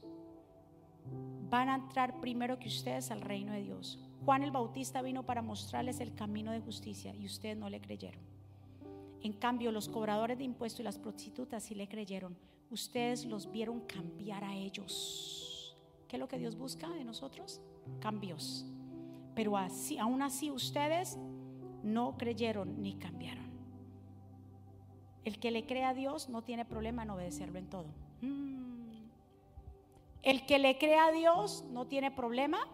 van 1.54 1.70
a 1.70 1.76
entrar 1.76 2.20
primero 2.20 2.58
que 2.58 2.68
ustedes 2.68 3.12
al 3.12 3.22
reino 3.22 3.54
de 3.54 3.62
Dios. 3.62 4.00
Juan 4.26 4.42
el 4.42 4.50
Bautista 4.50 5.04
vino 5.04 5.24
para 5.24 5.44
mostrarles 5.44 6.00
el 6.00 6.16
camino 6.16 6.52
de 6.52 6.62
justicia 6.62 7.14
y 7.14 7.28
ustedes 7.28 7.58
no 7.58 7.70
le 7.70 7.80
creyeron. 7.80 8.33
En 9.24 9.34
cambio, 9.34 9.72
los 9.72 9.88
cobradores 9.88 10.38
de 10.38 10.44
impuestos 10.44 10.82
y 10.82 10.84
las 10.84 11.00
prostitutas 11.00 11.64
sí 11.64 11.76
le 11.76 11.88
creyeron. 11.88 12.36
Ustedes 12.70 13.26
los 13.26 13.50
vieron 13.50 13.80
cambiar 13.82 14.44
a 14.44 14.54
ellos. 14.54 15.76
¿Qué 16.10 16.18
es 16.18 16.20
lo 16.20 16.28
que 16.28 16.38
Dios 16.38 16.58
busca 16.58 16.90
de 16.90 17.06
nosotros? 17.06 17.62
Cambios. 18.02 18.66
Pero 19.34 19.58
así, 19.58 19.98
aún 19.98 20.22
así 20.22 20.52
ustedes 20.52 21.18
no 21.84 22.18
creyeron 22.18 22.82
ni 22.82 22.96
cambiaron. 22.96 23.46
El 25.24 25.40
que 25.40 25.52
le 25.52 25.66
cree 25.66 25.86
a 25.86 25.94
Dios 25.94 26.28
no 26.28 26.44
tiene 26.44 26.66
problema 26.66 27.04
en 27.04 27.10
obedecerlo 27.12 27.58
en 27.58 27.70
todo. 27.70 27.88
Mm. 28.22 28.74
El 30.22 30.46
que 30.46 30.60
le 30.60 30.78
cree 30.78 31.00
a 31.00 31.12
Dios 31.12 31.64
no 31.72 31.86
tiene 31.88 32.12
problema 32.12 32.68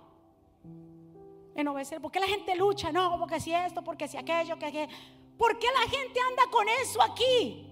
en 1.55 1.67
obedecer. 1.67 2.01
¿Por 2.01 2.11
qué 2.11 2.19
la 2.19 2.27
gente 2.27 2.55
lucha? 2.55 2.91
No, 2.91 3.17
porque 3.19 3.39
si 3.39 3.53
esto, 3.53 3.83
porque 3.83 4.07
si 4.07 4.17
aquello, 4.17 4.57
que 4.57 4.65
aquello. 4.65 4.93
¿Por 5.39 5.57
qué 5.57 5.67
la 5.73 5.89
gente 5.89 6.19
anda 6.19 6.51
con 6.51 6.67
eso 6.67 7.01
aquí? 7.01 7.65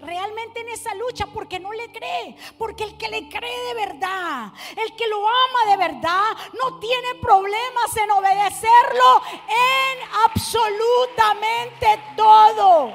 Realmente 0.00 0.60
en 0.60 0.70
esa 0.70 0.92
lucha 0.96 1.26
porque 1.26 1.60
no 1.60 1.72
le 1.72 1.92
cree, 1.92 2.34
porque 2.58 2.82
el 2.82 2.98
que 2.98 3.08
le 3.08 3.28
cree 3.28 3.64
de 3.68 3.74
verdad, 3.74 4.52
el 4.76 4.96
que 4.96 5.06
lo 5.06 5.18
ama 5.28 5.70
de 5.70 5.76
verdad, 5.76 6.36
no 6.60 6.80
tiene 6.80 7.14
problemas 7.20 7.96
en 7.96 8.10
obedecerlo 8.10 9.22
en 9.46 9.98
absolutamente 10.26 11.86
todo. 12.16 12.92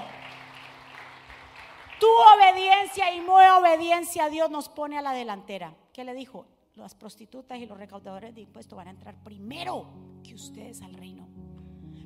Tu 1.97 2.07
obediencia 2.07 3.13
y 3.15 3.21
mi 3.21 3.29
obediencia 3.29 4.25
a 4.25 4.29
Dios 4.29 4.51
nos 4.51 4.67
pone 4.67 4.97
a 4.97 5.01
la 5.01 5.13
delantera. 5.13 5.73
¿Qué 5.93 6.03
le 6.03 6.13
dijo? 6.13 6.45
Las 6.75 6.95
prostitutas 6.95 7.59
y 7.59 7.65
los 7.65 7.77
recaudadores 7.77 8.35
de 8.35 8.41
impuestos 8.41 8.75
van 8.75 8.89
a 8.89 8.91
entrar 8.91 9.23
primero 9.23 9.87
que 10.21 10.35
ustedes 10.35 10.81
al 10.81 10.95
reino. 10.95 11.29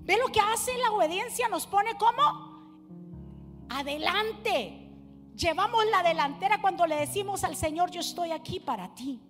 ¿Ve 0.03 0.17
lo 0.17 0.31
que 0.31 0.39
hace 0.39 0.71
la 0.77 0.91
obediencia? 0.91 1.47
Nos 1.47 1.67
pone 1.67 1.91
como 1.95 2.21
adelante. 3.69 4.89
Llevamos 5.35 5.83
la 5.91 6.03
delantera 6.03 6.61
cuando 6.61 6.85
le 6.85 6.95
decimos 6.95 7.43
al 7.43 7.55
Señor, 7.55 7.91
yo 7.91 8.01
estoy 8.01 8.31
aquí 8.31 8.59
para 8.59 8.93
ti. 8.93 9.21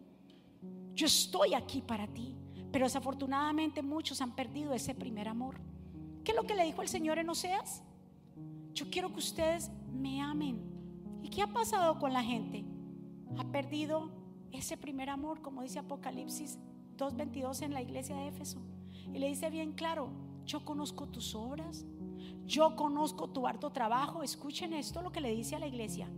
Yo 0.93 1.05
estoy 1.05 1.53
aquí 1.53 1.81
para 1.81 2.07
ti. 2.07 2.35
Pero 2.71 2.85
desafortunadamente 2.85 3.81
muchos 3.81 4.21
han 4.21 4.35
perdido 4.35 4.73
ese 4.73 4.95
primer 4.95 5.27
amor. 5.27 5.59
¿Qué 6.23 6.31
es 6.31 6.37
lo 6.37 6.43
que 6.43 6.55
le 6.55 6.65
dijo 6.65 6.81
el 6.81 6.87
Señor 6.87 7.19
en 7.19 7.29
Oseas? 7.29 7.83
Yo 8.73 8.89
quiero 8.89 9.11
que 9.11 9.19
ustedes 9.19 9.69
me 9.91 10.21
amen. 10.21 10.61
¿Y 11.21 11.29
qué 11.29 11.41
ha 11.41 11.47
pasado 11.47 11.99
con 11.99 12.13
la 12.13 12.23
gente? 12.23 12.63
Ha 13.37 13.43
perdido 13.51 14.11
ese 14.51 14.77
primer 14.77 15.09
amor, 15.09 15.41
como 15.41 15.61
dice 15.61 15.79
Apocalipsis 15.79 16.59
2.22 16.97 17.61
en 17.63 17.73
la 17.73 17.81
iglesia 17.81 18.15
de 18.15 18.27
Éfeso. 18.27 18.59
Y 19.13 19.19
le 19.19 19.27
dice 19.27 19.49
bien 19.49 19.73
claro, 19.73 20.11
yo 20.45 20.65
conozco 20.65 21.07
tus 21.07 21.35
obras, 21.35 21.85
yo 22.45 22.75
conozco 22.75 23.29
tu 23.29 23.47
harto 23.47 23.71
trabajo. 23.71 24.23
Escuchen 24.23 24.73
esto 24.73 25.01
lo 25.01 25.11
que 25.11 25.21
le 25.21 25.33
dice 25.33 25.55
a 25.55 25.59
la 25.59 25.67
iglesia. 25.67 26.09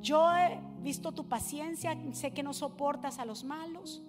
Yo 0.00 0.30
he 0.36 0.60
visto 0.80 1.12
tu 1.12 1.28
paciencia, 1.28 1.96
sé 2.12 2.32
que 2.32 2.42
no 2.42 2.52
soportas 2.52 3.18
a 3.18 3.24
los 3.24 3.44
malos, 3.44 4.02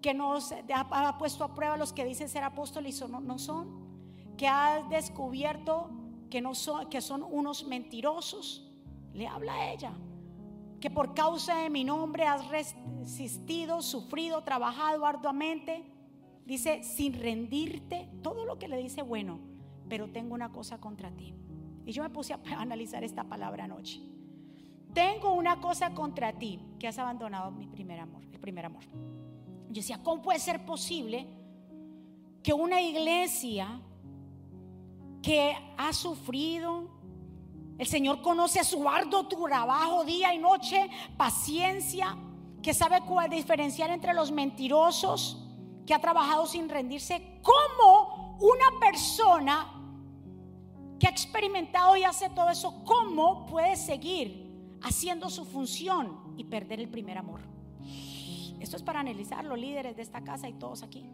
que 0.00 0.14
no 0.14 0.34
ha, 0.74 1.18
puesto 1.18 1.44
a 1.44 1.54
prueba 1.54 1.76
los 1.76 1.92
que 1.92 2.04
dicen 2.04 2.28
ser 2.28 2.44
apóstoles 2.44 3.00
y 3.00 3.04
no 3.08 3.38
son, 3.38 4.36
que 4.36 4.48
has 4.48 4.88
descubierto 4.88 5.90
que, 6.30 6.40
no 6.40 6.54
son, 6.54 6.88
que 6.88 7.00
son 7.00 7.22
unos 7.22 7.64
mentirosos. 7.64 8.68
Le 9.12 9.26
habla 9.26 9.54
a 9.54 9.72
ella 9.72 9.92
que 10.82 10.90
por 10.90 11.14
causa 11.14 11.54
de 11.58 11.70
mi 11.70 11.84
nombre 11.84 12.26
has 12.26 12.44
resistido, 12.48 13.82
sufrido, 13.82 14.42
trabajado 14.42 15.06
arduamente. 15.06 15.84
Dice, 16.44 16.82
sin 16.82 17.14
rendirte, 17.14 18.08
todo 18.22 18.44
lo 18.44 18.58
que 18.58 18.68
le 18.68 18.76
dice, 18.76 19.02
bueno, 19.02 19.40
pero 19.88 20.10
tengo 20.10 20.34
una 20.34 20.50
cosa 20.50 20.80
contra 20.80 21.10
ti. 21.10 21.34
Y 21.84 21.92
yo 21.92 22.02
me 22.02 22.10
puse 22.10 22.34
a 22.34 22.40
analizar 22.58 23.04
esta 23.04 23.24
palabra 23.24 23.64
anoche. 23.64 24.00
Tengo 24.92 25.32
una 25.32 25.60
cosa 25.60 25.94
contra 25.94 26.32
ti, 26.34 26.60
que 26.78 26.88
has 26.88 26.98
abandonado 26.98 27.50
mi 27.50 27.66
primer 27.66 28.00
amor, 28.00 28.22
el 28.32 28.40
primer 28.40 28.66
amor. 28.66 28.84
Yo 29.68 29.76
decía, 29.76 30.02
¿cómo 30.02 30.20
puede 30.20 30.38
ser 30.38 30.66
posible 30.66 31.26
que 32.42 32.52
una 32.52 32.80
iglesia 32.80 33.80
que 35.22 35.56
ha 35.78 35.92
sufrido, 35.92 36.90
el 37.78 37.86
Señor 37.86 38.20
conoce 38.20 38.62
su 38.64 38.86
arduo 38.88 39.26
trabajo 39.28 40.04
día 40.04 40.34
y 40.34 40.38
noche, 40.38 40.90
paciencia, 41.16 42.16
que 42.60 42.74
sabe 42.74 43.00
cuál 43.02 43.30
diferenciar 43.30 43.90
entre 43.90 44.12
los 44.12 44.30
mentirosos, 44.30 45.38
que 45.86 45.94
ha 45.94 46.00
trabajado 46.00 46.46
sin 46.46 46.68
rendirse. 46.68 47.40
¿Cómo 47.42 48.36
una 48.40 48.78
persona 48.80 49.72
que 50.98 51.06
ha 51.06 51.10
experimentado 51.10 51.96
y 51.96 52.04
hace 52.04 52.30
todo 52.30 52.50
eso, 52.50 52.84
cómo 52.84 53.46
puede 53.46 53.76
seguir 53.76 54.78
haciendo 54.82 55.30
su 55.30 55.44
función 55.44 56.34
y 56.36 56.44
perder 56.44 56.80
el 56.80 56.88
primer 56.88 57.18
amor? 57.18 57.40
Esto 58.60 58.76
es 58.76 58.82
para 58.82 59.00
analizar 59.00 59.44
los 59.44 59.58
líderes 59.58 59.96
de 59.96 60.02
esta 60.02 60.22
casa 60.22 60.48
y 60.48 60.52
todos 60.52 60.84
aquí. 60.84 61.10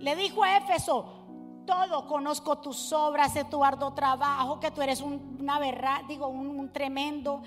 Le 0.00 0.16
dijo 0.16 0.42
a 0.42 0.56
Éfeso, 0.56 1.24
todo, 1.66 2.06
conozco 2.06 2.58
tus 2.58 2.92
obras, 2.92 3.32
tu 3.48 3.64
arduo 3.64 3.94
trabajo, 3.94 4.60
que 4.60 4.70
tú 4.70 4.82
eres 4.82 5.00
una 5.00 5.58
verdad, 5.58 6.02
digo, 6.08 6.26
un, 6.26 6.72
tremendo. 6.72 7.42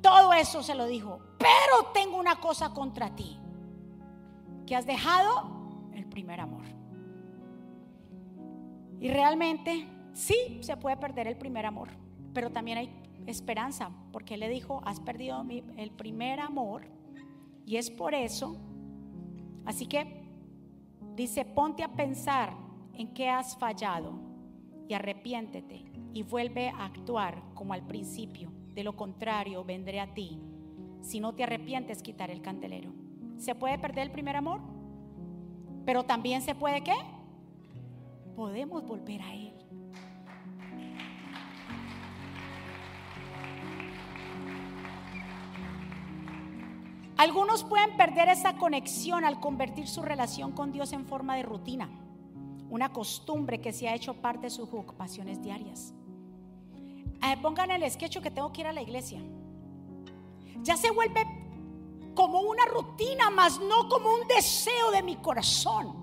Todo 0.00 0.32
eso 0.32 0.62
se 0.62 0.74
lo 0.74 0.86
dijo. 0.86 1.20
Pero 1.38 1.92
tengo 1.92 2.18
una 2.18 2.40
cosa 2.40 2.74
contra 2.74 3.14
ti, 3.14 3.38
que 4.66 4.76
has 4.76 4.86
dejado 4.86 5.90
el 5.94 6.06
primer 6.06 6.40
amor. 6.40 6.64
Y 9.00 9.08
realmente 9.08 9.86
sí 10.12 10.58
se 10.60 10.76
puede 10.76 10.96
perder 10.96 11.26
el 11.26 11.36
primer 11.36 11.66
amor, 11.66 11.88
pero 12.32 12.50
también 12.50 12.78
hay 12.78 12.90
esperanza, 13.26 13.90
porque 14.12 14.34
él 14.34 14.40
le 14.40 14.48
dijo, 14.48 14.80
has 14.84 15.00
perdido 15.00 15.44
el 15.76 15.90
primer 15.90 16.40
amor, 16.40 16.82
y 17.66 17.76
es 17.76 17.90
por 17.90 18.14
eso, 18.14 18.56
así 19.64 19.86
que 19.86 20.22
dice, 21.16 21.44
ponte 21.44 21.82
a 21.82 21.92
pensar 21.92 22.54
en 22.94 23.12
qué 23.14 23.28
has 23.28 23.56
fallado 23.56 24.12
y 24.88 24.94
arrepiéntete 24.94 25.84
y 26.12 26.22
vuelve 26.22 26.68
a 26.68 26.84
actuar 26.84 27.42
como 27.54 27.72
al 27.72 27.86
principio. 27.86 28.52
De 28.74 28.84
lo 28.84 28.96
contrario, 28.96 29.64
vendré 29.64 30.00
a 30.00 30.12
ti. 30.12 30.40
Si 31.00 31.20
no 31.20 31.34
te 31.34 31.44
arrepientes, 31.44 32.02
quitar 32.02 32.30
el 32.30 32.42
candelero. 32.42 32.92
¿Se 33.42 33.56
puede 33.56 33.76
perder 33.76 34.04
el 34.04 34.12
primer 34.12 34.36
amor? 34.36 34.60
Pero 35.84 36.04
también 36.04 36.42
se 36.42 36.54
puede 36.54 36.84
qué? 36.84 36.94
Podemos 38.36 38.86
volver 38.86 39.20
a 39.20 39.34
él. 39.34 39.52
Algunos 47.16 47.64
pueden 47.64 47.96
perder 47.96 48.28
esa 48.28 48.56
conexión 48.56 49.24
al 49.24 49.40
convertir 49.40 49.88
su 49.88 50.02
relación 50.02 50.52
con 50.52 50.70
Dios 50.70 50.92
en 50.92 51.04
forma 51.04 51.34
de 51.34 51.42
rutina 51.42 51.90
una 52.70 52.90
costumbre 52.90 53.60
que 53.60 53.72
se 53.72 53.88
ha 53.88 53.94
hecho 53.94 54.14
parte 54.14 54.46
de 54.46 54.50
sus 54.50 54.72
ocupaciones 54.72 55.42
diarias. 55.42 55.92
Eh, 57.22 57.36
pongan 57.42 57.70
el 57.70 57.90
sketch 57.90 58.18
que 58.20 58.30
tengo 58.30 58.50
que 58.50 58.62
ir 58.62 58.66
a 58.66 58.72
la 58.72 58.80
iglesia. 58.80 59.20
Ya 60.62 60.78
se 60.78 60.90
vuelve 60.90 61.26
como 62.14 62.40
una 62.40 62.64
rutina, 62.66 63.30
más 63.30 63.58
no 63.60 63.88
como 63.88 64.14
un 64.14 64.26
deseo 64.28 64.90
de 64.90 65.02
mi 65.02 65.16
corazón. 65.16 66.02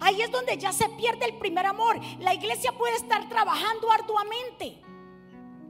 Ahí 0.00 0.20
es 0.20 0.30
donde 0.30 0.58
ya 0.58 0.72
se 0.72 0.88
pierde 0.90 1.26
el 1.26 1.38
primer 1.38 1.66
amor. 1.66 1.98
La 2.20 2.34
iglesia 2.34 2.72
puede 2.72 2.96
estar 2.96 3.28
trabajando 3.28 3.90
arduamente, 3.90 4.82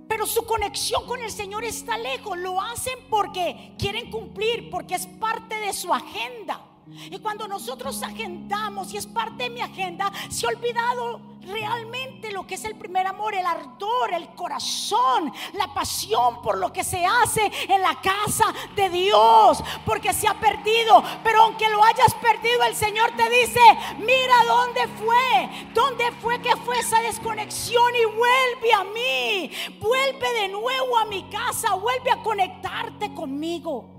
pero 0.09 0.27
su 0.27 0.45
conexión 0.45 1.07
con 1.07 1.23
el 1.23 1.31
Señor 1.31 1.65
está 1.65 1.97
lejos. 1.97 2.37
Lo 2.39 2.61
hacen 2.61 2.99
porque 3.09 3.75
quieren 3.79 4.11
cumplir, 4.11 4.71
porque 4.71 4.95
es 4.95 5.07
parte 5.07 5.55
de 5.57 5.73
su 5.73 5.93
agenda. 5.93 6.68
Y 7.11 7.19
cuando 7.19 7.47
nosotros 7.47 8.03
agendamos, 8.03 8.93
y 8.93 8.97
es 8.97 9.07
parte 9.07 9.45
de 9.45 9.51
mi 9.51 9.61
agenda, 9.61 10.13
se 10.29 10.47
ha 10.47 10.51
olvidado 10.51 11.39
realmente 11.49 12.31
lo 12.31 12.47
que 12.47 12.55
es 12.57 12.65
el 12.65 12.77
primer 12.77 13.07
amor, 13.07 13.35
el 13.35 13.47
ardor, 13.47 14.13
el 14.13 14.29
corazón, 14.35 15.33
la 15.55 15.73
pasión 15.73 16.43
por 16.43 16.59
lo 16.59 16.73
que 16.73 16.85
se 16.85 17.05
hace 17.05 17.51
en 17.69 17.81
la 17.83 18.01
casa 18.01 18.53
de 18.77 18.89
Dios, 18.91 19.63
porque 19.85 20.13
se 20.13 20.29
ha 20.29 20.35
perdido. 20.35 21.03
Pero 21.25 21.43
aunque 21.43 21.69
lo 21.71 21.83
hayas 21.83 22.15
perdido, 22.15 22.63
el 22.65 22.75
Señor 22.75 23.13
te 23.17 23.29
dice, 23.31 23.61
mira 23.99 24.35
dónde 24.47 24.89
fue, 24.89 25.69
dónde 25.75 26.13
fue 26.21 26.41
que 26.41 26.55
fue 26.57 26.79
esa 26.79 27.01
desconexión 27.01 27.95
y 27.95 28.05
vuelve 28.05 28.73
a 28.75 28.85
mí, 28.85 29.51
vuelve 29.81 30.33
de 30.43 30.49
nuevo 30.49 30.99
a 30.99 31.07
mi 31.07 31.25
casa, 31.25 31.75
vuelve 31.75 32.11
a 32.11 32.23
conectarte 32.23 33.15
conmigo. 33.15 33.98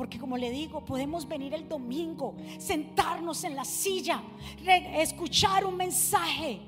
Porque 0.00 0.18
como 0.18 0.38
le 0.38 0.48
digo, 0.48 0.82
podemos 0.82 1.28
venir 1.28 1.52
el 1.52 1.68
domingo, 1.68 2.34
sentarnos 2.58 3.44
en 3.44 3.54
la 3.54 3.66
silla, 3.66 4.22
escuchar 4.94 5.66
un 5.66 5.76
mensaje, 5.76 6.58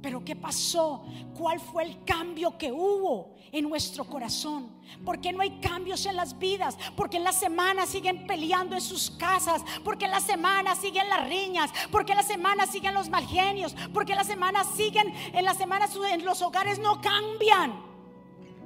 Pero 0.00 0.24
¿qué 0.24 0.34
pasó? 0.34 1.04
¿Cuál 1.36 1.60
fue 1.60 1.82
el 1.82 2.02
cambio 2.02 2.56
que 2.56 2.72
hubo 2.72 3.34
en 3.52 3.68
nuestro 3.68 4.04
corazón? 4.04 4.70
¿Por 5.04 5.20
qué 5.20 5.34
no 5.34 5.42
hay 5.42 5.60
cambios 5.60 6.06
en 6.06 6.16
las 6.16 6.38
vidas? 6.38 6.78
Porque 6.96 7.18
en 7.18 7.24
la 7.24 7.32
semana 7.32 7.84
siguen 7.84 8.26
peleando 8.26 8.74
en 8.74 8.80
sus 8.80 9.10
casas, 9.10 9.62
porque 9.84 10.06
en 10.06 10.10
la 10.10 10.20
semana 10.20 10.74
siguen 10.74 11.10
las 11.10 11.28
riñas, 11.28 11.70
porque 11.90 12.12
en 12.12 12.18
la 12.18 12.24
semana 12.24 12.64
siguen 12.64 12.94
los 12.94 13.10
malgenios, 13.10 13.76
porque 13.92 14.12
en 14.12 14.18
la 14.18 14.24
semana 14.24 14.64
siguen, 14.64 15.12
en 15.34 15.44
la 15.44 15.52
semana 15.52 15.88
en 16.10 16.24
los 16.24 16.40
hogares 16.40 16.78
no 16.78 17.02
cambian, 17.02 17.82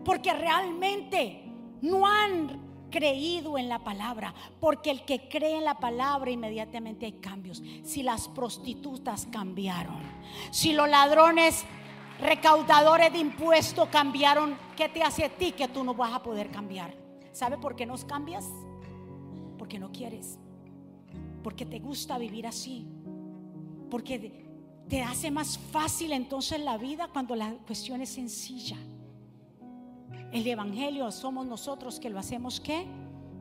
porque 0.05 0.33
realmente 0.33 1.43
no 1.83 2.07
han 2.07 2.66
creído 2.91 3.59
en 3.59 3.69
la 3.69 3.81
palabra, 3.81 4.35
porque 4.61 4.91
el 4.91 5.05
que 5.05 5.29
cree 5.29 5.59
en 5.59 5.65
la 5.65 5.79
palabra 5.79 6.31
inmediatamente 6.31 7.07
hay 7.07 7.13
cambios. 7.13 7.63
Si 7.85 8.03
las 8.03 8.29
prostitutas 8.29 9.27
cambiaron, 9.31 10.01
si 10.51 10.73
los 10.73 10.89
ladrones 10.89 11.65
recaudadores 12.21 13.13
de 13.13 13.19
impuestos 13.19 13.89
cambiaron, 13.89 14.57
¿qué 14.77 14.89
te 14.89 15.03
hace 15.03 15.25
a 15.25 15.29
ti 15.29 15.53
que 15.53 15.69
tú 15.69 15.85
no 15.85 15.95
vas 15.95 16.15
a 16.15 16.23
poder 16.23 16.51
cambiar? 16.51 16.95
¿Sabe 17.33 17.59
por 17.59 17.77
qué 17.77 17.85
no 17.85 17.95
cambias? 18.07 18.47
Porque 19.59 19.79
no 19.79 19.93
quieres, 19.93 20.39
porque 21.43 21.67
te 21.67 21.79
gusta 21.79 22.19
vivir 22.19 22.47
así, 22.47 22.87
porque 23.91 24.47
te 24.89 25.03
hace 25.03 25.31
más 25.31 25.59
fácil 25.59 26.13
entonces 26.13 26.61
la 26.61 26.79
vida 26.79 27.09
cuando 27.13 27.35
la 27.37 27.53
cuestión 27.67 28.01
es 28.01 28.11
sencilla. 28.11 28.77
El 30.33 30.47
Evangelio 30.47 31.11
somos 31.13 31.47
nosotros 31.47 32.01
que 32.01 32.11
lo 32.11 32.19
hacemos 32.19 32.61
qué? 32.61 32.87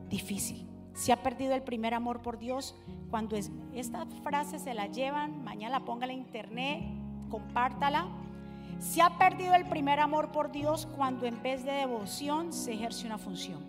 Difícil. 0.08 0.66
Se 0.94 1.12
ha 1.12 1.22
perdido 1.22 1.54
el 1.54 1.62
primer 1.62 1.94
amor 1.94 2.22
por 2.22 2.38
Dios. 2.38 2.74
Cuando 3.10 3.36
es, 3.36 3.50
esta 3.74 4.06
frase 4.22 4.58
se 4.58 4.72
la 4.72 4.86
llevan, 4.86 5.44
mañana 5.44 5.78
la 5.78 5.84
póngala 5.84 6.12
en 6.12 6.20
internet, 6.20 6.82
compártala. 7.28 8.08
Se 8.78 9.02
ha 9.02 9.18
perdido 9.18 9.54
el 9.54 9.66
primer 9.66 10.00
amor 10.00 10.32
por 10.32 10.50
Dios 10.52 10.86
cuando 10.96 11.26
en 11.26 11.42
vez 11.42 11.64
de 11.64 11.72
devoción 11.72 12.52
se 12.52 12.72
ejerce 12.72 13.06
una 13.06 13.18
función. 13.18 13.62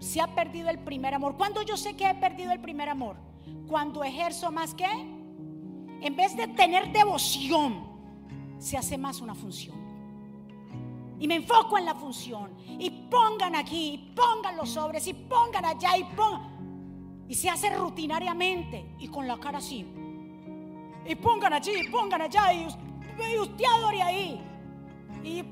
Se 0.00 0.20
ha 0.20 0.34
perdido 0.34 0.68
el 0.68 0.80
primer 0.80 1.14
amor. 1.14 1.36
Cuando 1.36 1.62
yo 1.62 1.76
sé 1.76 1.94
que 1.94 2.08
he 2.10 2.14
perdido 2.14 2.52
el 2.52 2.60
primer 2.60 2.88
amor? 2.88 3.16
Cuando 3.68 4.04
ejerzo 4.04 4.52
más 4.52 4.74
que, 4.74 4.84
en 4.84 6.16
vez 6.16 6.36
de 6.36 6.48
tener 6.48 6.92
devoción, 6.92 7.86
se 8.58 8.76
hace 8.76 8.98
más 8.98 9.20
una 9.20 9.34
función 9.34 9.83
y 11.18 11.28
me 11.28 11.36
enfoco 11.36 11.78
en 11.78 11.84
la 11.84 11.94
función. 11.94 12.52
Y 12.78 12.90
pongan 12.90 13.54
aquí, 13.54 13.94
y 13.94 14.14
pongan 14.14 14.56
los 14.56 14.70
sobres, 14.70 15.06
y 15.06 15.14
pongan 15.14 15.64
allá, 15.64 15.96
y 15.96 16.04
pongan. 16.04 17.24
Y 17.28 17.34
se 17.34 17.48
hace 17.48 17.74
rutinariamente 17.74 18.94
y 18.98 19.08
con 19.08 19.26
la 19.26 19.38
cara 19.38 19.58
así. 19.58 19.86
Y 21.06 21.14
pongan 21.16 21.52
allí, 21.52 21.72
y 21.86 21.88
pongan 21.90 22.22
allá, 22.22 22.52
y, 22.52 22.66
usted 23.38 23.64
adore 23.64 24.02
ahí. 24.02 24.40
Y 25.22 25.42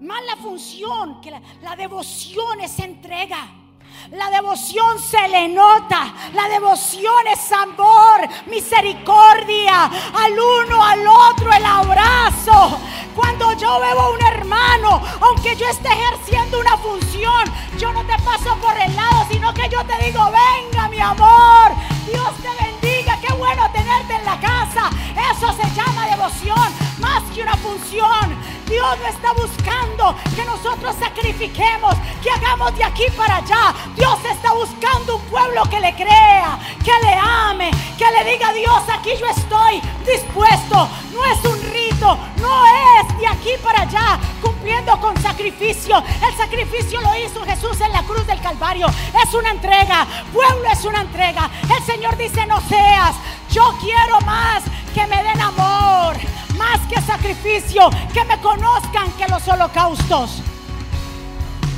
más 0.00 0.20
la 0.26 0.36
función 0.36 1.20
que 1.20 1.30
la, 1.30 1.40
la 1.62 1.76
devoción 1.76 2.60
es 2.60 2.78
entrega. 2.80 3.61
La 4.10 4.30
devoción 4.30 4.98
se 4.98 5.28
le 5.28 5.48
nota. 5.48 6.12
La 6.34 6.48
devoción 6.48 7.26
es 7.32 7.52
amor, 7.52 8.28
misericordia 8.46 9.84
al 9.84 10.32
uno, 10.32 10.84
al 10.84 11.06
otro, 11.06 11.52
el 11.52 11.64
abrazo. 11.64 12.78
Cuando 13.14 13.52
yo 13.52 13.80
veo 13.80 14.00
a 14.00 14.10
un 14.10 14.22
hermano, 14.22 15.02
aunque 15.20 15.56
yo 15.56 15.66
esté 15.68 15.88
ejerciendo 15.88 16.60
una 16.60 16.76
función, 16.76 17.44
yo 17.78 17.92
no 17.92 18.00
te 18.04 18.16
paso 18.22 18.56
por 18.56 18.78
el 18.78 18.94
lado, 18.96 19.26
sino 19.30 19.52
que 19.54 19.68
yo 19.68 19.84
te 19.84 20.04
digo, 20.04 20.30
venga 20.30 20.88
mi 20.88 21.00
amor, 21.00 21.72
Dios 22.06 22.30
te 22.42 22.64
bendiga, 22.64 23.18
qué 23.20 23.32
bueno 23.34 23.70
tenerte 23.72 24.14
en 24.14 24.24
la 24.24 24.40
casa. 24.40 24.90
Eso 25.30 25.52
se 25.52 25.74
llama 25.74 26.06
devoción, 26.06 26.72
más 26.98 27.22
que 27.34 27.42
una 27.42 27.56
función. 27.56 28.61
Dios 28.72 28.98
no 29.00 29.06
está 29.06 29.32
buscando 29.34 30.16
que 30.34 30.44
nosotros 30.46 30.96
sacrifiquemos, 30.98 31.94
que 32.22 32.30
hagamos 32.30 32.74
de 32.74 32.82
aquí 32.82 33.04
para 33.14 33.36
allá. 33.36 33.74
Dios 33.94 34.18
está 34.24 34.54
buscando 34.54 35.16
un 35.16 35.22
pueblo 35.24 35.62
que 35.64 35.78
le 35.78 35.94
crea, 35.94 36.58
que 36.82 36.92
le 37.04 37.12
ame, 37.12 37.70
que 37.98 38.10
le 38.10 38.30
diga 38.30 38.50
Dios, 38.54 38.82
aquí 38.88 39.10
yo 39.20 39.26
estoy 39.26 39.82
dispuesto. 40.10 40.88
No 41.12 41.22
es 41.26 41.44
un 41.44 41.70
rito, 41.70 42.18
no 42.38 42.64
es 42.66 43.18
de 43.18 43.26
aquí 43.26 43.50
para 43.62 43.82
allá, 43.82 44.18
cumpliendo 44.40 44.98
con 45.00 45.20
sacrificio. 45.20 46.02
El 46.26 46.34
sacrificio 46.34 46.98
lo 47.02 47.14
hizo 47.14 47.44
Jesús 47.44 47.78
en 47.82 47.92
la 47.92 48.02
cruz 48.04 48.26
del 48.26 48.40
Calvario. 48.40 48.86
Es 49.22 49.34
una 49.34 49.50
entrega, 49.50 50.06
pueblo 50.32 50.64
es 50.72 50.82
una 50.86 51.02
entrega. 51.02 51.50
El 51.76 51.84
Señor 51.84 52.16
dice, 52.16 52.46
no 52.46 52.58
seas, 52.70 53.16
yo 53.50 53.76
quiero 53.82 54.18
más 54.22 54.62
que 54.94 55.06
me 55.06 55.22
den 55.22 55.40
amor, 55.40 56.16
más 56.56 56.80
que 56.88 57.00
sacrificio, 57.00 57.90
que 58.12 58.24
me 58.24 58.40
conozcan 58.40 59.10
que 59.12 59.26
los 59.28 59.46
holocaustos. 59.48 60.42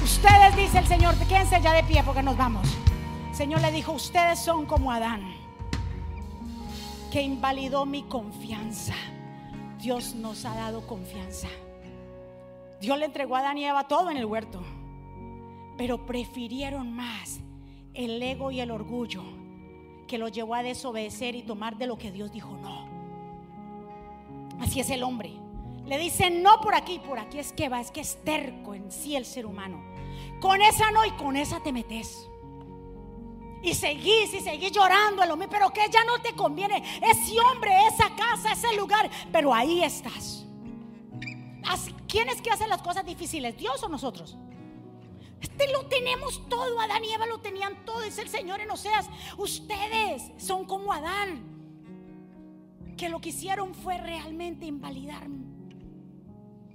Ustedes, 0.03 0.57
dice 0.57 0.79
el 0.79 0.87
Señor, 0.87 1.15
quédense 1.29 1.61
ya 1.61 1.73
de 1.73 1.83
pie 1.85 2.03
porque 2.05 2.23
nos 2.23 2.37
vamos. 2.37 2.69
El 3.31 3.35
Señor 3.35 3.61
le 3.61 3.73
dijo, 3.73 3.93
ustedes 3.93 4.39
son 4.39 4.67
como 4.67 4.93
Adán, 4.93 5.35
que 7.11 7.23
invalidó 7.23 7.87
mi 7.87 8.03
confianza. 8.05 8.95
Dios 9.79 10.15
nos 10.15 10.45
ha 10.45 10.55
dado 10.55 10.87
confianza. 10.87 11.49
Dios 12.81 12.99
le 12.99 13.07
entregó 13.07 13.37
a 13.37 13.41
Adán 13.41 13.59
y 13.59 13.65
Eva 13.65 13.89
todo 13.89 14.11
en 14.11 14.17
el 14.17 14.25
huerto, 14.25 14.63
pero 15.77 16.07
prefirieron 16.07 16.93
más 16.95 17.41
el 17.95 18.23
ego 18.23 18.51
y 18.51 18.61
el 18.61 18.71
orgullo 18.71 19.23
que 20.07 20.19
lo 20.19 20.29
llevó 20.29 20.55
a 20.55 20.63
desobedecer 20.63 21.35
y 21.35 21.43
tomar 21.43 21.77
de 21.77 21.87
lo 21.87 21.97
que 21.97 22.11
Dios 22.11 22.31
dijo 22.33 22.57
no. 22.59 22.84
Así 24.61 24.81
es 24.81 24.91
el 24.91 25.03
hombre. 25.03 25.33
Le 25.87 25.99
dicen 25.99 26.43
no 26.43 26.61
por 26.61 26.75
aquí, 26.75 26.99
por 26.99 27.19
aquí 27.19 27.39
es 27.39 27.53
que 27.53 27.69
va, 27.69 27.81
es 27.81 27.91
que 27.91 28.01
es 28.01 28.23
terco 28.25 28.75
en 28.75 28.91
sí 28.91 29.17
el 29.17 29.27
ser 29.27 29.47
humano. 29.47 29.83
Con 30.41 30.63
esa 30.63 30.91
no 30.91 31.05
y 31.05 31.11
con 31.13 31.37
esa 31.37 31.63
te 31.63 31.73
metes. 31.73 32.29
Y 33.63 33.75
seguís 33.75 34.33
y 34.35 34.41
seguís 34.41 34.73
llorando 34.73 35.23
a 35.23 35.27
lo 35.27 35.37
mismo, 35.37 35.53
pero 35.53 35.71
que 35.71 35.89
ya 35.91 36.05
no 36.05 36.21
te 36.21 36.35
conviene. 36.35 36.83
Ese 37.03 37.39
hombre, 37.41 37.71
esa 37.89 38.15
casa, 38.15 38.53
ese 38.53 38.77
lugar, 38.77 39.11
pero 39.33 39.55
ahí 39.55 39.83
estás. 39.83 40.45
¿Quién 42.15 42.29
es 42.29 42.41
que 42.41 42.51
hace 42.51 42.69
las 42.69 42.81
cosas 42.81 43.05
difíciles? 43.05 43.57
¿Dios 43.57 43.83
o 43.83 43.89
nosotros? 43.89 44.37
Este 45.41 45.73
lo 45.73 45.87
tenemos 45.87 46.49
todo. 46.49 46.79
Adán 46.79 47.05
y 47.05 47.13
Eva 47.13 47.27
lo 47.27 47.41
tenían 47.41 47.85
todo. 47.85 48.03
Es 48.03 48.19
el 48.19 48.29
Señor 48.29 48.61
en 48.61 48.71
Oseas. 48.71 49.09
Ustedes 49.37 50.31
son 50.39 50.65
como 50.65 50.93
Adán. 50.93 51.54
Que 52.97 53.09
lo 53.09 53.21
que 53.21 53.31
hicieron 53.31 53.75
fue 53.75 53.99
realmente 53.99 54.67
invalidar, 54.67 55.27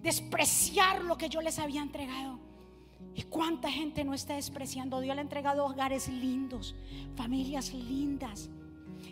despreciar 0.02 1.04
lo 1.04 1.18
que 1.18 1.30
yo 1.30 1.42
les 1.42 1.60
había 1.60 1.82
entregado. 1.82 2.40
¿Y 3.16 3.24
cuánta 3.24 3.72
gente 3.72 4.04
no 4.04 4.14
está 4.14 4.36
despreciando? 4.36 5.00
Dios 5.02 5.16
le 5.16 5.22
ha 5.22 5.24
entregado 5.24 5.66
hogares 5.66 6.08
lindos, 6.10 6.76
familias 7.16 7.74
lindas, 7.74 8.50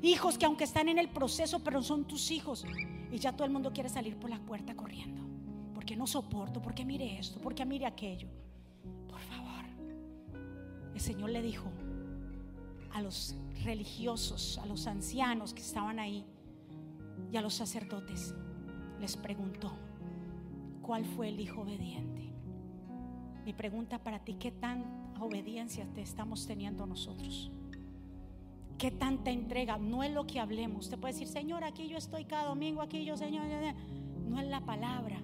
hijos 0.01 0.38
que 0.38 0.45
aunque 0.45 0.66
están 0.66 0.89
en 0.89 0.99
el 0.99 1.10
proceso, 1.10 1.60
pero 1.64 1.82
son 1.82 2.05
tus 2.05 2.32
hijos. 2.32 2.66
Y 3.12 3.18
ya 3.18 3.32
todo 3.32 3.45
el 3.45 3.51
mundo 3.51 3.72
quiere 3.72 3.89
salir 3.89 4.18
por 4.18 4.30
la 4.30 4.39
puerta 4.39 4.76
corriendo. 4.76 5.22
Porque 5.74 5.95
no 5.95 6.08
soporto, 6.08 6.62
porque 6.62 6.86
mire 6.86 7.18
esto, 7.18 7.39
porque 7.39 7.66
mire 7.66 7.86
aquello. 7.86 8.28
Por 9.10 9.20
favor. 9.22 9.66
El 10.93 10.99
Señor 10.99 11.30
le 11.30 11.41
dijo 11.41 11.72
a 12.93 13.01
los 13.01 13.36
religiosos, 13.64 14.58
a 14.58 14.66
los 14.66 14.88
ancianos 14.88 15.53
que 15.53 15.62
estaban 15.62 15.99
ahí 15.99 16.26
y 17.32 17.38
a 17.38 17.42
los 17.42 17.54
sacerdotes, 17.54 18.34
les 19.00 19.18
preguntó, 19.18 19.72
¿cuál 20.82 21.06
fue 21.06 21.30
el 21.30 21.40
hijo 21.40 21.62
obediente? 21.62 22.34
Mi 23.46 23.54
pregunta 23.54 24.00
para 24.00 24.20
ti, 24.20 24.36
¿qué 24.40 24.52
tanta 24.52 25.22
obediencia 25.22 25.86
te 25.94 26.02
estamos 26.02 26.46
teniendo 26.48 26.86
nosotros? 26.86 27.52
¿Qué 28.78 28.92
tanta 28.92 29.32
entrega? 29.32 29.78
No 29.78 30.04
es 30.04 30.14
lo 30.14 30.28
que 30.28 30.40
hablemos. 30.40 30.86
Usted 30.86 31.00
puede 31.00 31.14
decir, 31.14 31.28
Señor, 31.28 31.64
aquí 31.64 31.88
yo 31.88 31.98
estoy 31.98 32.26
cada 32.26 32.48
domingo, 32.48 32.82
aquí 32.82 33.04
yo, 33.04 33.18
Señor. 33.18 33.46
No 34.28 34.40
es 34.40 34.48
la 34.48 34.62
palabra, 34.62 35.20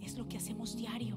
es 0.00 0.16
lo 0.16 0.26
que 0.26 0.38
hacemos 0.38 0.76
diario 0.76 1.16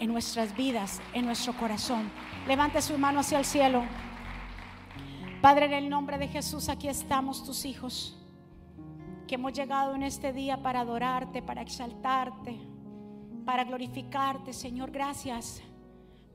en 0.00 0.10
nuestras 0.10 0.56
vidas, 0.56 1.00
en 1.12 1.26
nuestro 1.26 1.52
corazón. 1.52 2.10
Levante 2.48 2.82
su 2.82 2.98
mano 2.98 3.20
hacia 3.20 3.38
el 3.38 3.44
cielo. 3.44 3.84
Padre, 5.40 5.66
en 5.66 5.74
el 5.74 5.88
nombre 5.88 6.18
de 6.18 6.26
Jesús, 6.26 6.68
aquí 6.68 6.88
estamos 6.88 7.44
tus 7.44 7.64
hijos, 7.64 8.18
que 9.30 9.36
hemos 9.36 9.52
llegado 9.52 9.94
en 9.94 10.02
este 10.02 10.32
día 10.32 10.60
para 10.60 10.80
adorarte, 10.80 11.40
para 11.40 11.62
exaltarte 11.62 12.58
para 13.44 13.64
glorificarte, 13.64 14.52
Señor. 14.52 14.90
Gracias 14.90 15.62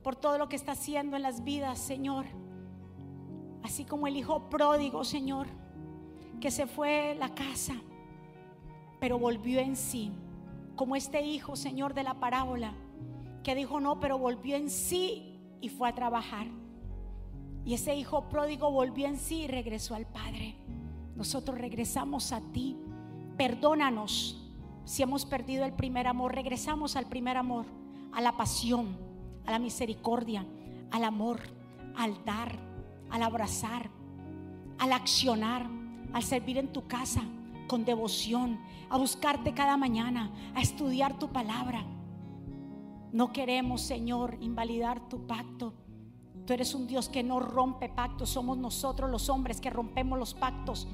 por 0.02 0.16
todo 0.16 0.38
lo 0.38 0.48
que 0.48 0.56
está 0.56 0.72
haciendo 0.72 1.16
en 1.16 1.22
las 1.22 1.44
vidas, 1.44 1.78
Señor. 1.78 2.26
Así 3.62 3.84
como 3.84 4.06
el 4.06 4.16
hijo 4.16 4.48
pródigo, 4.48 5.04
Señor, 5.04 5.46
que 6.40 6.50
se 6.50 6.66
fue 6.66 7.14
la 7.18 7.34
casa, 7.34 7.74
pero 9.00 9.18
volvió 9.18 9.60
en 9.60 9.76
sí. 9.76 10.12
Como 10.74 10.96
este 10.96 11.22
hijo, 11.22 11.56
Señor, 11.56 11.94
de 11.94 12.02
la 12.02 12.20
parábola, 12.20 12.72
que 13.42 13.54
dijo 13.54 13.80
no, 13.80 13.98
pero 13.98 14.18
volvió 14.18 14.56
en 14.56 14.70
sí 14.70 15.38
y 15.60 15.68
fue 15.68 15.88
a 15.88 15.94
trabajar. 15.94 16.46
Y 17.64 17.74
ese 17.74 17.94
hijo 17.94 18.28
pródigo 18.28 18.70
volvió 18.70 19.06
en 19.06 19.16
sí 19.16 19.42
y 19.42 19.48
regresó 19.48 19.94
al 19.94 20.06
Padre. 20.06 20.56
nosotros 21.14 21.58
regresamos 21.58 22.32
a 22.32 22.40
ti. 22.52 22.76
Perdónanos 23.36 24.42
si 24.84 25.02
hemos 25.02 25.26
perdido 25.26 25.64
el 25.64 25.72
primer 25.72 26.06
amor. 26.06 26.34
Regresamos 26.34 26.96
al 26.96 27.06
primer 27.06 27.36
amor, 27.36 27.66
a 28.12 28.20
la 28.20 28.36
pasión, 28.36 28.96
a 29.44 29.50
la 29.50 29.58
misericordia, 29.58 30.46
al 30.90 31.04
amor, 31.04 31.40
al 31.96 32.24
dar, 32.24 32.58
al 33.10 33.22
abrazar, 33.22 33.90
al 34.78 34.92
accionar, 34.92 35.66
al 36.12 36.22
servir 36.22 36.58
en 36.58 36.72
tu 36.72 36.86
casa 36.86 37.22
con 37.66 37.84
devoción, 37.84 38.60
a 38.88 38.96
buscarte 38.96 39.52
cada 39.52 39.76
mañana, 39.76 40.30
a 40.54 40.60
estudiar 40.60 41.18
tu 41.18 41.28
palabra. 41.28 41.84
No 43.12 43.32
queremos, 43.32 43.80
Señor, 43.82 44.36
invalidar 44.40 45.08
tu 45.08 45.26
pacto. 45.26 45.74
Tú 46.46 46.52
eres 46.52 46.74
un 46.74 46.86
Dios 46.86 47.08
que 47.08 47.22
no 47.22 47.40
rompe 47.40 47.88
pactos. 47.88 48.30
Somos 48.30 48.56
nosotros 48.56 49.10
los 49.10 49.28
hombres 49.28 49.60
que 49.60 49.70
rompemos 49.70 50.18
los 50.18 50.34
pactos. 50.34 50.86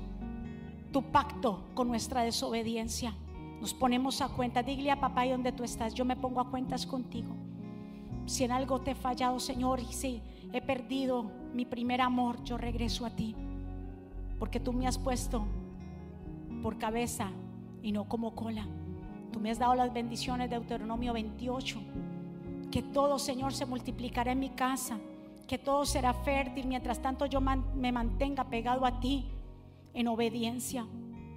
Tu 0.92 1.02
pacto 1.02 1.64
con 1.74 1.88
nuestra 1.88 2.22
desobediencia. 2.22 3.14
Nos 3.60 3.72
ponemos 3.72 4.20
a 4.20 4.28
cuenta. 4.28 4.62
Dile 4.62 4.90
a 4.90 5.00
papá 5.00 5.24
y 5.26 5.30
donde 5.30 5.52
tú 5.52 5.64
estás. 5.64 5.94
Yo 5.94 6.04
me 6.04 6.16
pongo 6.16 6.40
a 6.40 6.50
cuentas 6.50 6.84
contigo. 6.86 7.34
Si 8.26 8.44
en 8.44 8.52
algo 8.52 8.80
te 8.80 8.90
he 8.90 8.94
fallado, 8.94 9.40
Señor, 9.40 9.80
y 9.80 9.92
si 9.92 10.22
he 10.52 10.60
perdido 10.60 11.30
mi 11.54 11.64
primer 11.64 12.00
amor, 12.00 12.42
yo 12.44 12.58
regreso 12.58 13.06
a 13.06 13.10
ti. 13.10 13.34
Porque 14.38 14.60
tú 14.60 14.72
me 14.72 14.86
has 14.86 14.98
puesto 14.98 15.44
por 16.62 16.76
cabeza 16.78 17.30
y 17.82 17.92
no 17.92 18.08
como 18.08 18.34
cola. 18.34 18.66
Tú 19.32 19.40
me 19.40 19.50
has 19.50 19.58
dado 19.58 19.74
las 19.74 19.92
bendiciones 19.92 20.50
de 20.50 20.56
Deuteronomio 20.56 21.14
28. 21.14 21.80
Que 22.70 22.82
todo, 22.82 23.18
Señor, 23.18 23.54
se 23.54 23.64
multiplicará 23.64 24.32
en 24.32 24.40
mi 24.40 24.50
casa. 24.50 24.98
Que 25.46 25.56
todo 25.56 25.86
será 25.86 26.12
fértil. 26.12 26.66
Mientras 26.66 27.00
tanto 27.00 27.24
yo 27.24 27.40
me 27.40 27.92
mantenga 27.92 28.44
pegado 28.44 28.84
a 28.84 29.00
ti 29.00 29.26
en 29.94 30.08
obediencia. 30.08 30.86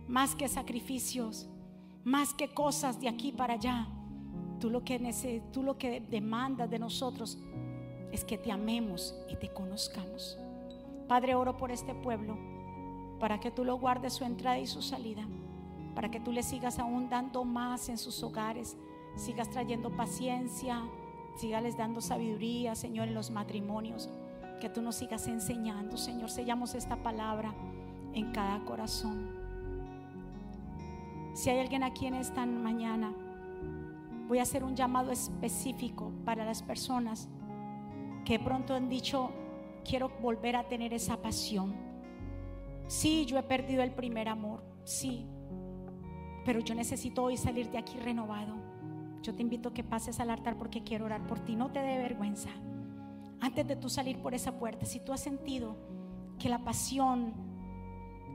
Más 0.07 0.35
que 0.35 0.47
sacrificios. 0.47 1.47
Más 2.03 2.33
que 2.33 2.53
cosas 2.53 2.99
de 2.99 3.09
aquí 3.09 3.31
para 3.31 3.55
allá. 3.55 3.87
Tú 4.59 4.69
lo 4.69 4.83
que, 4.83 5.41
tú 5.51 5.63
lo 5.63 5.77
que 5.77 6.01
demandas 6.01 6.69
de 6.69 6.79
nosotros 6.79 7.37
es 8.11 8.23
que 8.23 8.37
te 8.37 8.51
amemos 8.51 9.15
y 9.29 9.35
te 9.35 9.49
conozcamos. 9.49 10.37
Padre, 11.07 11.35
oro 11.35 11.57
por 11.57 11.71
este 11.71 11.93
pueblo 11.93 12.37
para 13.19 13.39
que 13.39 13.51
tú 13.51 13.63
lo 13.63 13.77
guardes 13.77 14.13
su 14.13 14.23
entrada 14.23 14.59
y 14.59 14.67
su 14.67 14.81
salida, 14.81 15.25
para 15.93 16.09
que 16.09 16.19
tú 16.19 16.31
le 16.31 16.43
sigas 16.43 16.79
aún 16.79 17.09
dando 17.09 17.43
más 17.45 17.89
en 17.89 17.97
sus 17.97 18.21
hogares, 18.23 18.77
sigas 19.15 19.49
trayendo 19.49 19.95
paciencia, 19.95 20.83
sigas 21.37 21.77
dando 21.77 22.01
sabiduría, 22.01 22.75
Señor, 22.75 23.07
en 23.07 23.13
los 23.13 23.31
matrimonios, 23.31 24.09
que 24.59 24.69
tú 24.69 24.81
nos 24.81 24.95
sigas 24.95 25.27
enseñando, 25.27 25.97
Señor, 25.97 26.29
sellamos 26.29 26.75
esta 26.75 26.97
palabra 26.97 27.53
en 28.15 28.31
cada 28.31 28.59
corazón. 28.65 29.29
Si 31.35 31.49
hay 31.49 31.59
alguien 31.59 31.83
aquí 31.83 32.07
en 32.07 32.15
esta 32.15 32.45
mañana, 32.45 33.13
voy 34.27 34.39
a 34.39 34.43
hacer 34.43 34.63
un 34.63 34.75
llamado 34.75 35.11
específico 35.11 36.11
para 36.25 36.43
las 36.45 36.63
personas 36.63 37.29
que 38.25 38.39
pronto 38.39 38.73
han 38.73 38.89
dicho, 38.89 39.29
quiero 39.87 40.09
volver 40.21 40.55
a 40.55 40.67
tener 40.67 40.93
esa 40.93 41.21
pasión 41.21 41.85
Sí, 42.87 43.25
yo 43.25 43.39
he 43.39 43.43
perdido 43.43 43.81
el 43.81 43.91
primer 43.91 44.29
amor, 44.29 44.63
sí, 44.83 45.25
pero 46.45 46.59
yo 46.59 46.75
necesito 46.75 47.23
hoy 47.23 47.35
salir 47.35 47.71
de 47.71 47.79
aquí 47.79 47.97
renovado. 47.97 48.55
Yo 49.23 49.33
te 49.33 49.41
invito 49.41 49.69
a 49.69 49.73
que 49.73 49.83
pases 49.83 50.19
al 50.19 50.29
altar 50.29 50.55
porque 50.55 50.83
quiero 50.83 51.05
orar 51.05 51.25
por 51.25 51.39
ti. 51.39 51.55
No 51.55 51.71
te 51.71 51.79
dé 51.79 51.97
vergüenza. 51.97 52.49
Antes 53.41 53.67
de 53.67 53.75
tú 53.75 53.89
salir 53.89 54.19
por 54.19 54.35
esa 54.35 54.59
puerta, 54.59 54.85
si 54.85 54.99
tú 54.99 55.13
has 55.13 55.21
sentido 55.21 55.75
que 56.37 56.47
la 56.47 56.59
pasión 56.59 57.33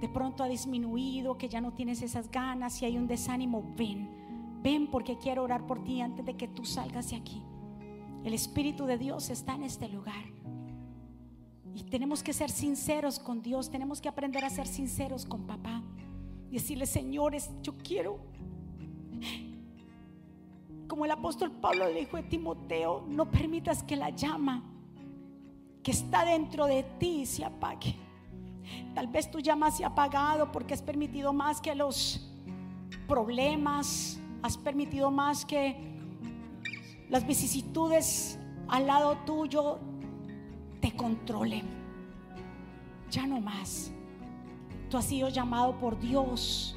de 0.01 0.09
pronto 0.09 0.43
ha 0.43 0.49
disminuido, 0.49 1.37
que 1.37 1.49
ya 1.49 1.61
no 1.61 1.73
tienes 1.73 2.03
esas 2.03 2.31
ganas, 2.31 2.75
si 2.75 2.87
hay 2.87 2.97
un 2.97 3.07
desánimo, 3.07 3.63
ven. 3.77 4.09
Ven 4.63 4.89
porque 4.91 5.19
quiero 5.19 5.43
orar 5.43 5.67
por 5.67 5.85
ti 5.85 6.01
antes 6.01 6.25
de 6.25 6.37
que 6.37 6.49
tú 6.49 6.65
salgas 6.65 7.11
de 7.11 7.17
aquí. 7.17 7.43
El 8.25 8.35
Espíritu 8.35 8.87
de 8.87 8.99
Dios 8.99 9.31
está 9.31 9.55
en 9.55 9.65
este 9.65 9.89
lugar. 9.89 10.25
Y 11.75 11.85
tenemos 11.85 12.23
que 12.23 12.33
ser 12.33 12.51
sinceros 12.51 13.19
con 13.19 13.43
Dios, 13.43 13.71
tenemos 13.71 14.01
que 14.01 14.09
aprender 14.09 14.45
a 14.45 14.51
ser 14.51 14.67
sinceros 14.67 15.25
con 15.25 15.47
papá. 15.47 15.83
Y 16.51 16.55
decirle, 16.55 16.87
señores, 16.87 17.51
yo 17.63 17.77
quiero, 17.79 18.19
como 20.89 21.05
el 21.05 21.11
apóstol 21.11 21.53
Pablo 21.53 21.87
le 21.87 22.01
dijo 22.01 22.17
a 22.17 22.23
Timoteo, 22.23 23.05
no 23.07 23.31
permitas 23.31 23.83
que 23.83 23.97
la 23.97 24.11
llama 24.11 24.65
que 25.83 25.93
está 25.93 26.25
dentro 26.25 26.67
de 26.67 26.83
ti 26.99 27.25
se 27.25 27.45
apague. 27.45 27.95
Tal 28.95 29.07
vez 29.07 29.31
tu 29.31 29.41
llama 29.41 29.71
se 29.71 29.85
ha 29.85 29.89
apagado 29.89 30.51
porque 30.53 30.75
has 30.75 30.83
permitido 30.83 31.33
más 31.33 31.61
que 31.61 31.75
los 31.75 32.29
problemas, 33.07 34.21
has 34.43 34.57
permitido 34.57 35.11
más 35.11 35.45
que 35.45 35.77
las 37.09 37.27
vicisitudes 37.27 38.39
al 38.69 38.87
lado 38.87 39.17
tuyo 39.27 39.81
te 40.81 40.93
controle 40.93 41.63
Ya 43.11 43.27
no 43.27 43.41
más. 43.41 43.91
Tú 44.89 44.97
has 44.97 45.05
sido 45.05 45.29
llamado 45.29 45.79
por 45.79 45.99
Dios 45.99 46.77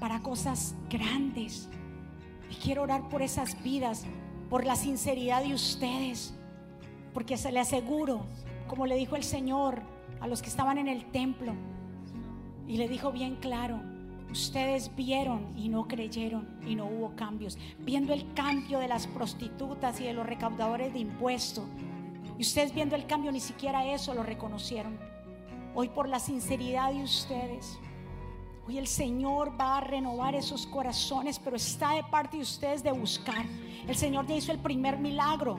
para 0.00 0.20
cosas 0.20 0.74
grandes. 0.90 1.68
Y 2.50 2.54
quiero 2.56 2.82
orar 2.82 3.08
por 3.08 3.22
esas 3.22 3.62
vidas, 3.62 4.04
por 4.50 4.64
la 4.64 4.74
sinceridad 4.74 5.42
de 5.42 5.54
ustedes. 5.54 6.34
Porque 7.14 7.36
se 7.36 7.52
le 7.52 7.60
aseguro, 7.60 8.22
como 8.66 8.86
le 8.86 8.96
dijo 8.96 9.16
el 9.16 9.22
Señor 9.22 9.82
a 10.22 10.28
los 10.28 10.40
que 10.40 10.48
estaban 10.48 10.78
en 10.78 10.88
el 10.88 11.04
templo, 11.10 11.52
y 12.66 12.76
le 12.76 12.88
dijo 12.88 13.12
bien 13.12 13.36
claro, 13.36 13.82
ustedes 14.30 14.94
vieron 14.96 15.52
y 15.58 15.68
no 15.68 15.86
creyeron 15.88 16.48
y 16.66 16.74
no 16.74 16.86
hubo 16.86 17.14
cambios. 17.16 17.58
Viendo 17.80 18.12
el 18.14 18.32
cambio 18.32 18.78
de 18.78 18.88
las 18.88 19.06
prostitutas 19.06 20.00
y 20.00 20.04
de 20.04 20.14
los 20.14 20.24
recaudadores 20.24 20.92
de 20.92 21.00
impuestos 21.00 21.64
y 22.38 22.42
ustedes 22.42 22.72
viendo 22.72 22.96
el 22.96 23.06
cambio, 23.06 23.30
ni 23.30 23.40
siquiera 23.40 23.84
eso 23.92 24.14
lo 24.14 24.22
reconocieron. 24.22 24.98
Hoy 25.74 25.88
por 25.88 26.08
la 26.08 26.18
sinceridad 26.18 26.92
de 26.92 27.02
ustedes, 27.02 27.78
hoy 28.66 28.78
el 28.78 28.86
Señor 28.86 29.60
va 29.60 29.78
a 29.78 29.80
renovar 29.80 30.34
esos 30.34 30.66
corazones, 30.66 31.38
pero 31.38 31.56
está 31.56 31.94
de 31.94 32.04
parte 32.04 32.36
de 32.36 32.42
ustedes 32.42 32.82
de 32.82 32.92
buscar. 32.92 33.44
El 33.86 33.96
Señor 33.96 34.26
ya 34.26 34.36
hizo 34.36 34.52
el 34.52 34.58
primer 34.58 34.98
milagro. 34.98 35.56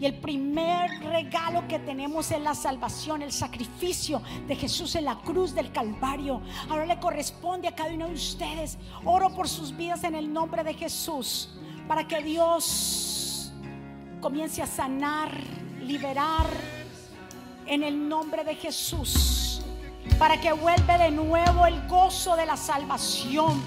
Y 0.00 0.06
el 0.06 0.14
primer 0.18 0.90
regalo 1.04 1.66
que 1.68 1.78
tenemos 1.78 2.30
es 2.32 2.40
la 2.40 2.54
salvación, 2.54 3.22
el 3.22 3.32
sacrificio 3.32 4.20
de 4.48 4.56
Jesús 4.56 4.96
en 4.96 5.04
la 5.04 5.20
cruz 5.20 5.54
del 5.54 5.70
Calvario. 5.70 6.40
Ahora 6.68 6.84
le 6.84 6.98
corresponde 6.98 7.68
a 7.68 7.74
cada 7.74 7.92
uno 7.92 8.08
de 8.08 8.14
ustedes. 8.14 8.76
Oro 9.04 9.30
por 9.30 9.48
sus 9.48 9.76
vidas 9.76 10.02
en 10.04 10.14
el 10.14 10.32
nombre 10.32 10.64
de 10.64 10.74
Jesús, 10.74 11.50
para 11.86 12.08
que 12.08 12.22
Dios 12.22 13.52
comience 14.20 14.62
a 14.62 14.66
sanar 14.66 15.30
liberar 15.80 16.46
en 17.66 17.82
el 17.82 18.08
nombre 18.08 18.42
de 18.44 18.54
Jesús. 18.56 19.62
Para 20.18 20.40
que 20.40 20.52
vuelva 20.52 20.98
de 20.98 21.10
nuevo 21.10 21.66
el 21.66 21.86
gozo 21.86 22.36
de 22.36 22.46
la 22.46 22.56
salvación. 22.56 23.62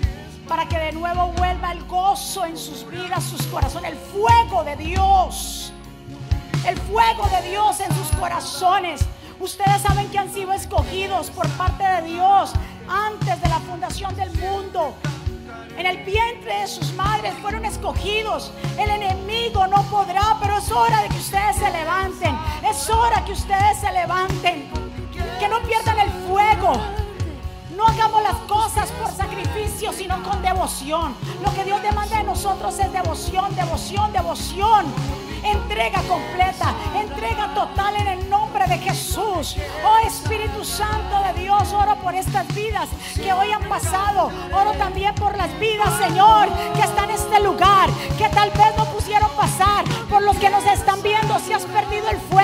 Para 0.48 0.68
que 0.68 0.78
de 0.78 0.92
nuevo 0.92 1.32
vuelva 1.38 1.72
el 1.72 1.84
gozo 1.86 2.46
en 2.46 2.58
sus 2.58 2.90
vidas, 2.90 3.24
sus 3.24 3.46
corazones. 3.48 3.94
El 3.94 3.98
fuego 3.98 4.64
de 4.64 4.76
Dios. 4.76 5.67
El 6.68 6.78
fuego 6.82 7.28
de 7.30 7.50
Dios 7.50 7.80
en 7.80 7.92
sus 7.96 8.16
corazones. 8.20 9.02
Ustedes 9.40 9.82
saben 9.82 10.10
que 10.10 10.20
han 10.20 10.32
sido 10.32 10.54
escogidos 10.54 11.32
por 11.32 11.48
parte 11.52 11.84
de 11.84 12.02
Dios 12.14 12.52
antes 12.88 13.42
de 13.42 13.50
la 13.50 13.60
fundación 13.60 14.16
del 14.16 14.32
mundo 14.34 14.94
en 15.78 15.86
el 15.86 15.98
vientre 16.04 16.62
de 16.62 16.68
sus 16.68 16.92
madres 16.94 17.36
fueron 17.40 17.64
escogidos. 17.64 18.52
El 18.80 18.90
enemigo 18.90 19.68
no 19.68 19.84
podrá, 19.84 20.36
pero 20.42 20.58
es 20.58 20.72
hora 20.72 21.04
de 21.04 21.10
que 21.10 21.18
ustedes 21.18 21.56
se 21.56 21.70
levanten. 21.70 22.36
Es 22.68 22.90
hora 22.90 23.24
que 23.24 23.34
ustedes 23.34 23.80
se 23.80 23.92
levanten. 23.92 24.72
Que 25.40 25.48
no 25.48 25.62
pierdan 25.62 26.00
el 26.00 26.10
fuego. 26.28 26.74
No 27.76 27.86
hagamos 27.86 28.24
las 28.24 28.38
cosas 28.48 28.92
por 28.94 29.12
sacrificio, 29.12 29.94
sino 29.94 30.22
con 30.24 30.42
devoción. 30.42 31.16
Lo 31.44 31.54
que 31.54 31.64
Dios 31.64 31.80
demanda 31.84 32.18
de 32.18 32.24
nosotros 32.24 32.80
es 32.80 32.92
devoción, 32.92 33.56
devoción, 33.56 34.12
devoción. 34.12 34.86
Entrega 35.52 36.02
completa, 36.04 36.74
entrega 36.96 37.54
total 37.54 37.96
en 37.98 38.08
el 38.08 38.30
nombre 38.30 38.66
de 38.68 38.78
Jesús. 38.78 39.56
Oh 39.86 40.08
Espíritu 40.08 40.64
Santo 40.64 41.16
de 41.28 41.42
Dios, 41.42 41.74
oro 41.74 41.96
por 41.98 42.16
estas 42.16 42.48
vidas 42.54 42.90
que 43.16 43.32
hoy 43.32 43.52
han 43.52 43.64
pasado. 43.64 44.32
Oro 44.52 44.72
también 44.74 45.14
por 45.16 45.36
las 45.38 45.58
vidas, 45.60 45.90
Señor, 45.98 46.50
que 46.74 46.82
están 46.82 47.10
en 47.10 47.16
este 47.16 47.40
lugar, 47.40 47.90
que 48.18 48.30
tal 48.30 48.50
vez 48.52 48.78
no 48.78 48.86
pusieron 48.86 49.30
pasar. 49.32 49.86
Por 50.10 50.22
los 50.22 50.38
que 50.38 50.50
nos 50.50 50.66
están 50.66 51.02
viendo, 51.02 51.40
si 51.40 51.54
has 51.54 51.66
perdido 51.66 52.10
el 52.10 52.18
fuego 52.18 52.38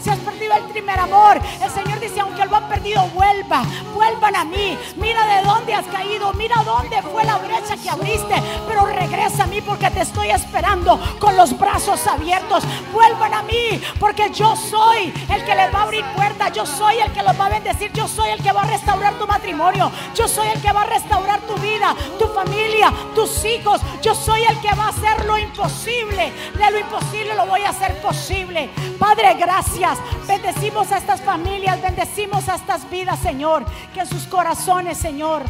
si 0.00 0.10
has 0.10 0.18
perdido 0.18 0.54
el 0.54 0.64
primer 0.64 0.98
amor, 0.98 1.40
el 1.62 1.70
Señor 1.70 1.98
dice, 1.98 2.20
aunque 2.20 2.44
lo 2.46 2.56
han 2.56 2.68
perdido, 2.68 3.06
vuelva, 3.14 3.62
vuelvan 3.94 4.36
a 4.36 4.44
mí. 4.44 4.78
Mira 4.96 5.26
de 5.26 5.46
dónde 5.46 5.74
has 5.74 5.86
caído, 5.86 6.32
mira 6.34 6.62
dónde 6.64 7.02
fue 7.02 7.24
la 7.24 7.38
brecha 7.38 7.76
que 7.76 7.88
abriste, 7.90 8.34
pero 8.68 8.86
regresa 8.86 9.44
a 9.44 9.46
mí 9.46 9.60
porque 9.60 9.90
te 9.90 10.02
estoy 10.02 10.30
esperando 10.30 11.00
con 11.18 11.36
los 11.36 11.58
brazos 11.58 12.06
abiertos. 12.06 12.45
Vuelvan 12.92 13.34
a 13.34 13.42
mí 13.42 13.80
porque 13.98 14.30
yo 14.32 14.56
soy 14.56 15.12
el 15.28 15.44
que 15.44 15.54
les 15.54 15.74
va 15.74 15.80
a 15.80 15.82
abrir 15.82 16.04
puertas, 16.14 16.52
yo 16.52 16.64
soy 16.64 16.98
el 16.98 17.12
que 17.12 17.22
los 17.22 17.38
va 17.38 17.46
a 17.46 17.50
bendecir, 17.50 17.92
yo 17.92 18.06
soy 18.08 18.30
el 18.30 18.42
que 18.42 18.52
va 18.52 18.62
a 18.62 18.66
restaurar 18.66 19.14
tu 19.14 19.26
matrimonio, 19.26 19.90
yo 20.14 20.28
soy 20.28 20.48
el 20.48 20.60
que 20.60 20.72
va 20.72 20.82
a 20.82 20.86
restaurar 20.86 21.40
tu 21.40 21.54
vida, 21.54 21.94
tu 22.18 22.26
familia, 22.28 22.92
tus 23.14 23.44
hijos, 23.44 23.80
yo 24.02 24.14
soy 24.14 24.42
el 24.44 24.58
que 24.60 24.74
va 24.74 24.86
a 24.86 24.88
hacer 24.88 25.24
lo 25.24 25.38
imposible. 25.38 26.32
De 26.56 26.70
lo 26.70 26.78
imposible 26.78 27.34
lo 27.34 27.46
voy 27.46 27.62
a 27.62 27.70
hacer 27.70 28.00
posible. 28.00 28.70
Padre, 28.98 29.34
gracias. 29.34 29.98
Bendecimos 30.26 30.90
a 30.92 30.98
estas 30.98 31.20
familias, 31.20 31.80
bendecimos 31.80 32.48
a 32.48 32.56
estas 32.56 32.88
vidas, 32.90 33.18
Señor, 33.20 33.64
que 33.92 34.00
en 34.00 34.06
sus 34.06 34.24
corazones, 34.26 34.98
Señor, 34.98 35.42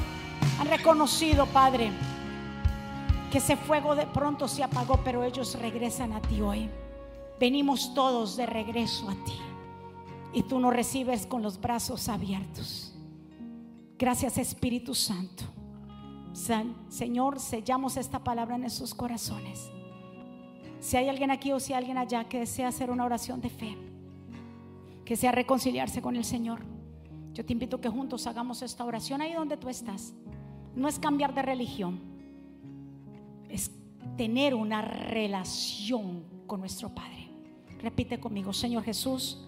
han 0.61 0.69
reconocido, 0.69 1.47
Padre, 1.47 1.93
que 3.31 3.39
ese 3.39 3.57
fuego 3.57 3.95
de 3.95 4.07
pronto 4.07 4.49
se 4.49 4.63
apagó, 4.63 4.99
pero 5.05 5.23
ellos 5.23 5.59
regresan 5.61 6.13
a 6.13 6.21
ti 6.21 6.41
hoy. 6.41 6.71
Venimos 7.39 7.93
todos 7.95 8.37
de 8.37 8.47
regreso 8.47 9.09
a 9.11 9.15
ti 9.25 9.39
y 10.33 10.43
tú 10.43 10.59
nos 10.59 10.75
recibes 10.75 11.27
con 11.27 11.43
los 11.43 11.61
brazos 11.61 12.09
abiertos. 12.09 12.95
Gracias 13.99 14.39
Espíritu 14.39 14.95
Santo. 14.95 15.45
Señor, 16.89 17.41
sellamos 17.41 17.97
esta 17.97 18.23
palabra 18.23 18.57
en 18.57 18.65
esos 18.65 18.95
corazones. 18.95 19.71
Si 20.81 20.97
hay 20.97 21.09
alguien 21.09 21.31
aquí 21.31 21.53
o 21.53 21.59
si 21.59 21.73
hay 21.73 21.79
alguien 21.79 21.97
allá 21.97 22.25
que 22.25 22.41
desea 22.41 22.69
hacer 22.69 22.91
una 22.91 23.05
oración 23.05 23.41
de 23.41 23.49
fe, 23.49 23.77
que 25.05 25.15
desea 25.15 25.33
reconciliarse 25.33 26.03
con 26.03 26.15
el 26.15 26.25
Señor, 26.25 26.61
yo 27.33 27.45
te 27.45 27.53
invito 27.53 27.81
que 27.81 27.89
juntos 27.89 28.27
hagamos 28.27 28.63
esta 28.63 28.85
oración 28.85 29.23
ahí 29.23 29.33
donde 29.33 29.57
tú 29.57 29.69
estás. 29.69 30.15
No 30.75 30.89
es 30.89 30.99
cambiar 30.99 31.35
de 31.35 31.43
religión, 31.43 32.01
es 33.49 33.71
tener 34.17 34.55
una 34.55 34.83
relación 34.83 36.25
con 36.47 36.61
nuestro 36.61 36.95
Padre. 36.95 37.26
Repite 37.83 38.19
conmigo, 38.19 38.53
Señor 38.53 38.83
Jesús, 38.85 39.39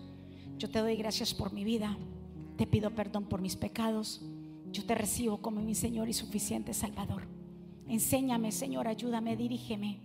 yo 0.58 0.68
te 0.68 0.80
doy 0.80 0.96
gracias 0.96 1.34
por 1.34 1.52
mi 1.52 1.64
vida, 1.64 1.96
te 2.56 2.66
pido 2.66 2.90
perdón 2.90 3.24
por 3.24 3.40
mis 3.40 3.56
pecados, 3.56 4.22
yo 4.70 4.84
te 4.84 4.94
recibo 4.94 5.38
como 5.38 5.60
mi 5.60 5.74
Señor 5.74 6.08
y 6.08 6.12
suficiente 6.12 6.74
Salvador. 6.74 7.22
Enséñame, 7.88 8.52
Señor, 8.52 8.86
ayúdame, 8.86 9.36
dirígeme. 9.36 10.00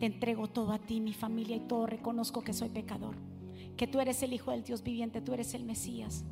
Te 0.00 0.06
entrego 0.06 0.48
todo 0.48 0.72
a 0.72 0.78
ti, 0.78 1.00
mi 1.00 1.12
familia 1.12 1.56
y 1.56 1.60
todo. 1.60 1.86
Reconozco 1.86 2.42
que 2.42 2.52
soy 2.52 2.68
pecador, 2.68 3.16
que 3.76 3.86
tú 3.86 4.00
eres 4.00 4.22
el 4.22 4.32
Hijo 4.32 4.50
del 4.50 4.64
Dios 4.64 4.82
viviente, 4.82 5.20
tú 5.20 5.34
eres 5.34 5.54
el 5.54 5.64
Mesías. 5.64 6.24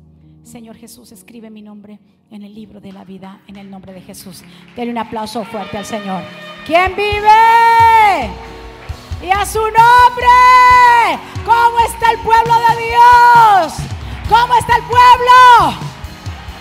Señor 0.43 0.77
Jesús, 0.77 1.11
escribe 1.11 1.49
mi 1.49 1.61
nombre 1.61 1.99
en 2.31 2.43
el 2.43 2.53
libro 2.53 2.79
de 2.79 2.93
la 2.93 3.03
vida, 3.03 3.41
en 3.47 3.57
el 3.57 3.69
nombre 3.69 3.93
de 3.93 4.01
Jesús. 4.01 4.43
Denle 4.75 4.91
un 4.91 4.97
aplauso 4.97 5.43
fuerte 5.43 5.77
al 5.77 5.85
Señor. 5.85 6.23
¿Quién 6.65 6.95
vive? 6.95 8.46
Y 9.21 9.29
a 9.31 9.45
su 9.45 9.59
nombre. 9.59 10.27
¿Cómo 11.45 11.79
está 11.87 12.11
el 12.11 12.19
pueblo 12.19 12.53
de 12.53 12.75
Dios? 12.85 13.73
¿Cómo 14.29 14.53
está 14.55 14.75
el 14.75 14.83
pueblo? 14.83 15.77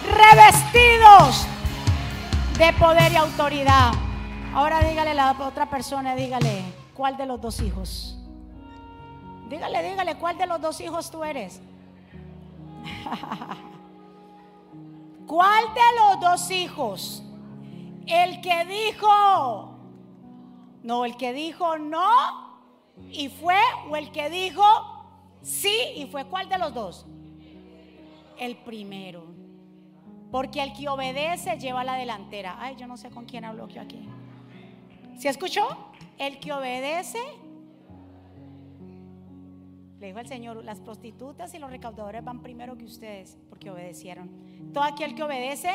Revestidos 0.05 1.47
de 2.59 2.73
poder 2.75 3.11
y 3.13 3.17
autoridad. 3.17 3.93
Ahora 4.55 4.81
dígale 4.81 5.11
a 5.11 5.15
la 5.15 5.33
otra 5.33 5.69
persona, 5.69 6.15
dígale, 6.15 6.63
¿cuál 6.95 7.17
de 7.17 7.27
los 7.27 7.41
dos 7.41 7.61
hijos? 7.61 8.17
Dígale, 9.51 9.83
dígale, 9.83 10.17
¿cuál 10.17 10.39
de 10.39 10.47
los 10.47 10.61
dos 10.61 10.81
hijos 10.81 11.11
tú 11.11 11.25
eres? 11.25 11.61
¿Cuál 15.27 15.65
de 15.75 15.81
los 16.01 16.21
dos 16.21 16.49
hijos? 16.51 17.25
El 18.07 18.41
que 18.41 18.65
dijo, 18.65 19.75
no, 20.85 21.05
el 21.05 21.17
que 21.17 21.33
dijo 21.33 21.79
no 21.79 22.46
y 23.11 23.29
fue, 23.29 23.59
o 23.89 23.97
el 23.97 24.11
que 24.11 24.31
dijo 24.31 24.63
sí 25.43 25.77
y 25.97 26.07
fue. 26.07 26.25
¿Cuál 26.27 26.49
de 26.49 26.59
los 26.59 26.75
dos? 26.75 27.07
El 28.39 28.57
primero. 28.57 29.25
Porque 30.31 30.63
el 30.63 30.73
que 30.73 30.89
obedece 30.89 31.59
lleva 31.59 31.85
la 31.85 31.95
delantera. 31.95 32.57
Ay, 32.59 32.77
yo 32.77 32.87
no 32.87 32.97
sé 32.97 33.11
con 33.11 33.25
quién 33.25 33.45
hablo 33.45 33.69
yo 33.69 33.81
aquí. 33.81 34.09
¿Se 35.17 35.29
escuchó? 35.29 35.67
El 36.19 36.41
que 36.41 36.53
obedece 36.53 37.21
le 39.99 40.09
dijo 40.09 40.19
el 40.19 40.29
Señor, 40.29 40.63
las 40.63 40.81
prostitutas 40.81 41.55
y 41.55 41.59
los 41.59 41.71
recaudadores 41.71 42.23
van 42.23 42.43
primero 42.43 42.77
que 42.77 42.85
ustedes 42.85 43.39
porque 43.49 43.71
obedecieron. 43.71 44.31
Todo 44.75 44.85
aquel 44.85 45.15
que 45.15 45.23
obedece 45.23 45.71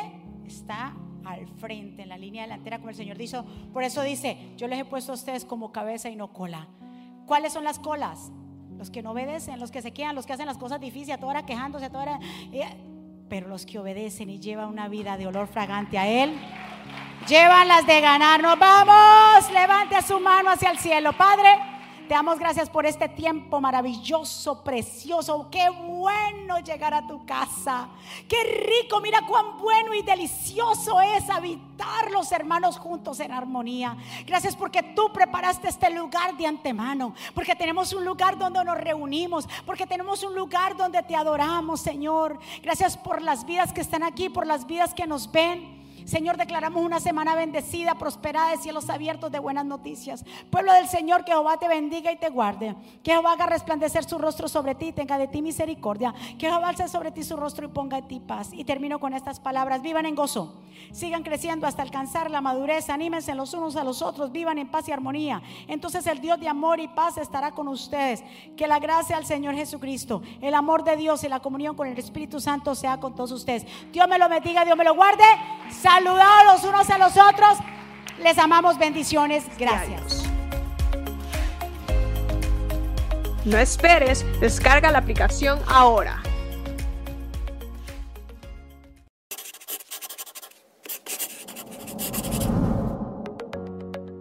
está 0.46 0.96
al 1.26 1.48
frente, 1.48 2.04
en 2.04 2.10
la 2.10 2.18
línea 2.18 2.44
delantera, 2.44 2.78
como 2.78 2.90
el 2.90 2.96
Señor 2.96 3.18
dijo. 3.18 3.44
Por 3.74 3.84
eso 3.84 4.02
dice, 4.04 4.38
yo 4.58 4.68
les 4.68 4.80
he 4.80 4.86
puesto 4.86 5.12
a 5.12 5.16
ustedes 5.16 5.44
como 5.44 5.72
cabeza 5.72 6.10
y 6.10 6.16
no 6.16 6.34
cola. 6.34 6.68
¿Cuáles 7.32 7.54
son 7.54 7.64
las 7.64 7.80
colas? 7.80 8.30
Los 8.78 8.92
que 8.92 9.02
no 9.02 9.12
obedecen, 9.12 9.58
los 9.58 9.72
que 9.72 9.82
se 9.82 9.94
quedan, 9.94 10.16
los 10.16 10.26
que 10.26 10.34
hacen 10.34 10.48
las 10.48 10.58
cosas 10.58 10.82
difíciles, 10.82 11.16
a 11.16 11.18
toda 11.18 11.30
hora 11.30 11.46
quejándose, 11.46 11.86
a 11.86 11.90
toda 11.90 12.04
hora... 12.04 12.20
Eh, 12.52 12.68
pero 13.30 13.48
los 13.48 13.66
que 13.66 13.80
obedecen 13.80 14.30
y 14.30 14.42
llevan 14.42 14.68
una 14.68 14.90
vida 14.90 15.16
de 15.16 15.28
olor 15.28 15.48
fragante 15.48 15.98
a 15.98 16.10
Él, 16.10 16.38
llevan 17.30 17.70
las 17.70 17.88
de 17.88 18.02
ganar. 18.02 18.42
Nos 18.42 18.60
vamos, 18.60 19.50
levante 19.50 20.02
su 20.02 20.20
mano 20.20 20.50
hacia 20.50 20.72
el 20.72 20.78
cielo. 20.78 21.14
Padre, 21.14 21.58
te 22.12 22.16
damos 22.16 22.40
gracias 22.40 22.70
por 22.70 22.86
este 22.86 23.08
tiempo 23.08 23.62
maravilloso, 23.62 24.62
precioso. 24.66 25.48
Qué 25.50 25.70
bueno 25.70 26.60
llegar 26.60 26.94
a 26.94 27.08
tu 27.08 27.26
casa. 27.26 27.88
Qué 28.28 28.68
rico, 28.68 29.00
mira 29.00 29.22
cuán 29.26 29.58
bueno 29.58 29.94
y 29.94 30.02
delicioso 30.02 31.00
es 31.00 31.30
habitar 31.30 32.12
los 32.12 32.30
hermanos 32.34 32.78
juntos 32.78 33.22
en 33.22 33.32
armonía. 33.32 33.96
Gracias 34.26 34.58
porque 34.58 34.84
tú 34.84 35.10
preparaste 35.14 35.70
este 35.70 35.90
lugar 35.90 36.36
de 36.36 36.48
antemano. 36.48 37.16
Porque 37.34 37.56
tenemos 37.56 37.94
un 37.94 38.04
lugar 38.04 38.38
donde 38.38 38.62
nos 38.66 38.78
reunimos. 38.78 39.48
Porque 39.66 39.88
tenemos 39.88 40.22
un 40.24 40.36
lugar 40.36 40.76
donde 40.76 41.02
te 41.04 41.16
adoramos, 41.16 41.80
Señor. 41.80 42.40
Gracias 42.62 42.98
por 42.98 43.22
las 43.22 43.46
vidas 43.46 43.72
que 43.72 43.80
están 43.80 44.04
aquí, 44.04 44.28
por 44.28 44.46
las 44.46 44.68
vidas 44.68 44.94
que 44.94 45.08
nos 45.08 45.32
ven. 45.32 45.81
Señor, 46.12 46.36
declaramos 46.36 46.84
una 46.84 47.00
semana 47.00 47.36
bendecida, 47.36 47.96
prosperada 47.96 48.52
de 48.52 48.58
cielos 48.58 48.90
abiertos 48.90 49.32
de 49.32 49.40
buenas 49.40 49.64
noticias. 49.64 50.26
Pueblo 50.50 50.74
del 50.74 50.90
Señor, 50.90 51.24
que 51.24 51.32
Jehová 51.32 51.56
te 51.56 51.70
bendiga 51.70 52.12
y 52.12 52.18
te 52.18 52.28
guarde. 52.28 52.76
Que 53.02 53.12
Jehová 53.12 53.32
haga 53.32 53.46
resplandecer 53.46 54.04
su 54.04 54.18
rostro 54.18 54.50
sobre 54.50 54.76
ti 54.76 54.88
y 54.88 54.92
tenga 54.92 55.18
de 55.18 55.30
ti 55.30 55.42
misericordia. 55.42 56.14
Que 56.38 56.50
Jehová 56.50 56.68
alce 56.68 56.90
sobre 56.90 57.12
ti 57.12 57.24
su 57.24 57.38
rostro 57.38 57.66
y 57.66 57.70
ponga 57.70 58.00
en 58.00 58.10
ti 58.10 58.20
paz. 58.20 58.50
Y 58.52 58.66
termino 58.66 59.00
con 59.00 59.14
estas 59.14 59.40
palabras. 59.40 59.82
Vivan 59.82 60.06
en 60.06 60.16
gozo. 60.16 60.62
Sigan 60.92 61.24
creciendo 61.24 61.66
hasta 61.66 61.82
alcanzar 61.82 62.30
la 62.30 62.42
madurez. 62.42 62.90
Anímense 62.90 63.34
los 63.34 63.54
unos 63.54 63.78
a 63.78 63.86
los 63.86 64.02
otros. 64.02 64.34
Vivan 64.34 64.58
en 64.58 64.70
paz 64.70 64.90
y 64.90 64.92
armonía. 64.92 65.42
Entonces 65.70 66.06
el 66.08 66.20
Dios 66.20 66.42
de 66.42 66.50
amor 66.50 66.82
y 66.82 66.90
paz 66.90 67.18
estará 67.20 67.52
con 67.52 67.70
ustedes. 67.70 68.22
Que 68.58 68.68
la 68.68 68.80
gracia 68.80 69.16
al 69.16 69.26
Señor 69.26 69.56
Jesucristo, 69.56 70.22
el 70.42 70.56
amor 70.56 70.84
de 70.84 70.98
Dios 70.98 71.24
y 71.24 71.30
la 71.30 71.40
comunión 71.40 71.74
con 71.74 71.88
el 71.88 71.98
Espíritu 71.98 72.42
Santo 72.42 72.76
sea 72.76 73.00
con 73.00 73.16
todos 73.16 73.32
ustedes. 73.32 73.66
Dios 73.94 74.10
me 74.10 74.18
lo 74.18 74.28
bendiga, 74.28 74.66
Dios 74.66 74.76
me 74.76 74.84
lo 74.84 74.94
guarde. 74.94 75.24
Saludados 76.04 76.64
los 76.64 76.64
unos 76.64 76.90
a 76.90 76.98
los 76.98 77.12
otros. 77.12 77.60
Les 78.24 78.36
amamos 78.40 78.80
bendiciones. 78.80 79.44
Gracias. 79.60 80.24
No 83.46 83.58
esperes, 83.60 84.26
descarga 84.40 84.92
la 84.92 84.98
aplicación 84.98 85.60
ahora. 85.68 86.24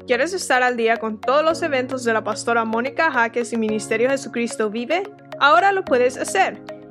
¿Quieres 0.07 0.35
estar 0.35 0.62
al 0.62 0.76
día 0.76 0.99
con 0.99 1.18
todos 1.18 1.43
los 1.43 1.62
eventos 1.62 2.05
de 2.05 2.12
la 2.12 2.22
pastora 2.22 2.66
Mónica 2.66 3.11
Jaques 3.11 3.55
y 3.55 3.57
Ministerio 3.57 4.11
Jesucristo 4.11 4.68
Vive? 4.68 5.05
Ahora 5.39 5.72
lo 5.72 5.83
puedes 5.83 6.18
hacer 6.18 6.80